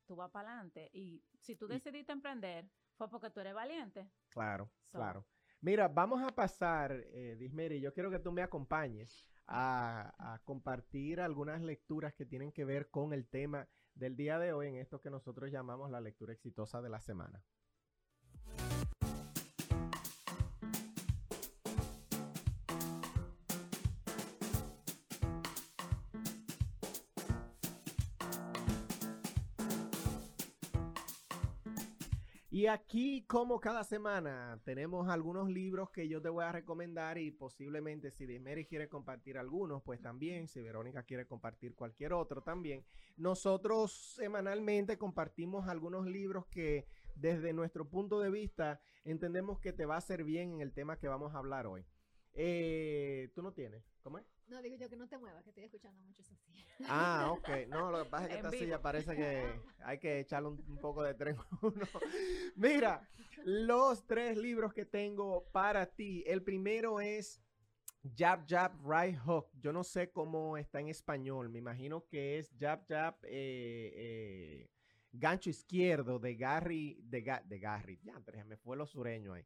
tú 0.05 0.15
vas 0.15 0.31
para 0.31 0.49
adelante 0.49 0.89
y 0.93 1.23
si 1.39 1.55
tú 1.55 1.65
Y- 1.65 1.69
decidiste 1.69 2.11
emprender, 2.11 2.69
fue 2.95 3.09
porque 3.09 3.29
tú 3.29 3.39
eres 3.39 3.53
valiente. 3.53 4.09
Claro, 4.29 4.71
So. 4.91 4.97
claro. 4.97 5.25
Mira, 5.61 5.87
vamos 5.87 6.21
a 6.23 6.33
pasar, 6.33 6.91
eh, 6.91 7.35
Dismeri, 7.37 7.79
yo 7.81 7.93
quiero 7.93 8.09
que 8.09 8.19
tú 8.19 8.31
me 8.31 8.41
acompañes 8.41 9.27
a, 9.45 10.13
a 10.33 10.39
compartir 10.39 11.19
algunas 11.21 11.61
lecturas 11.61 12.13
que 12.15 12.25
tienen 12.25 12.51
que 12.51 12.65
ver 12.65 12.89
con 12.89 13.13
el 13.13 13.27
tema 13.27 13.67
del 13.93 14.15
día 14.15 14.39
de 14.39 14.53
hoy 14.53 14.67
en 14.69 14.77
esto 14.77 15.01
que 15.01 15.09
nosotros 15.11 15.51
llamamos 15.51 15.91
la 15.91 16.01
lectura 16.01 16.33
exitosa 16.33 16.81
de 16.81 16.89
la 16.89 16.99
semana. 17.01 17.43
Y 32.53 32.67
aquí, 32.67 33.23
como 33.27 33.61
cada 33.61 33.85
semana, 33.85 34.59
tenemos 34.65 35.07
algunos 35.07 35.49
libros 35.49 35.89
que 35.89 36.09
yo 36.09 36.21
te 36.21 36.27
voy 36.27 36.43
a 36.43 36.51
recomendar 36.51 37.17
y 37.17 37.31
posiblemente 37.31 38.11
si 38.11 38.25
Dismeri 38.25 38.65
quiere 38.65 38.89
compartir 38.89 39.37
algunos, 39.37 39.81
pues 39.83 40.01
también, 40.01 40.49
si 40.49 40.59
Verónica 40.59 41.03
quiere 41.03 41.25
compartir 41.25 41.75
cualquier 41.75 42.11
otro 42.11 42.43
también. 42.43 42.83
Nosotros 43.15 43.93
semanalmente 44.17 44.97
compartimos 44.97 45.69
algunos 45.69 46.05
libros 46.05 46.45
que 46.47 46.87
desde 47.15 47.53
nuestro 47.53 47.89
punto 47.89 48.19
de 48.19 48.29
vista 48.29 48.81
entendemos 49.05 49.61
que 49.61 49.71
te 49.71 49.85
va 49.85 49.95
a 49.95 49.99
hacer 49.99 50.25
bien 50.25 50.55
en 50.55 50.59
el 50.59 50.73
tema 50.73 50.99
que 50.99 51.07
vamos 51.07 51.33
a 51.33 51.37
hablar 51.37 51.67
hoy. 51.67 51.85
Eh, 52.33 53.31
¿Tú 53.33 53.43
no 53.43 53.53
tienes? 53.53 53.81
¿Cómo 54.01 54.17
es? 54.17 54.25
No, 54.51 54.61
digo 54.61 54.75
yo 54.75 54.89
que 54.89 54.97
no 54.97 55.07
te 55.07 55.17
muevas, 55.17 55.43
que 55.43 55.49
estoy 55.49 55.63
escuchando 55.63 56.01
mucho 56.01 56.21
esa 56.21 56.35
silla. 56.35 56.65
Ah, 56.89 57.29
ok. 57.31 57.49
No, 57.69 57.89
lo 57.89 58.03
que 58.03 58.09
pasa 58.09 58.25
es 58.25 58.29
que 58.29 58.33
En 58.39 58.45
esta 58.45 58.49
vivo. 58.49 58.63
silla 58.65 58.81
parece 58.81 59.15
que 59.15 59.61
hay 59.85 59.97
que 59.97 60.19
echarle 60.19 60.49
un, 60.49 60.63
un 60.67 60.77
poco 60.79 61.03
de 61.03 61.13
tren. 61.13 61.37
uno. 61.61 61.87
Mira, 62.57 63.07
los 63.45 64.05
tres 64.05 64.37
libros 64.37 64.73
que 64.73 64.85
tengo 64.85 65.45
para 65.53 65.85
ti. 65.85 66.23
El 66.27 66.43
primero 66.43 66.99
es 66.99 67.41
Jab 68.17 68.45
Jab 68.45 68.73
Right 68.85 69.17
Hook. 69.19 69.47
Yo 69.57 69.71
no 69.71 69.85
sé 69.85 70.11
cómo 70.11 70.57
está 70.57 70.81
en 70.81 70.89
español. 70.89 71.47
Me 71.49 71.59
imagino 71.59 72.05
que 72.07 72.37
es 72.37 72.51
Jab 72.59 72.85
Jab 72.89 73.15
eh, 73.23 73.93
eh, 73.95 74.69
Gancho 75.13 75.49
Izquierdo 75.49 76.19
de 76.19 76.35
Gary, 76.35 76.97
de, 77.03 77.23
Ga- 77.23 77.43
de 77.43 77.59
Gary, 77.59 77.99
ya, 78.03 78.13
me 78.45 78.55
fue 78.57 78.75
lo 78.77 78.85
sureño 78.85 79.33
ahí, 79.33 79.45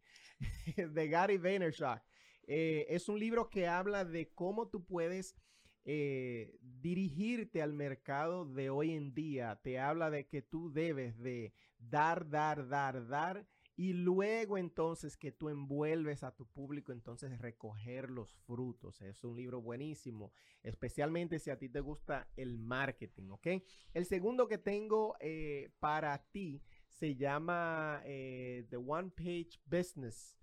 de 0.77 1.07
Gary 1.07 1.37
Vaynerchuk. 1.37 2.01
Eh, 2.47 2.85
es 2.89 3.09
un 3.09 3.19
libro 3.19 3.49
que 3.49 3.67
habla 3.67 4.05
de 4.05 4.29
cómo 4.33 4.67
tú 4.67 4.85
puedes 4.85 5.35
eh, 5.83 6.57
dirigirte 6.61 7.61
al 7.61 7.73
mercado 7.73 8.45
de 8.45 8.69
hoy 8.69 8.91
en 8.91 9.13
día. 9.13 9.59
Te 9.63 9.79
habla 9.79 10.09
de 10.09 10.27
que 10.27 10.41
tú 10.41 10.71
debes 10.71 11.17
de 11.19 11.53
dar, 11.79 12.29
dar, 12.29 12.67
dar, 12.67 13.07
dar 13.07 13.47
y 13.77 13.93
luego 13.93 14.57
entonces 14.57 15.17
que 15.17 15.31
tú 15.33 15.49
envuelves 15.49 16.23
a 16.23 16.33
tu 16.33 16.45
público, 16.47 16.91
entonces 16.93 17.37
recoger 17.39 18.09
los 18.09 18.33
frutos. 18.45 19.01
Es 19.01 19.23
un 19.23 19.35
libro 19.35 19.61
buenísimo, 19.61 20.31
especialmente 20.63 21.39
si 21.39 21.49
a 21.49 21.57
ti 21.57 21.67
te 21.67 21.81
gusta 21.81 22.29
el 22.37 22.57
marketing, 22.57 23.31
¿ok? 23.31 23.47
El 23.93 24.05
segundo 24.05 24.47
que 24.47 24.57
tengo 24.57 25.15
eh, 25.19 25.71
para 25.79 26.17
ti 26.31 26.63
se 26.87 27.15
llama 27.15 28.01
The 28.05 28.77
One 28.77 29.09
Page 29.09 29.59
Business 29.65 30.37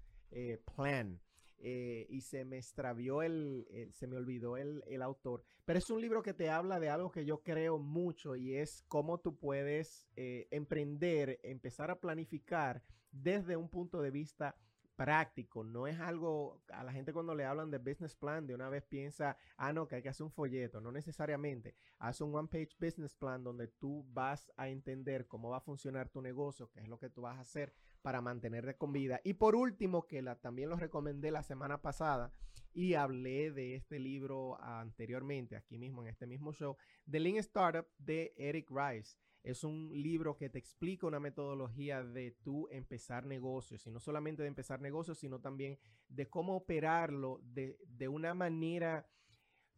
Plan. 0.77 1.21
Eh, 1.63 2.07
y 2.11 2.21
se 2.23 2.45
me 2.45 2.59
extravió 2.59 3.23
el, 3.23 3.67
el- 3.71 3.93
se 3.95 4.07
me 4.07 4.17
olvidó 4.17 4.57
el, 4.57 4.83
el 4.87 5.03
autor. 5.03 5.43
Pero 5.65 5.79
es 5.79 5.89
un 5.91 6.01
libro 6.01 6.23
que 6.23 6.35
te 6.35 6.51
habla 6.51 6.81
de 6.81 6.91
algo 6.91 7.11
que 7.13 7.25
yo 7.25 7.43
creo 7.43 7.79
mucho 7.79 8.37
y 8.37 8.57
es 8.57 8.83
cómo 8.89 9.19
tú 9.21 9.37
puedes 9.39 10.07
eh, 10.17 10.49
emprender, 10.51 11.39
empezar 11.43 11.91
a 11.91 12.01
planificar 12.01 12.83
desde 13.13 13.57
un 13.57 13.69
punto 13.69 14.03
de 14.03 14.11
vista 14.11 14.57
práctico. 14.97 15.65
No 15.65 15.87
es 15.87 15.99
algo, 16.01 16.63
a 16.69 16.85
la 16.85 16.93
gente 16.93 17.13
cuando 17.13 17.35
le 17.35 17.45
hablan 17.45 17.71
de 17.71 17.79
business 17.79 18.15
plan, 18.15 18.47
de 18.47 18.55
una 18.55 18.69
vez 18.69 18.85
piensa, 18.85 19.37
ah, 19.57 19.73
no, 19.73 19.89
que 19.89 19.97
hay 19.97 20.03
que 20.03 20.09
hacer 20.09 20.25
un 20.25 20.33
folleto. 20.33 20.81
No 20.81 20.93
necesariamente. 20.93 21.75
Haz 21.99 22.21
un 22.21 22.35
one 22.35 22.49
page 22.49 22.77
business 22.79 23.15
plan 23.15 23.43
donde 23.43 23.69
tú 23.69 24.05
vas 24.09 24.51
a 24.57 24.69
entender 24.69 25.27
cómo 25.27 25.51
va 25.51 25.59
a 25.59 25.61
funcionar 25.61 26.09
tu 26.09 26.21
negocio, 26.21 26.71
qué 26.71 26.81
es 26.81 26.89
lo 26.89 26.99
que 26.99 27.11
tú 27.11 27.23
vas 27.23 27.39
a 27.39 27.43
hacer 27.43 27.75
para 28.03 28.21
mantenerte 28.21 28.77
con 28.77 28.93
vida. 28.93 29.21
Y 29.25 29.35
por 29.35 29.55
último, 29.55 30.07
que 30.07 30.23
la, 30.23 30.37
también 30.37 30.69
lo 30.69 30.77
recomendé 30.77 31.31
la 31.31 31.43
semana 31.43 31.81
pasada 31.81 32.33
y 32.75 32.95
hablé 32.95 33.51
de 33.51 33.75
este 33.75 33.99
libro 33.99 34.61
anteriormente, 34.63 35.57
aquí 35.57 35.79
mismo 35.79 36.03
en 36.03 36.09
este 36.09 36.27
mismo 36.27 36.53
show, 36.53 36.77
The 37.11 37.21
Lean 37.21 37.37
Startup 37.37 37.87
de 37.99 38.33
Eric 38.37 38.71
Rice. 38.71 39.17
Es 39.43 39.65
un 39.65 39.91
libro 39.93 40.37
que 40.37 40.49
te 40.49 40.59
explica 40.59 41.07
una 41.07 41.19
metodología 41.19 42.03
de 42.03 42.33
tú 42.43 42.69
empezar 42.71 43.27
negocios, 43.27 43.87
y 43.87 43.91
no 43.91 43.99
solamente 43.99 44.43
de 44.43 44.49
empezar 44.49 44.81
negocios, 44.81 45.19
sino 45.19 45.41
también 45.41 45.79
de 46.09 46.29
cómo 46.29 46.57
operarlo 46.57 47.41
de, 47.43 47.79
de 47.87 48.09
una 48.09 48.35
manera 48.35 49.07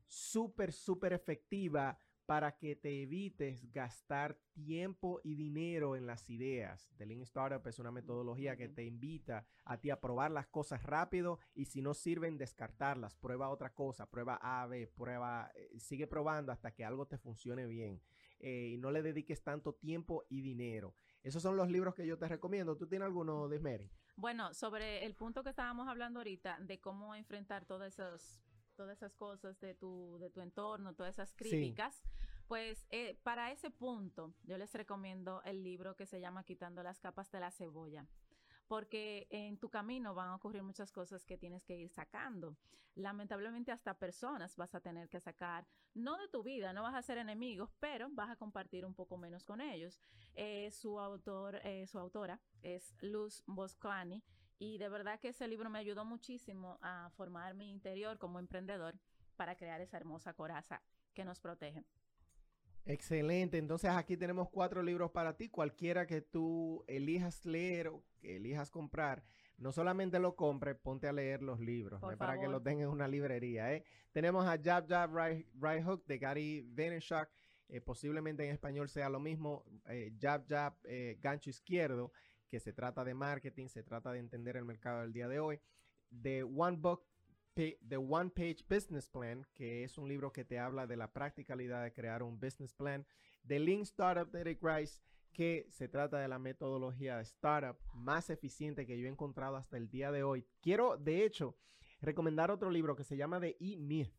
súper, 0.07 0.73
súper 0.73 1.13
efectiva 1.13 1.99
para 2.27 2.57
que 2.57 2.75
te 2.75 3.03
evites 3.03 3.71
gastar 3.71 4.39
tiempo 4.53 5.21
y 5.23 5.35
dinero 5.35 5.95
en 5.95 6.07
las 6.07 6.31
ideas. 6.31 6.91
The 6.97 7.07
Lean 7.07 7.23
Startup 7.23 7.67
es 7.67 7.79
una 7.79 7.91
metodología 7.91 8.57
que 8.57 8.69
te 8.69 8.85
invita 8.85 9.47
a 9.65 9.79
ti 9.81 9.91
a 9.91 10.01
probar 10.01 10.31
las 10.31 10.47
cosas 10.47 10.83
rápido 10.85 11.39
y 11.55 11.67
si 11.67 11.83
no 11.83 11.93
sirven, 11.93 12.39
descartarlas. 12.39 13.15
Prueba 13.15 13.51
otra 13.51 13.75
cosa, 13.75 14.09
prueba 14.09 14.39
A, 14.41 14.67
B, 14.67 14.87
prueba, 14.87 15.51
eh, 15.55 15.79
sigue 15.79 16.07
probando 16.07 16.51
hasta 16.51 16.73
que 16.73 16.85
algo 16.85 17.07
te 17.07 17.19
funcione 17.19 17.67
bien. 17.67 18.01
Eh, 18.39 18.71
y 18.73 18.79
no 18.79 18.91
le 18.91 19.03
dediques 19.03 19.43
tanto 19.43 19.75
tiempo 19.75 20.25
y 20.29 20.41
dinero. 20.41 20.95
Esos 21.23 21.43
son 21.43 21.57
los 21.57 21.71
libros 21.71 21.95
que 21.95 22.07
yo 22.07 22.19
te 22.19 22.29
recomiendo. 22.29 22.77
¿Tú 22.77 22.87
tienes 22.87 23.07
alguno, 23.07 23.49
Dismeri? 23.49 23.91
Bueno, 24.17 24.53
sobre 24.55 25.05
el 25.05 25.15
punto 25.15 25.43
que 25.43 25.51
estábamos 25.51 25.89
hablando 25.89 26.21
ahorita 26.21 26.59
de 26.61 26.81
cómo 26.81 27.15
enfrentar 27.15 27.65
todas 27.65 27.95
esas, 27.95 28.43
todas 28.77 28.99
esas 28.99 29.15
cosas 29.15 29.59
de 29.61 29.75
tu, 29.75 30.19
de 30.21 30.31
tu 30.31 30.41
entorno, 30.41 30.95
todas 30.95 31.15
esas 31.15 31.35
críticas, 31.35 32.03
pues 32.47 32.87
eh, 32.91 33.19
para 33.23 33.51
ese 33.51 33.71
punto 33.71 34.35
yo 34.43 34.59
les 34.59 34.73
recomiendo 34.75 35.43
el 35.45 35.63
libro 35.65 35.97
que 35.97 36.07
se 36.07 36.21
llama 36.21 36.45
Quitando 36.45 36.83
las 36.83 37.01
capas 37.01 37.31
de 37.33 37.41
la 37.41 37.51
cebolla. 37.51 38.07
Porque 38.67 39.27
en 39.31 39.59
tu 39.59 39.69
camino 39.69 40.15
van 40.15 40.29
a 40.29 40.37
ocurrir 40.37 40.63
muchas 40.63 40.91
cosas 40.93 41.25
que 41.25 41.39
tienes 41.39 41.65
que 41.65 41.77
ir 41.77 41.91
sacando. 41.91 42.57
Lamentablemente 42.95 43.73
hasta 43.73 43.99
personas 43.99 44.57
vas 44.57 44.75
a 44.75 44.81
tener 44.81 45.09
que 45.09 45.21
sacar, 45.21 45.67
no 45.95 46.17
de 46.17 46.29
tu 46.29 46.43
vida, 46.43 46.73
no 46.73 46.83
vas 46.83 46.95
a 46.95 47.03
ser 47.03 47.19
enemigos, 47.19 47.71
pero 47.81 48.09
vas 48.11 48.31
a 48.31 48.37
compartir 48.37 48.85
un 48.85 48.95
poco 48.95 49.17
menos 49.17 49.45
con 49.45 49.61
ellos. 49.61 50.01
Eh, 50.35 50.71
su 50.71 51.01
autor, 51.01 51.61
eh, 51.65 51.87
su 51.87 51.99
autora 51.99 52.41
es 52.63 52.95
Luz 53.01 53.43
Bosclani 53.47 54.23
y 54.59 54.79
de 54.79 54.89
verdad 54.89 55.19
que 55.19 55.29
ese 55.29 55.49
libro 55.49 55.71
me 55.71 55.79
ayudó 55.79 56.05
muchísimo 56.05 56.79
a 56.83 57.11
formar 57.17 57.55
mi 57.55 57.71
interior 57.71 58.19
como 58.19 58.39
emprendedor 58.39 58.95
para 59.37 59.57
crear 59.57 59.81
esa 59.81 59.97
hermosa 59.97 60.35
coraza 60.35 60.81
que 61.13 61.25
nos 61.25 61.41
protege. 61.41 61.85
Excelente, 62.87 63.57
entonces 63.57 63.91
aquí 63.91 64.17
tenemos 64.17 64.51
cuatro 64.51 64.83
libros 64.83 65.11
para 65.11 65.37
ti, 65.37 65.49
cualquiera 65.49 66.07
que 66.07 66.21
tú 66.21 66.85
elijas 66.87 67.47
leer 67.47 67.89
o 67.89 68.05
que 68.21 68.37
elijas 68.37 68.71
comprar, 68.71 69.25
no 69.57 69.73
solamente 69.73 70.19
lo 70.19 70.37
compres, 70.37 70.77
ponte 70.77 71.09
a 71.09 71.13
leer 71.13 71.43
los 71.43 71.61
libros, 71.61 72.03
no 72.03 72.17
para 72.19 72.39
que 72.39 72.47
los 72.47 72.63
tengas 72.63 72.85
en 72.85 72.91
una 72.91 73.09
librería. 73.09 73.73
¿eh? 73.73 73.85
Tenemos 74.13 74.47
a 74.47 74.59
Jab 74.63 74.87
Jab 74.87 75.17
Right, 75.17 75.47
right 75.55 75.83
Hook 75.83 76.05
de 76.07 76.19
Gary 76.19 76.63
Vaynerchuk, 76.63 77.29
eh, 77.69 77.81
posiblemente 77.81 78.45
en 78.45 78.51
español 78.51 78.91
sea 78.91 79.09
lo 79.09 79.19
mismo, 79.19 79.65
eh, 79.89 80.13
Jab 80.21 80.47
Jab 80.47 80.75
eh, 80.85 81.17
Gancho 81.21 81.49
Izquierdo, 81.49 82.13
que 82.49 82.61
se 82.61 82.75
trata 82.75 83.03
de 83.03 83.15
marketing, 83.15 83.69
se 83.69 83.83
trata 83.83 84.13
de 84.13 84.19
entender 84.19 84.57
el 84.57 84.67
mercado 84.67 85.01
del 85.01 85.13
día 85.15 85.29
de 85.29 85.41
hoy, 85.41 85.59
de 86.11 86.43
One 86.43 86.77
Book 86.77 87.07
The 87.55 87.97
One 87.97 88.31
Page 88.31 88.65
Business 88.69 89.09
Plan, 89.09 89.47
que 89.55 89.85
es 89.85 89.97
un 89.97 90.09
libro 90.09 90.33
que 90.33 90.45
te 90.45 90.59
habla 90.59 90.89
de 90.89 90.97
la 90.97 91.13
practicalidad 91.13 91.85
de 91.85 91.93
crear 91.93 92.25
un 92.25 92.41
business 92.41 92.75
plan, 92.75 93.07
de 93.45 93.61
Lean 93.61 93.83
Startup 93.83 94.29
de 94.29 94.41
Eric 94.41 94.59
Rice, 94.61 95.01
que 95.33 95.67
se 95.71 95.87
trata 95.87 96.19
de 96.19 96.27
la 96.27 96.41
metodología 96.41 97.17
de 97.17 97.23
startup 97.23 97.77
más 97.93 98.29
eficiente 98.29 98.87
que 98.87 98.99
yo 98.99 99.07
he 99.07 99.11
encontrado 99.11 99.57
hasta 99.57 99.77
el 99.77 99.89
día 99.89 100.11
de 100.11 100.25
hoy. 100.25 100.45
Quiero, 100.63 100.97
de 100.97 101.25
hecho, 101.25 101.57
recomendar 102.01 102.51
otro 102.51 102.71
libro 102.71 102.97
que 102.97 103.05
se 103.05 103.17
llama 103.17 103.41
The 103.41 103.57
E-Myth. 103.61 104.13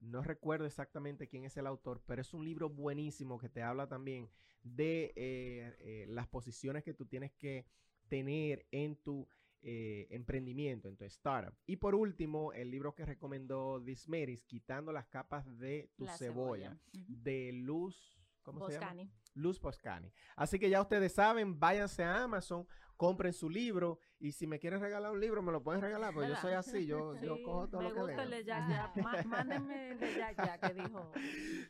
No 0.00 0.22
recuerdo 0.22 0.66
exactamente 0.66 1.28
quién 1.28 1.44
es 1.44 1.56
el 1.56 1.66
autor, 1.66 2.02
pero 2.06 2.20
es 2.20 2.34
un 2.34 2.44
libro 2.44 2.68
buenísimo 2.68 3.38
que 3.38 3.48
te 3.48 3.62
habla 3.62 3.88
también 3.88 4.28
de 4.62 5.14
eh, 5.16 5.76
eh, 5.78 6.06
las 6.08 6.26
posiciones 6.26 6.84
que 6.84 6.92
tú 6.92 7.06
tienes 7.06 7.32
que 7.32 7.64
tener 8.08 8.66
en 8.70 8.96
tu 8.96 9.26
eh, 9.62 10.06
emprendimiento, 10.10 10.88
en 10.88 10.96
tu 10.96 11.04
startup. 11.04 11.54
Y 11.66 11.76
por 11.76 11.94
último, 11.94 12.52
el 12.52 12.70
libro 12.70 12.94
que 12.94 13.04
recomendó 13.06 13.80
Dismeris, 13.80 14.44
Quitando 14.44 14.92
las 14.92 15.06
capas 15.06 15.46
de 15.58 15.90
tu 15.96 16.04
La 16.04 16.16
cebolla, 16.16 16.76
de 16.92 17.52
Luz, 17.52 18.18
¿cómo 18.42 18.66
se 18.66 18.74
llama? 18.74 18.86
Boscani. 18.86 19.10
Luz 19.34 19.58
Poscani. 19.60 20.12
Así 20.36 20.58
que 20.58 20.68
ya 20.68 20.82
ustedes 20.82 21.12
saben, 21.14 21.58
váyanse 21.58 22.02
a 22.04 22.22
Amazon, 22.24 22.66
compren 22.98 23.32
su 23.32 23.48
libro 23.48 23.98
y 24.18 24.32
si 24.32 24.46
me 24.46 24.58
quieren 24.58 24.80
regalar 24.80 25.10
un 25.10 25.20
libro, 25.20 25.42
me 25.42 25.52
lo 25.52 25.62
pueden 25.62 25.80
regalar, 25.80 26.12
porque 26.12 26.28
yo 26.28 26.36
soy 26.36 26.52
así, 26.52 26.84
yo, 26.86 27.14
cojo 27.42 27.68
todo 27.68 27.80
me 27.80 27.88
lo 27.88 27.94
que 27.94 28.00
el 28.00 28.06
de. 28.08 28.12
Má- 29.02 29.22
Mándenme 29.26 29.90
el 29.92 29.98
de 30.00 30.14
Jack 30.16 30.36
Jack 30.36 30.68
que 30.68 30.82
dijo. 30.82 31.12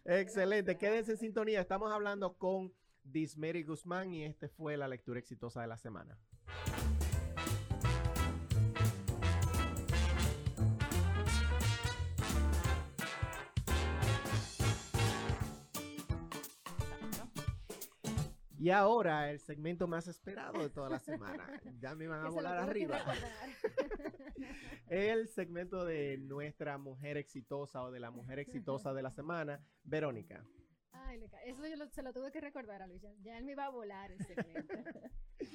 Excelente, 0.05 0.76
quédense 0.76 1.12
en 1.12 1.18
sintonía. 1.18 1.61
Estamos 1.61 1.93
hablando 1.93 2.36
con 2.36 2.72
Dismeri 3.05 3.62
Guzmán 3.62 4.12
y 4.12 4.24
este 4.24 4.49
fue 4.49 4.76
la 4.76 4.88
lectura 4.88 5.18
exitosa 5.20 5.61
de 5.61 5.68
la 5.68 5.76
semana. 5.76 6.18
Y 18.62 18.70
ahora 18.70 19.28
el 19.28 19.40
segmento 19.40 19.88
más 19.88 20.06
esperado 20.06 20.62
de 20.62 20.70
toda 20.70 20.88
la 20.88 21.00
semana. 21.00 21.44
Ya 21.80 21.96
me 21.96 22.06
van 22.06 22.24
a 22.24 22.28
volar 22.28 22.58
arriba. 22.58 22.96
El 24.88 25.26
segmento 25.26 25.84
de 25.84 26.18
nuestra 26.18 26.78
mujer 26.78 27.16
exitosa 27.16 27.82
o 27.82 27.90
de 27.90 27.98
la 27.98 28.12
mujer 28.12 28.38
exitosa 28.38 28.94
de 28.94 29.02
la 29.02 29.10
semana, 29.10 29.60
Verónica. 29.82 30.44
Ay, 30.92 31.20
eso 31.44 31.66
yo 31.66 31.74
lo- 31.76 31.88
se 31.90 32.04
lo 32.04 32.12
tuve 32.12 32.30
que 32.30 32.40
recordar 32.40 32.82
a 32.82 32.86
Luis. 32.86 33.02
Ya, 33.02 33.12
ya 33.22 33.36
él 33.36 33.44
me 33.44 33.52
iba 33.52 33.64
a 33.64 33.70
volar 33.70 34.12
el 34.12 34.24
segmento. 34.24 34.74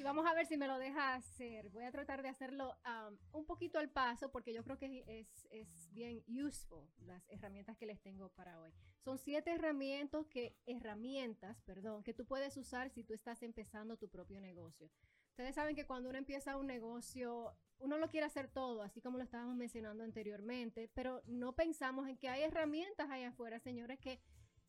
Vamos 0.08 0.26
a 0.26 0.34
ver 0.34 0.46
si 0.46 0.58
me 0.58 0.68
lo 0.68 0.80
deja 0.80 1.16
hacer. 1.16 1.70
Voy 1.70 1.84
a 1.84 1.92
tratar 1.92 2.22
de 2.24 2.30
hacerlo 2.30 2.76
am, 2.84 3.18
un 3.34 3.46
poquito 3.46 3.78
al 3.78 3.90
paso 3.90 4.32
porque 4.32 4.54
yo 4.54 4.64
creo 4.64 4.78
que 4.78 5.04
es, 5.08 5.48
es 5.52 5.92
bien 5.92 6.24
useful 6.28 6.88
las 7.00 7.28
herramientas 7.30 7.78
que 7.78 7.86
les 7.86 8.02
tengo 8.02 8.30
para 8.30 8.60
hoy. 8.60 8.72
Son 9.04 9.18
siete 9.18 9.52
herramientas 9.52 10.26
que, 10.28 10.56
herramientas, 10.66 11.62
perdón, 11.62 12.04
que 12.04 12.14
tú 12.14 12.26
puedes 12.26 12.56
usar 12.58 12.90
si 12.90 13.04
tú 13.04 13.14
estás 13.14 13.44
empezando 13.44 13.98
tu 13.98 14.10
propio 14.10 14.40
negocio. 14.40 14.90
Ustedes 15.30 15.56
saben 15.56 15.76
que 15.76 15.86
cuando 15.86 16.10
uno 16.10 16.18
empieza 16.18 16.58
un 16.58 16.68
negocio, 16.68 17.54
uno 17.80 17.98
lo 17.98 18.10
quiere 18.10 18.26
hacer 18.26 18.48
todo, 18.48 18.82
así 18.82 19.02
como 19.02 19.18
lo 19.18 19.24
estábamos 19.24 19.56
mencionando 19.56 20.04
anteriormente, 20.04 20.90
pero 20.96 21.22
no 21.28 21.54
pensamos 21.54 22.08
en 22.08 22.18
que 22.18 22.30
hay 22.30 22.42
herramientas 22.44 23.10
allá 23.12 23.30
afuera, 23.30 23.60
señores, 23.60 24.00
que 24.00 24.20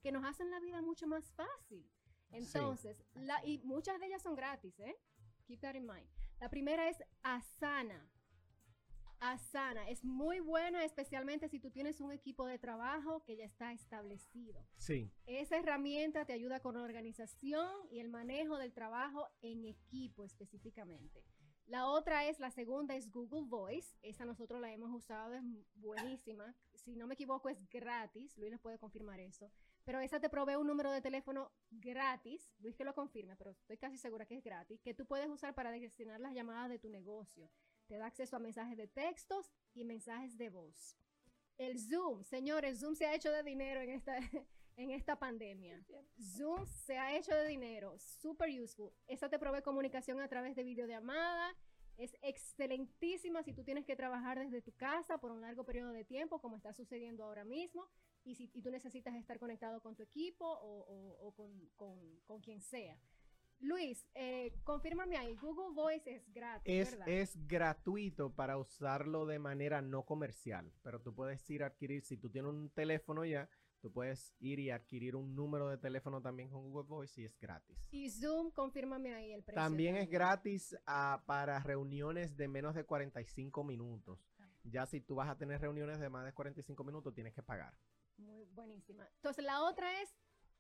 que 0.01 0.13
nos 0.13 0.25
hacen 0.25 0.51
la 0.51 0.61
vida 0.61 0.81
mucho 0.81 1.07
más 1.07 1.31
fácil. 1.33 1.89
Entonces, 2.31 3.03
la, 3.15 3.45
y 3.45 3.59
muchas 3.59 3.99
de 3.99 4.07
ellas 4.07 4.23
son 4.23 4.35
gratis, 4.35 4.79
¿eh? 4.81 4.97
Keep 5.49 5.63
that 5.63 5.77
in 5.77 5.87
mind. 5.87 6.07
La 6.41 6.51
primera 6.51 6.91
es 6.91 7.03
Asana. 7.23 8.07
Asana 9.19 9.89
es 9.89 10.05
muy 10.05 10.41
buena, 10.41 10.85
especialmente 10.85 11.49
si 11.49 11.59
tú 11.59 11.71
tienes 11.71 12.01
un 12.03 12.13
equipo 12.13 12.47
de 12.47 12.59
trabajo 12.59 13.25
que 13.25 13.35
ya 13.35 13.47
está 13.47 13.73
establecido. 13.73 14.63
Sí, 14.77 15.11
Esa 15.25 15.57
herramienta 15.57 16.27
te 16.27 16.35
ayuda 16.35 16.61
con 16.61 16.75
la 16.75 16.83
organización 16.83 17.67
y 17.91 18.01
el 18.01 18.11
manejo 18.11 18.59
del 18.59 18.75
trabajo 18.75 19.27
en 19.41 19.65
equipo 19.65 20.23
específicamente. 20.23 21.25
La 21.65 21.87
otra 21.87 22.29
es, 22.29 22.39
la 22.41 22.51
segunda 22.51 22.95
es 22.95 23.11
Google 23.11 23.47
Voice. 23.49 23.97
Esa 24.03 24.27
nosotros 24.27 24.61
la 24.61 24.71
hemos 24.71 24.91
usado, 24.93 25.35
es 25.35 25.43
buenísima. 25.77 26.55
Si 26.75 26.95
no 26.95 27.07
me 27.07 27.15
equivoco, 27.15 27.49
es 27.49 27.59
gratis. 27.71 28.37
Luis 28.37 28.53
nos 28.53 28.61
puede 28.61 28.79
confirmar 28.79 29.19
eso. 29.19 29.51
Pero 29.89 30.01
esa 30.01 30.21
te 30.21 30.29
provee 30.29 30.57
un 30.57 30.67
número 30.67 30.93
de 30.93 31.01
teléfono 31.01 31.51
gratis. 31.71 32.53
Luis 32.59 32.77
que 32.77 32.85
lo 32.85 32.93
confirme, 32.93 33.37
pero 33.37 33.53
estoy 33.53 33.79
casi 33.79 33.97
segura 33.97 34.27
que 34.27 34.37
es 34.37 34.45
gratis. 34.45 34.83
Que 34.83 34.93
tú 34.93 35.07
puedes 35.07 35.31
usar 35.31 35.55
para 35.55 35.73
gestionar 35.79 36.21
las 36.21 36.35
llamadas 36.35 36.69
de 36.69 36.79
tu 36.79 36.91
negocio. 36.91 37.51
Te 37.87 37.97
da 37.97 38.05
acceso 38.05 38.37
a 38.37 38.39
mensajes 38.39 38.77
de 38.77 38.87
textos 38.87 39.51
y 39.73 39.85
mensajes 39.85 40.37
de 40.37 40.51
voz. 40.51 40.99
El 41.57 41.81
Zoom, 41.81 42.23
señores, 42.23 42.81
Zoom 42.81 42.97
se 42.97 43.07
ha 43.07 43.15
hecho 43.15 43.33
de 43.33 43.43
dinero 43.43 43.81
en 43.81 43.89
esta, 43.89 44.19
en 44.77 44.91
esta 44.91 45.19
pandemia. 45.19 45.83
Zoom 46.21 46.67
se 46.67 46.99
ha 46.99 47.17
hecho 47.17 47.35
de 47.35 47.49
dinero, 47.49 47.99
super 47.99 48.51
useful. 48.61 48.93
Esa 49.07 49.31
te 49.31 49.39
provee 49.39 49.63
comunicación 49.63 50.21
a 50.21 50.29
través 50.29 50.55
de 50.55 50.65
videollamada. 50.65 51.57
Es 51.97 52.15
excelentísima 52.21 53.43
si 53.43 53.55
tú 53.55 53.65
tienes 53.65 53.87
que 53.87 53.97
trabajar 53.97 54.39
desde 54.39 54.61
tu 54.61 54.73
casa 54.73 55.17
por 55.17 55.31
un 55.31 55.41
largo 55.41 55.65
periodo 55.65 55.93
de 55.93 56.05
tiempo, 56.05 56.43
como 56.43 56.59
está 56.59 56.75
sucediendo 56.75 57.25
ahora 57.25 57.45
mismo, 57.45 57.89
y 58.29 58.35
si 58.35 58.51
y 58.55 58.63
tú 58.63 58.71
necesitas 58.71 59.15
estar 59.15 59.39
conectado 59.39 59.81
con 59.81 59.95
tu 59.97 60.03
equipo 60.03 60.45
o, 60.47 60.81
o- 60.81 61.27
o 61.29 61.33
con, 61.35 61.51
con- 61.77 62.21
con 62.27 62.41
quien 62.41 62.61
sea. 62.61 62.99
Luis, 63.61 64.07
eh, 64.15 64.53
confírmame 64.63 65.17
ahí, 65.17 65.35
Google 65.35 65.75
Voice 65.75 66.09
es 66.15 66.33
gratis, 66.33 66.73
es, 66.73 66.91
¿verdad? 66.93 67.09
es 67.09 67.47
gratuito 67.49 68.33
para 68.33 68.57
usarlo 68.57 69.27
de 69.27 69.41
manera 69.41 69.83
no 69.83 70.05
comercial, 70.05 70.73
pero 70.83 71.01
tú 71.03 71.13
puedes 71.13 71.49
ir 71.51 71.65
a 71.65 71.67
adquirir, 71.67 72.03
si 72.03 72.17
tú 72.17 72.31
tienes 72.31 72.51
un 72.53 72.71
teléfono 72.71 73.25
ya, 73.25 73.49
tú 73.81 73.93
puedes 73.93 74.33
ir 74.39 74.61
y 74.61 74.71
adquirir 74.71 75.17
un 75.17 75.35
número 75.35 75.69
de 75.69 75.77
teléfono 75.79 76.23
también 76.23 76.51
con 76.51 76.63
Google 76.71 76.87
Voice 76.89 77.21
y 77.21 77.25
es 77.25 77.37
gratis. 77.41 77.77
Y 77.91 78.09
Zoom, 78.11 78.53
confírmame 78.53 79.13
ahí 79.15 79.33
el 79.33 79.43
precio. 79.43 79.61
También 79.61 79.97
es 79.97 80.09
gratis 80.09 80.77
ah, 80.87 81.25
para 81.27 81.59
reuniones 81.61 82.37
de 82.37 82.47
menos 82.47 82.77
de 82.77 82.85
45 82.85 83.65
minutos. 83.65 84.21
Ya 84.65 84.87
si 84.87 85.01
tú 85.01 85.15
vas 85.17 85.29
a 85.29 85.37
tener 85.39 85.61
reuniones 85.61 85.99
de 85.99 86.09
más 86.11 86.25
de 86.25 86.33
45 86.33 86.85
minutos, 86.85 87.13
tienes 87.15 87.33
que 87.35 87.43
pagar. 87.43 87.73
Muy 88.19 88.45
buenísima. 88.47 89.09
Entonces, 89.17 89.45
la 89.45 89.63
otra 89.63 90.01
es 90.03 90.15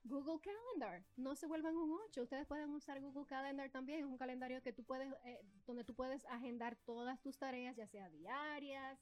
Google 0.04 0.40
Calendar. 0.40 1.04
No 1.16 1.34
se 1.34 1.46
vuelvan 1.46 1.76
un 1.76 1.90
8. 2.06 2.22
Ustedes 2.22 2.46
pueden 2.46 2.70
usar 2.70 3.00
Google 3.00 3.26
Calendar 3.26 3.70
también. 3.70 4.00
Es 4.00 4.06
un 4.06 4.16
calendario 4.16 4.62
que 4.62 4.72
tú 4.72 4.84
puedes, 4.84 5.12
eh, 5.24 5.40
donde 5.66 5.84
tú 5.84 5.94
puedes 5.94 6.24
agendar 6.26 6.76
todas 6.84 7.20
tus 7.20 7.36
tareas, 7.36 7.76
ya 7.76 7.86
sea 7.86 8.08
diarias, 8.10 8.98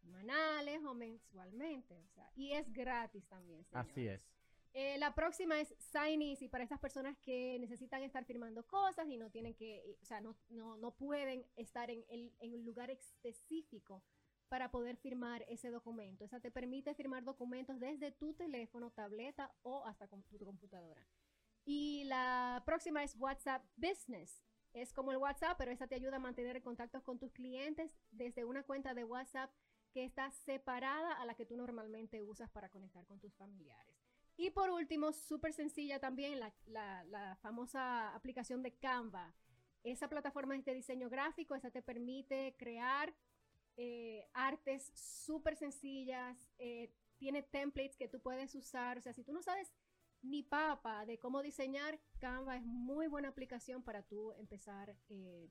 semanales 0.00 0.82
o 0.84 0.94
mensualmente. 0.94 1.94
O 1.98 2.08
sea, 2.08 2.30
y 2.34 2.52
es 2.52 2.72
gratis 2.72 3.26
también. 3.28 3.66
Así 3.72 4.06
es. 4.08 4.22
Eh, 4.72 4.98
la 4.98 5.14
próxima 5.14 5.60
es 5.60 5.74
Sign 5.78 6.22
Easy 6.22 6.48
para 6.48 6.62
esas 6.64 6.78
personas 6.78 7.18
que 7.18 7.58
necesitan 7.58 8.02
estar 8.04 8.24
firmando 8.24 8.64
cosas 8.66 9.08
y 9.08 9.16
no 9.16 9.28
tienen 9.28 9.54
que, 9.54 9.96
o 10.00 10.04
sea, 10.04 10.20
no, 10.20 10.36
no, 10.48 10.76
no 10.76 10.92
pueden 10.94 11.44
estar 11.56 11.90
en, 11.90 12.04
el- 12.08 12.32
en 12.38 12.54
un 12.54 12.64
lugar 12.64 12.88
específico 12.90 14.02
para 14.50 14.70
poder 14.70 14.96
firmar 14.98 15.44
ese 15.48 15.70
documento. 15.70 16.24
Esa 16.24 16.40
te 16.40 16.50
permite 16.50 16.94
firmar 16.94 17.24
documentos 17.24 17.80
desde 17.80 18.10
tu 18.12 18.34
teléfono, 18.34 18.90
tableta 18.90 19.50
o 19.62 19.86
hasta 19.86 20.06
con 20.08 20.22
tu 20.24 20.38
computadora. 20.44 21.06
Y 21.64 22.04
la 22.04 22.62
próxima 22.66 23.02
es 23.02 23.16
WhatsApp 23.16 23.64
Business. 23.76 24.42
Es 24.72 24.92
como 24.92 25.12
el 25.12 25.18
WhatsApp, 25.18 25.56
pero 25.56 25.70
esa 25.70 25.86
te 25.86 25.94
ayuda 25.94 26.16
a 26.16 26.20
mantener 26.28 26.60
contactos 26.62 27.02
con 27.02 27.18
tus 27.18 27.32
clientes 27.32 27.90
desde 28.10 28.44
una 28.44 28.62
cuenta 28.64 28.92
de 28.92 29.04
WhatsApp 29.04 29.50
que 29.92 30.04
está 30.04 30.30
separada 30.30 31.14
a 31.14 31.24
la 31.24 31.34
que 31.34 31.46
tú 31.46 31.56
normalmente 31.56 32.22
usas 32.22 32.50
para 32.50 32.68
conectar 32.68 33.04
con 33.06 33.18
tus 33.18 33.34
familiares. 33.34 33.96
Y 34.36 34.50
por 34.50 34.70
último, 34.70 35.12
súper 35.12 35.52
sencilla 35.52 35.98
también, 35.98 36.38
la, 36.40 36.52
la- 36.66 37.04
la 37.04 37.36
famosa 37.36 38.14
aplicación 38.14 38.62
de 38.62 38.72
Canva. 38.74 39.34
esa 39.82 40.08
plataforma 40.08 40.54
es 40.56 40.64
de 40.64 40.74
diseño 40.74 41.08
gráfico, 41.08 41.54
esa 41.54 41.70
te 41.70 41.82
permite 41.82 42.54
crear 42.58 43.14
eh, 43.82 44.28
artes 44.34 44.92
súper 44.94 45.56
sencillas, 45.56 46.36
eh, 46.58 46.92
tiene 47.16 47.42
templates 47.42 47.96
que 47.96 48.08
tú 48.08 48.20
puedes 48.20 48.54
usar, 48.54 48.98
o 48.98 49.00
sea, 49.00 49.14
si 49.14 49.24
tú 49.24 49.32
no 49.32 49.40
sabes 49.40 49.72
ni 50.20 50.42
papa 50.42 51.06
de 51.06 51.18
cómo 51.18 51.40
diseñar, 51.40 51.98
Canva 52.18 52.58
es 52.58 52.62
muy 52.62 53.06
buena 53.06 53.28
aplicación 53.28 53.82
para 53.82 54.02
tú 54.02 54.34
empezar 54.34 54.94
eh, 55.08 55.48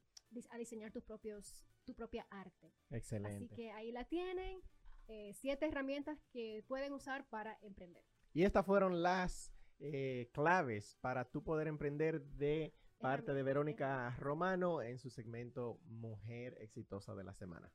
a 0.52 0.58
diseñar 0.60 0.92
tus 0.92 1.04
propios, 1.04 1.66
tu 1.86 1.96
propia 1.96 2.28
arte. 2.30 2.72
Excelente. 2.92 3.46
Así 3.46 3.56
que 3.56 3.72
ahí 3.72 3.92
la 3.92 4.06
tienen, 4.06 4.62
siete 5.34 5.66
herramientas 5.66 6.24
que 6.32 6.64
pueden 6.68 6.94
usar 6.94 7.28
para 7.30 7.58
emprender. 7.64 8.06
Y 8.32 8.44
estas 8.44 8.64
fueron 8.64 9.02
las 9.02 9.52
claves 10.34 10.98
para 11.02 11.26
tú 11.26 11.44
poder 11.44 11.68
emprender 11.68 12.22
de 12.22 12.76
parte 13.00 13.34
de 13.34 13.42
Verónica 13.42 14.16
Romano 14.20 14.84
en 14.84 15.00
su 15.00 15.10
segmento 15.10 15.80
Mujer 15.86 16.60
Exitosa 16.62 17.16
de 17.16 17.24
la 17.24 17.34
Semana. 17.34 17.74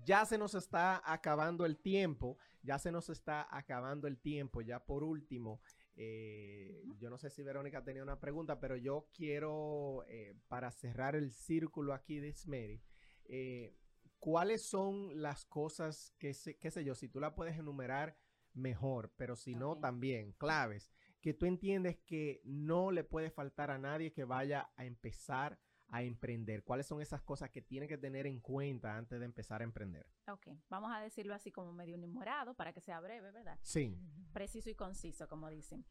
ya 0.06 0.26
se 0.26 0.38
nos 0.38 0.56
está 0.56 1.02
acabando 1.06 1.66
el 1.66 1.78
tiempo, 1.78 2.38
ya 2.62 2.80
se 2.80 2.92
nos 2.92 3.10
está 3.10 3.48
acabando 3.50 4.08
el 4.08 4.20
tiempo, 4.20 4.62
ya 4.62 4.86
por 4.86 5.04
último. 5.04 5.62
Eh, 5.96 6.84
yo 6.98 7.10
no 7.10 7.18
sé 7.18 7.30
si 7.30 7.44
Verónica 7.44 7.84
tenía 7.84 8.04
una 8.04 8.20
pregunta, 8.20 8.60
pero 8.60 8.76
yo 8.76 9.10
quiero, 9.14 10.06
eh, 10.08 10.36
para 10.48 10.72
cerrar 10.72 11.16
el 11.16 11.32
círculo 11.32 11.94
aquí 11.94 12.20
de 12.20 12.34
Smery, 12.34 12.82
eh, 13.26 13.78
¿cuáles 14.22 14.62
son 14.62 15.22
las 15.22 15.44
cosas 15.46 16.14
que, 16.20 16.34
qué 16.60 16.72
sé 16.72 16.86
yo, 16.86 16.96
si 16.96 17.10
tú 17.10 17.20
la 17.20 17.36
puedes 17.36 17.58
enumerar 17.58 18.16
mejor, 18.54 19.12
pero 19.18 19.36
si 19.36 19.56
no, 19.56 19.78
también 19.80 20.34
claves, 20.34 20.94
que 21.22 21.34
tú 21.34 21.48
entiendes 21.48 21.98
que 22.06 22.40
no 22.46 22.92
le 22.92 23.04
puede 23.04 23.32
faltar 23.32 23.72
a 23.72 23.80
nadie 23.80 24.14
que 24.14 24.24
vaya 24.24 24.72
a 24.78 24.86
empezar 24.86 25.60
a 25.88 26.04
emprender? 26.04 26.64
¿Cuáles 26.64 26.86
son 26.86 27.02
esas 27.02 27.24
cosas 27.24 27.50
que 27.50 27.64
tiene 27.64 27.88
que 27.88 27.98
tener 27.98 28.28
en 28.28 28.40
cuenta 28.40 28.96
antes 28.96 29.20
de 29.20 29.26
empezar 29.26 29.62
a 29.62 29.64
emprender? 29.64 30.08
Ok, 30.28 30.48
vamos 30.70 30.92
a 30.94 31.02
decirlo 31.02 31.34
así 31.34 31.52
como 31.52 31.74
medio 31.74 31.96
enumerado 31.96 32.54
para 32.54 32.74
que 32.74 32.80
sea 32.80 33.02
breve, 33.02 33.32
¿verdad? 33.32 33.60
Sí. 33.64 34.00
Preciso 34.34 34.70
y 34.70 34.76
conciso, 34.76 35.28
como 35.28 35.50
dicen. 35.50 35.84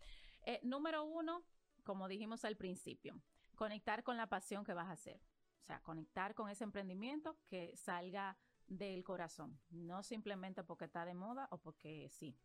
Eh, 0.47 0.61
número 0.63 1.05
uno, 1.05 1.45
como 1.85 2.07
dijimos 2.07 2.45
al 2.45 2.57
principio, 2.57 3.21
conectar 3.57 4.05
con 4.05 4.17
la 4.17 4.29
pasión 4.29 4.65
que 4.65 4.73
vas 4.73 4.89
a 4.89 4.93
hacer. 4.93 5.21
O 5.63 5.65
sea, 5.65 5.81
conectar 5.83 6.35
con 6.35 6.49
ese 6.49 6.65
emprendimiento 6.65 7.39
que 7.47 7.77
salga 7.77 8.37
del 8.67 9.03
corazón, 9.05 9.59
no 9.71 10.03
simplemente 10.03 10.63
porque 10.63 10.85
está 10.85 11.05
de 11.05 11.15
moda 11.15 11.49
o 11.51 11.59
porque 11.59 12.09
sí. 12.09 12.37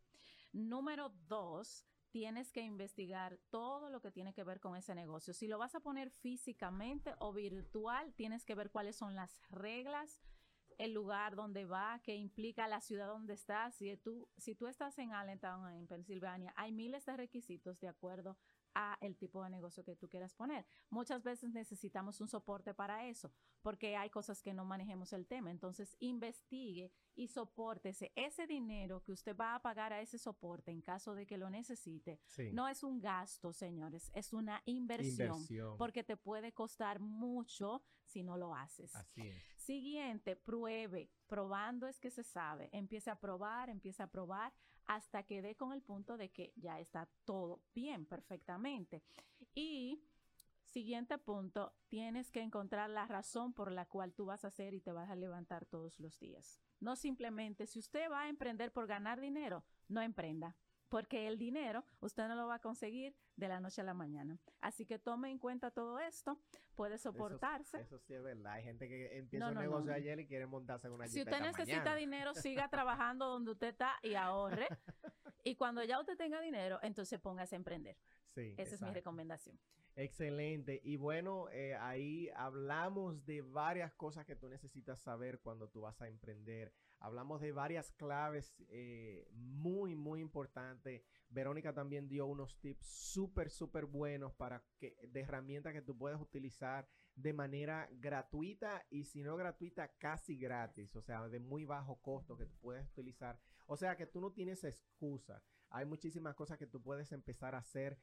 Número 0.52 1.10
dos, 1.28 1.84
tienes 2.10 2.50
que 2.50 2.62
investigar 2.62 3.38
todo 3.50 3.90
lo 3.90 4.00
que 4.00 4.10
tiene 4.10 4.32
que 4.32 4.42
ver 4.42 4.58
con 4.58 4.76
ese 4.76 4.94
negocio. 4.94 5.34
Si 5.34 5.46
lo 5.46 5.58
vas 5.58 5.74
a 5.74 5.80
poner 5.80 6.10
físicamente 6.10 7.14
o 7.18 7.32
virtual, 7.32 8.14
tienes 8.14 8.44
que 8.44 8.54
ver 8.54 8.70
cuáles 8.70 8.96
son 8.96 9.14
las 9.14 9.42
reglas, 9.50 10.20
el 10.78 10.92
lugar 10.92 11.36
donde 11.36 11.64
va, 11.64 12.00
qué 12.02 12.16
implica 12.16 12.68
la 12.68 12.80
ciudad 12.80 13.08
donde 13.08 13.34
estás. 13.34 13.74
Si 13.76 13.96
tú, 13.96 14.28
si 14.36 14.54
tú 14.54 14.66
estás 14.66 14.98
en 14.98 15.12
Allentown, 15.12 15.70
en 15.72 15.86
Pensilvania, 15.86 16.52
hay 16.56 16.72
miles 16.72 17.06
de 17.06 17.16
requisitos 17.16 17.80
de 17.80 17.88
acuerdo 17.88 18.36
a 18.78 18.98
el 19.00 19.16
tipo 19.16 19.42
de 19.42 19.48
negocio 19.48 19.82
que 19.82 19.96
tú 19.96 20.06
quieras 20.06 20.34
poner. 20.34 20.66
Muchas 20.90 21.22
veces 21.22 21.50
necesitamos 21.50 22.20
un 22.20 22.28
soporte 22.28 22.74
para 22.74 23.06
eso, 23.08 23.32
porque 23.62 23.96
hay 23.96 24.10
cosas 24.10 24.42
que 24.42 24.52
no 24.52 24.66
manejemos 24.66 25.14
el 25.14 25.26
tema. 25.26 25.50
Entonces, 25.50 25.96
investigue 25.98 26.92
y 27.14 27.28
soportese 27.28 28.12
ese 28.14 28.46
dinero 28.46 29.02
que 29.02 29.12
usted 29.12 29.34
va 29.34 29.54
a 29.54 29.62
pagar 29.62 29.94
a 29.94 30.02
ese 30.02 30.18
soporte 30.18 30.70
en 30.70 30.82
caso 30.82 31.14
de 31.14 31.26
que 31.26 31.38
lo 31.38 31.48
necesite. 31.48 32.20
No 32.52 32.68
es 32.68 32.82
un 32.82 33.00
gasto, 33.00 33.54
señores, 33.54 34.10
es 34.14 34.34
una 34.34 34.62
inversión, 34.66 35.46
porque 35.78 36.04
te 36.04 36.18
puede 36.18 36.52
costar 36.52 37.00
mucho 37.00 37.82
si 38.04 38.22
no 38.22 38.36
lo 38.36 38.54
haces. 38.54 38.94
Así 38.94 39.26
es. 39.26 39.55
Siguiente, 39.66 40.36
pruebe. 40.36 41.10
Probando 41.26 41.88
es 41.88 41.98
que 41.98 42.12
se 42.12 42.22
sabe. 42.22 42.68
Empiece 42.70 43.10
a 43.10 43.18
probar, 43.18 43.68
empiece 43.68 44.00
a 44.00 44.06
probar 44.06 44.52
hasta 44.84 45.24
que 45.24 45.42
dé 45.42 45.56
con 45.56 45.72
el 45.72 45.82
punto 45.82 46.16
de 46.16 46.30
que 46.30 46.52
ya 46.54 46.78
está 46.78 47.08
todo 47.24 47.60
bien, 47.74 48.06
perfectamente. 48.06 49.02
Y 49.56 50.04
siguiente 50.62 51.18
punto, 51.18 51.72
tienes 51.88 52.30
que 52.30 52.42
encontrar 52.42 52.90
la 52.90 53.08
razón 53.08 53.52
por 53.54 53.72
la 53.72 53.86
cual 53.86 54.14
tú 54.14 54.26
vas 54.26 54.44
a 54.44 54.48
hacer 54.48 54.72
y 54.72 54.80
te 54.80 54.92
vas 54.92 55.10
a 55.10 55.16
levantar 55.16 55.66
todos 55.66 55.98
los 55.98 56.16
días. 56.20 56.62
No 56.78 56.94
simplemente, 56.94 57.66
si 57.66 57.80
usted 57.80 58.08
va 58.08 58.22
a 58.22 58.28
emprender 58.28 58.72
por 58.72 58.86
ganar 58.86 59.20
dinero, 59.20 59.64
no 59.88 60.00
emprenda 60.00 60.54
porque 60.96 61.28
el 61.28 61.36
dinero 61.36 61.84
usted 62.00 62.26
no 62.26 62.34
lo 62.36 62.46
va 62.46 62.54
a 62.54 62.58
conseguir 62.58 63.14
de 63.36 63.48
la 63.48 63.60
noche 63.60 63.82
a 63.82 63.84
la 63.84 63.92
mañana. 63.92 64.38
Así 64.62 64.86
que 64.86 64.98
tome 64.98 65.30
en 65.30 65.38
cuenta 65.38 65.70
todo 65.70 65.98
esto, 65.98 66.40
puede 66.74 66.96
soportarse. 66.96 67.82
Eso, 67.82 67.98
sí 67.98 68.14
es 68.14 68.22
verdad. 68.22 68.54
Hay 68.54 68.64
gente 68.64 68.88
que 68.88 69.18
empieza 69.18 69.48
un 69.48 69.58
negocio 69.58 69.92
ayer 69.92 70.18
y 70.20 70.26
quiere 70.26 70.46
montarse 70.46 70.86
en 70.86 70.94
una 70.94 71.06
Si 71.06 71.20
usted 71.20 71.38
necesita 71.42 71.94
dinero, 71.96 72.32
siga 72.34 72.70
trabajando 72.70 73.26
donde 73.26 73.50
usted 73.50 73.68
está 73.68 73.96
y 74.02 74.14
ahorre. 74.14 74.68
y 75.44 75.54
cuando 75.56 75.84
ya 75.84 76.00
usted 76.00 76.16
tenga 76.16 76.40
dinero, 76.40 76.78
entonces 76.82 77.20
póngase 77.20 77.56
a 77.56 77.58
emprender. 77.58 77.98
Sí, 78.34 78.54
Esa 78.56 78.76
es 78.76 78.80
mi 78.80 78.90
recomendación. 78.90 79.60
Excelente. 79.96 80.80
Y 80.82 80.96
bueno, 80.96 81.50
eh, 81.50 81.74
ahí 81.74 82.30
hablamos 82.36 83.26
de 83.26 83.42
varias 83.42 83.92
cosas 83.92 84.24
que 84.24 84.34
tú 84.34 84.48
necesitas 84.48 84.98
saber 84.98 85.40
cuando 85.40 85.68
tú 85.68 85.82
vas 85.82 86.00
a 86.00 86.08
emprender. 86.08 86.72
Hablamos 86.98 87.40
de 87.40 87.52
varias 87.52 87.90
claves 87.92 88.54
eh, 88.68 89.28
muy, 89.32 89.94
muy 89.94 90.20
importantes. 90.20 91.02
Verónica 91.28 91.72
también 91.72 92.08
dio 92.08 92.26
unos 92.26 92.58
tips 92.60 92.86
súper, 92.86 93.50
súper 93.50 93.84
buenos 93.84 94.34
para 94.34 94.64
que, 94.78 94.96
de 95.08 95.20
herramientas 95.20 95.72
que 95.72 95.82
tú 95.82 95.96
puedes 95.96 96.20
utilizar 96.20 96.88
de 97.14 97.32
manera 97.32 97.88
gratuita 97.92 98.86
y 98.90 99.04
si 99.04 99.22
no 99.22 99.36
gratuita, 99.36 99.88
casi 99.98 100.36
gratis. 100.36 100.96
O 100.96 101.02
sea, 101.02 101.28
de 101.28 101.38
muy 101.38 101.64
bajo 101.64 102.00
costo 102.00 102.36
que 102.36 102.46
tú 102.46 102.56
puedes 102.60 102.86
utilizar. 102.88 103.38
O 103.66 103.76
sea, 103.76 103.96
que 103.96 104.06
tú 104.06 104.20
no 104.20 104.32
tienes 104.32 104.64
excusa. 104.64 105.42
Hay 105.70 105.84
muchísimas 105.84 106.34
cosas 106.34 106.58
que 106.58 106.66
tú 106.66 106.82
puedes 106.82 107.12
empezar 107.12 107.54
a 107.54 107.58
hacer 107.58 107.98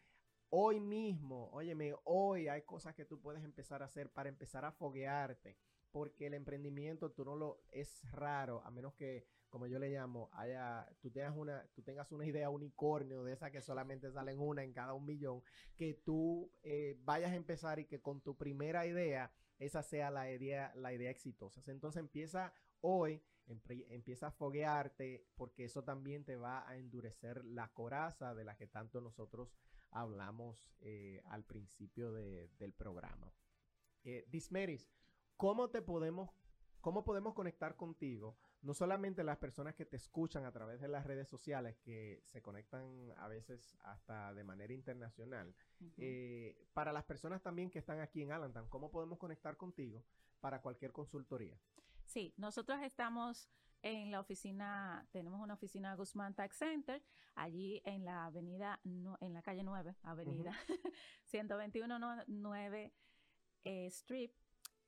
Hoy 0.55 0.79
mismo, 0.79 1.49
óyeme, 1.51 1.95
hoy 2.03 2.47
hay 2.47 2.61
cosas 2.61 2.93
que 2.93 3.05
tú 3.05 3.19
puedes 3.19 3.43
empezar 3.43 3.81
a 3.81 3.85
hacer 3.85 4.11
para 4.11 4.29
empezar 4.29 4.63
a 4.65 4.71
foguearte 4.71 5.57
porque 5.93 6.25
el 6.25 6.33
emprendimiento 6.33 7.11
tú 7.11 7.23
no 7.23 7.35
lo 7.35 7.61
es 7.71 8.01
raro, 8.11 8.63
a 8.65 8.71
menos 8.71 8.95
que, 8.95 9.27
como 9.47 9.67
yo 9.67 9.77
le 9.77 9.91
llamo, 9.91 10.31
haya, 10.33 10.89
tú 10.99 11.11
tengas 11.11 11.37
una, 11.37 11.63
tú 11.75 11.83
tengas 11.83 12.11
una 12.11 12.25
idea 12.25 12.49
unicornio 12.49 13.23
de 13.23 13.33
esa 13.33 13.51
que 13.51 13.61
solamente 13.61 14.11
salen 14.11 14.39
una 14.39 14.63
en 14.63 14.73
cada 14.73 14.95
un 14.95 15.05
millón, 15.05 15.43
que 15.77 15.93
tú 15.93 16.51
eh, 16.63 16.97
vayas 17.03 17.31
a 17.31 17.35
empezar 17.35 17.77
y 17.77 17.85
que 17.85 18.01
con 18.01 18.21
tu 18.21 18.35
primera 18.35 18.87
idea 18.87 19.31
esa 19.59 19.83
sea 19.83 20.09
la 20.09 20.31
idea, 20.31 20.73
la 20.75 20.93
idea 20.93 21.11
exitosa. 21.11 21.61
Entonces 21.67 21.99
empieza 21.99 22.51
hoy, 22.81 23.21
empieza 23.45 24.27
a 24.27 24.31
foguearte, 24.31 25.27
porque 25.35 25.65
eso 25.65 25.83
también 25.83 26.25
te 26.25 26.37
va 26.37 26.67
a 26.67 26.75
endurecer 26.75 27.45
la 27.45 27.71
coraza 27.71 28.33
de 28.33 28.45
la 28.45 28.57
que 28.57 28.65
tanto 28.65 28.99
nosotros 28.99 29.53
hablamos 29.91 30.73
eh, 30.79 31.21
al 31.25 31.45
principio 31.45 32.11
del 32.11 32.73
programa. 32.73 33.31
Eh, 34.03 34.25
Dismeris, 34.27 34.91
¿cómo 35.37 35.69
te 35.69 35.81
podemos, 35.81 36.29
cómo 36.81 37.03
podemos 37.03 37.33
conectar 37.33 37.75
contigo? 37.75 38.37
No 38.61 38.73
solamente 38.73 39.23
las 39.23 39.37
personas 39.37 39.75
que 39.75 39.85
te 39.85 39.97
escuchan 39.97 40.45
a 40.45 40.51
través 40.51 40.79
de 40.79 40.87
las 40.87 41.05
redes 41.05 41.27
sociales, 41.27 41.77
que 41.79 42.23
se 42.27 42.41
conectan 42.41 43.11
a 43.17 43.27
veces 43.27 43.77
hasta 43.81 44.33
de 44.33 44.43
manera 44.43 44.73
internacional, 44.73 45.53
eh, 45.97 46.67
para 46.73 46.93
las 46.93 47.03
personas 47.03 47.41
también 47.41 47.69
que 47.69 47.79
están 47.79 47.99
aquí 47.99 48.21
en 48.21 48.31
Allentown, 48.31 48.69
¿cómo 48.69 48.89
podemos 48.89 49.19
conectar 49.19 49.57
contigo 49.57 50.03
para 50.39 50.61
cualquier 50.61 50.93
consultoría? 50.93 51.59
Sí, 52.05 52.33
nosotros 52.37 52.81
estamos 52.81 53.49
en 53.81 54.11
la 54.11 54.21
oficina, 54.21 55.05
tenemos 55.11 55.41
una 55.41 55.55
oficina 55.55 55.95
Guzmán 55.95 56.33
Tax 56.33 56.57
Center, 56.57 57.03
allí 57.35 57.81
en 57.83 58.05
la 58.05 58.25
avenida, 58.25 58.79
en 58.83 59.33
la 59.33 59.41
calle 59.41 59.63
9, 59.63 59.95
avenida 60.03 60.57
121 61.25 62.23
9 62.27 62.93
eh, 63.65 63.85
Street, 63.87 64.31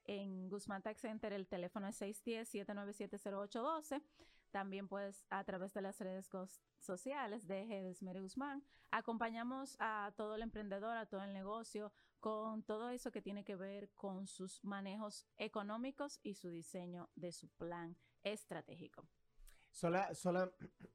en 0.06 0.50
Guzmán 0.50 0.82
Tax 0.82 1.02
Center 1.02 1.34
el 1.34 1.48
teléfono 1.48 1.88
es 1.88 2.02
610-797-0812. 2.02 4.02
También 4.52 4.88
puedes 4.88 5.26
a 5.30 5.44
través 5.44 5.74
de 5.74 5.82
las 5.82 6.00
redes 6.00 6.30
sociales 6.80 7.48
de 7.48 7.66
Gedesmere 7.66 8.22
Guzmán. 8.22 8.64
Acompañamos 8.92 9.76
a 9.80 10.14
todo 10.16 10.36
el 10.36 10.44
emprendedor, 10.44 10.96
a 10.96 11.06
todo 11.06 11.24
el 11.24 11.34
negocio, 11.34 11.92
con 12.20 12.64
todo 12.64 12.90
eso 12.90 13.12
que 13.12 13.22
tiene 13.22 13.44
que 13.44 13.56
ver 13.56 13.90
con 13.94 14.28
sus 14.28 14.64
manejos 14.64 15.28
económicos 15.38 16.20
y 16.24 16.36
su 16.36 16.50
diseño 16.50 17.10
de 17.16 17.32
su 17.32 17.50
plan 17.50 17.98
estratégico. 18.24 19.08
Sola, 19.76 20.14
sola 20.16 20.50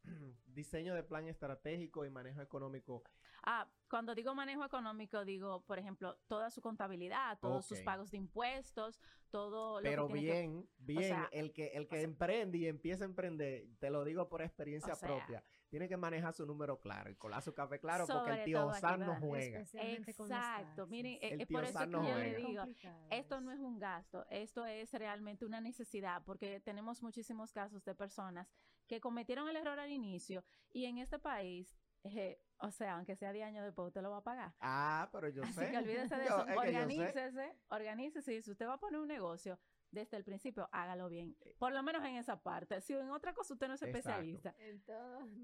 diseño 0.47 0.95
de 0.95 1.03
plan 1.03 1.29
estratégico 1.29 2.07
y 2.07 2.11
manejo 2.11 2.41
económico. 2.41 3.03
Ah, 3.45 3.69
cuando 3.91 4.15
digo 4.15 4.35
manejo 4.35 4.65
económico, 4.65 5.23
digo, 5.23 5.63
por 5.67 5.79
ejemplo, 5.79 6.19
toda 6.29 6.51
su 6.51 6.63
contabilidad, 6.63 7.39
todos 7.41 7.67
sus 7.67 7.81
pagos 7.81 8.11
de 8.11 8.17
impuestos, 8.17 8.99
todo 9.29 9.81
lo 9.81 9.83
Pero 9.83 10.09
bien, 10.09 10.67
bien, 10.79 11.27
el 11.31 11.53
que, 11.53 11.69
el 11.69 11.89
que 11.89 12.01
emprende 12.01 12.57
y 12.57 12.69
empieza 12.69 13.05
a 13.05 13.09
emprender, 13.09 13.67
te 13.81 13.91
lo 13.91 14.03
digo 14.03 14.31
por 14.31 14.41
experiencia 14.41 14.97
propia, 14.97 15.45
tiene 15.71 15.89
que 15.89 15.97
manejar 15.97 16.35
su 16.35 16.45
número 16.45 16.79
claro 16.81 17.11
y 17.11 17.15
colar 17.15 17.43
su 17.43 17.55
café 17.55 17.79
claro 17.79 18.05
porque 18.07 18.33
el 18.33 18.45
tío 18.45 18.73
San 18.75 19.01
no 19.01 19.17
juega. 19.21 19.61
Exacto, 19.61 20.87
miren, 20.89 21.19
es 21.23 21.47
por 21.47 21.65
eso 21.65 21.79
que 21.79 21.91
yo 21.91 22.19
le 22.19 22.35
digo, 22.35 22.65
esto 23.11 23.41
no 23.41 23.53
es 23.53 23.61
un 23.61 23.79
gasto, 23.79 24.27
esto 24.31 24.67
es 24.67 24.93
realmente 24.93 25.45
una 25.45 25.61
necesidad 25.61 26.23
porque 26.25 26.61
tenemos 26.61 27.03
muchísimos 27.03 27.53
casos 27.53 27.85
de 27.85 27.95
personas 27.95 28.49
que 28.87 29.01
cometieron 29.01 29.49
el 29.49 29.57
error 29.57 29.79
al 29.79 29.91
inicio 29.91 30.45
y 30.73 30.87
en 30.87 30.99
este 30.99 31.19
país 31.19 31.77
eh, 32.03 32.41
o 32.59 32.71
sea, 32.71 32.97
aunque 32.97 33.17
sea 33.17 33.33
10 33.33 33.47
años 33.47 33.65
después, 33.65 33.89
usted 33.89 34.03
lo 34.03 34.11
va 34.11 34.19
a 34.19 34.23
pagar. 34.23 34.53
Ah, 34.61 35.09
pero 35.13 35.29
yo 35.29 35.43
sé. 35.45 35.63
Así 35.63 35.71
que 35.71 35.79
olvídese 35.79 36.17
de 36.17 36.25
eso. 36.25 36.47
organícese, 36.57 37.57
organícese. 37.69 38.43
Si 38.43 38.51
usted 38.51 38.67
va 38.67 38.75
a 38.75 38.81
poner 38.81 39.01
un 39.01 39.09
negocio, 39.09 39.59
desde 39.91 40.17
el 40.17 40.25
principio, 40.25 40.69
hágalo 40.73 41.09
bien. 41.09 41.37
Eh, 41.41 41.57
Por 41.59 41.73
lo 41.73 41.83
menos 41.83 42.05
en 42.05 42.17
esa 42.17 42.43
parte. 42.43 42.81
Si 42.81 42.95
en 42.95 43.11
otra 43.11 43.35
cosa 43.35 43.55
usted 43.55 43.69
no 43.69 43.75
es 43.75 43.83
especialista, 43.83 44.55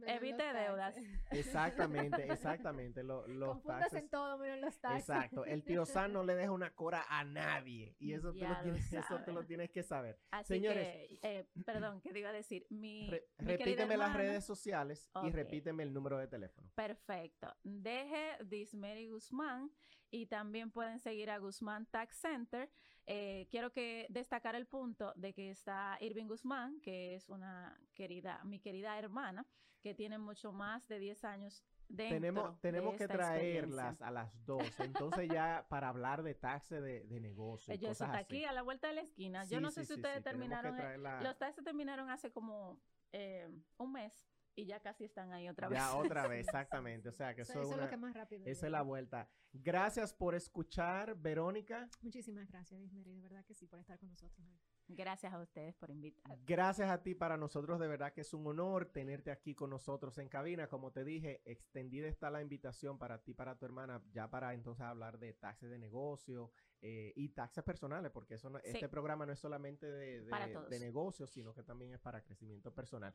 evite 0.06 0.52
deudas. 0.52 0.96
Exactamente, 1.30 2.24
exactamente. 2.32 3.02
Lo, 3.02 3.26
los 3.26 3.58
en 3.92 4.08
todo 4.08 4.38
menos 4.38 4.60
los 4.60 4.78
taxes. 4.80 5.08
Exacto. 5.08 5.44
El 5.44 5.64
tío 5.64 5.84
San 5.84 6.12
no 6.12 6.22
le 6.24 6.34
deja 6.34 6.52
una 6.52 6.70
cora 6.74 7.04
a 7.08 7.24
nadie. 7.24 7.96
Y 7.98 8.12
eso, 8.12 8.32
te 8.32 8.46
lo, 8.46 8.60
tienes, 8.62 8.92
eso 8.92 9.20
te 9.24 9.32
lo 9.32 9.44
tienes 9.44 9.70
que 9.70 9.82
saber. 9.82 10.18
Señores. 10.44 10.86
eh, 11.22 11.46
perdón, 11.64 12.00
¿qué 12.00 12.12
te 12.12 12.20
iba 12.20 12.30
a 12.30 12.32
decir? 12.32 12.66
Mi, 12.70 13.10
repíteme 13.38 13.96
las 13.96 14.14
redes 14.14 14.44
sociales 14.44 15.10
y 15.24 15.30
repíteme 15.30 15.82
el 15.82 15.92
número 15.92 16.18
de 16.18 16.28
teléfono. 16.28 16.70
Perfecto. 16.74 17.54
Deje 17.62 18.36
Dismeri 18.44 19.08
Guzmán 19.08 19.70
y 20.10 20.26
también 20.26 20.70
pueden 20.70 20.98
seguir 20.98 21.30
a 21.30 21.38
Guzmán 21.38 21.86
Tax 21.86 22.16
Center. 22.16 22.70
Eh, 23.06 23.46
quiero 23.50 23.70
que 23.72 24.06
destacar 24.08 24.54
el 24.54 24.66
punto 24.66 25.12
de 25.16 25.32
que 25.32 25.50
está 25.50 25.96
Irving 26.00 26.26
Guzmán, 26.26 26.80
que 26.80 27.14
es 27.14 27.28
una 27.28 27.78
querida, 27.94 28.42
mi 28.44 28.58
querida 28.58 28.98
hermana, 28.98 29.46
que 29.80 29.94
tiene 29.94 30.18
mucho 30.18 30.52
más 30.52 30.88
de 30.88 30.98
10 30.98 31.24
años 31.24 31.64
Dentro 31.88 32.16
tenemos 32.16 32.60
tenemos 32.60 32.96
que 32.96 33.06
traerlas 33.06 34.02
a 34.02 34.10
las 34.10 34.44
dos. 34.44 34.80
Entonces 34.80 35.28
ya 35.28 35.66
para 35.68 35.88
hablar 35.88 36.22
de 36.22 36.34
taxes 36.34 36.82
de, 36.82 37.04
de 37.04 37.20
negocio. 37.20 37.72
Ellos 37.72 37.92
están 37.92 38.16
aquí 38.16 38.44
a 38.44 38.52
la 38.52 38.62
vuelta 38.62 38.88
de 38.88 38.94
la 38.94 39.00
esquina. 39.02 39.44
Yo 39.44 39.60
no 39.60 39.70
sé 39.70 39.84
si 39.84 39.94
ustedes 39.94 40.22
terminaron. 40.22 40.76
Los 41.22 41.38
taxes 41.38 41.64
terminaron 41.64 42.10
hace 42.10 42.32
como 42.32 42.80
eh, 43.12 43.48
un 43.78 43.92
mes 43.92 44.26
y 44.56 44.64
ya 44.64 44.80
casi 44.80 45.04
están 45.04 45.32
ahí 45.32 45.48
otra 45.48 45.68
vez. 45.68 45.78
Ya 45.78 45.94
otra 45.94 46.26
vez, 46.26 46.40
exactamente. 46.48 47.10
O 47.10 47.12
sea, 47.12 47.34
que 47.34 47.42
eso, 47.42 47.60
es 47.60 47.76
lo 47.76 47.88
que 47.88 47.96
más 47.96 48.14
rápido. 48.14 48.44
Esa 48.46 48.66
es 48.66 48.72
la 48.72 48.82
vuelta. 48.82 49.28
Gracias 49.52 50.12
por 50.12 50.34
escuchar, 50.34 51.14
Verónica. 51.14 51.88
Muchísimas 52.00 52.48
gracias, 52.48 52.80
Dismery, 52.80 53.12
de 53.12 53.20
verdad 53.20 53.44
que 53.44 53.54
sí, 53.54 53.66
por 53.66 53.78
estar 53.78 53.98
con 53.98 54.08
nosotros 54.08 54.46
Gracias 54.88 55.32
a 55.32 55.40
ustedes 55.40 55.74
por 55.74 55.90
invitar. 55.90 56.38
Gracias 56.46 56.88
a 56.88 57.02
ti, 57.02 57.14
para 57.14 57.36
nosotros 57.36 57.80
de 57.80 57.88
verdad 57.88 58.12
que 58.12 58.20
es 58.20 58.32
un 58.32 58.46
honor 58.46 58.86
tenerte 58.86 59.32
aquí 59.32 59.54
con 59.54 59.70
nosotros 59.70 60.16
en 60.18 60.28
cabina. 60.28 60.68
Como 60.68 60.92
te 60.92 61.02
dije, 61.02 61.42
extendida 61.44 62.06
está 62.06 62.30
la 62.30 62.40
invitación 62.40 62.96
para 62.96 63.22
ti, 63.22 63.34
para 63.34 63.58
tu 63.58 63.64
hermana, 63.66 64.00
ya 64.12 64.30
para 64.30 64.54
entonces 64.54 64.82
hablar 64.82 65.18
de 65.18 65.32
taxes 65.32 65.70
de 65.70 65.78
negocio 65.78 66.52
eh, 66.82 67.12
y 67.16 67.30
taxes 67.30 67.64
personales, 67.64 68.10
porque 68.12 68.34
eso 68.34 68.50
este 68.62 68.88
programa 68.88 69.26
no 69.26 69.32
es 69.32 69.38
solamente 69.38 69.86
de, 69.86 70.22
de, 70.22 70.60
de 70.68 70.80
negocios, 70.80 71.30
sino 71.30 71.54
que 71.54 71.62
también 71.62 71.92
es 71.92 72.00
para 72.00 72.22
crecimiento 72.22 72.74
personal. 72.74 73.14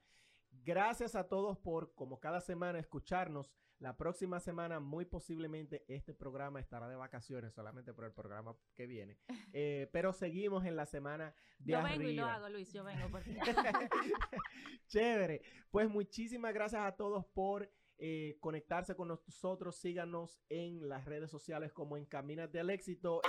Gracias 0.51 1.15
a 1.15 1.27
todos 1.27 1.57
por, 1.57 1.93
como 1.95 2.19
cada 2.19 2.41
semana, 2.41 2.79
escucharnos. 2.79 3.51
La 3.79 3.97
próxima 3.97 4.39
semana, 4.39 4.79
muy 4.79 5.05
posiblemente, 5.05 5.83
este 5.87 6.13
programa 6.13 6.59
estará 6.59 6.87
de 6.87 6.95
vacaciones, 6.95 7.51
solamente 7.53 7.93
por 7.93 8.05
el 8.05 8.13
programa 8.13 8.55
que 8.75 8.87
viene. 8.87 9.17
Eh, 9.53 9.89
pero 9.91 10.13
seguimos 10.13 10.65
en 10.65 10.77
la 10.77 10.85
semana 10.85 11.35
de 11.59 11.73
Yo 11.73 11.83
vengo 11.83 12.07
y 12.07 12.15
lo 12.15 12.25
hago, 12.25 12.47
Luis, 12.47 12.71
yo 12.71 12.85
vengo. 12.85 13.09
Por 13.09 13.21
Chévere. 14.87 15.41
Pues 15.69 15.89
muchísimas 15.89 16.53
gracias 16.53 16.81
a 16.81 16.95
todos 16.95 17.25
por 17.25 17.69
eh, 18.03 18.35
conectarse 18.39 18.95
con 18.95 19.07
nosotros. 19.07 19.75
Síganos 19.75 20.41
en 20.49 20.89
las 20.89 21.05
redes 21.05 21.29
sociales 21.29 21.71
como 21.71 21.97
en 21.97 22.05
Caminas 22.05 22.51
del 22.51 22.71
Éxito. 22.71 23.21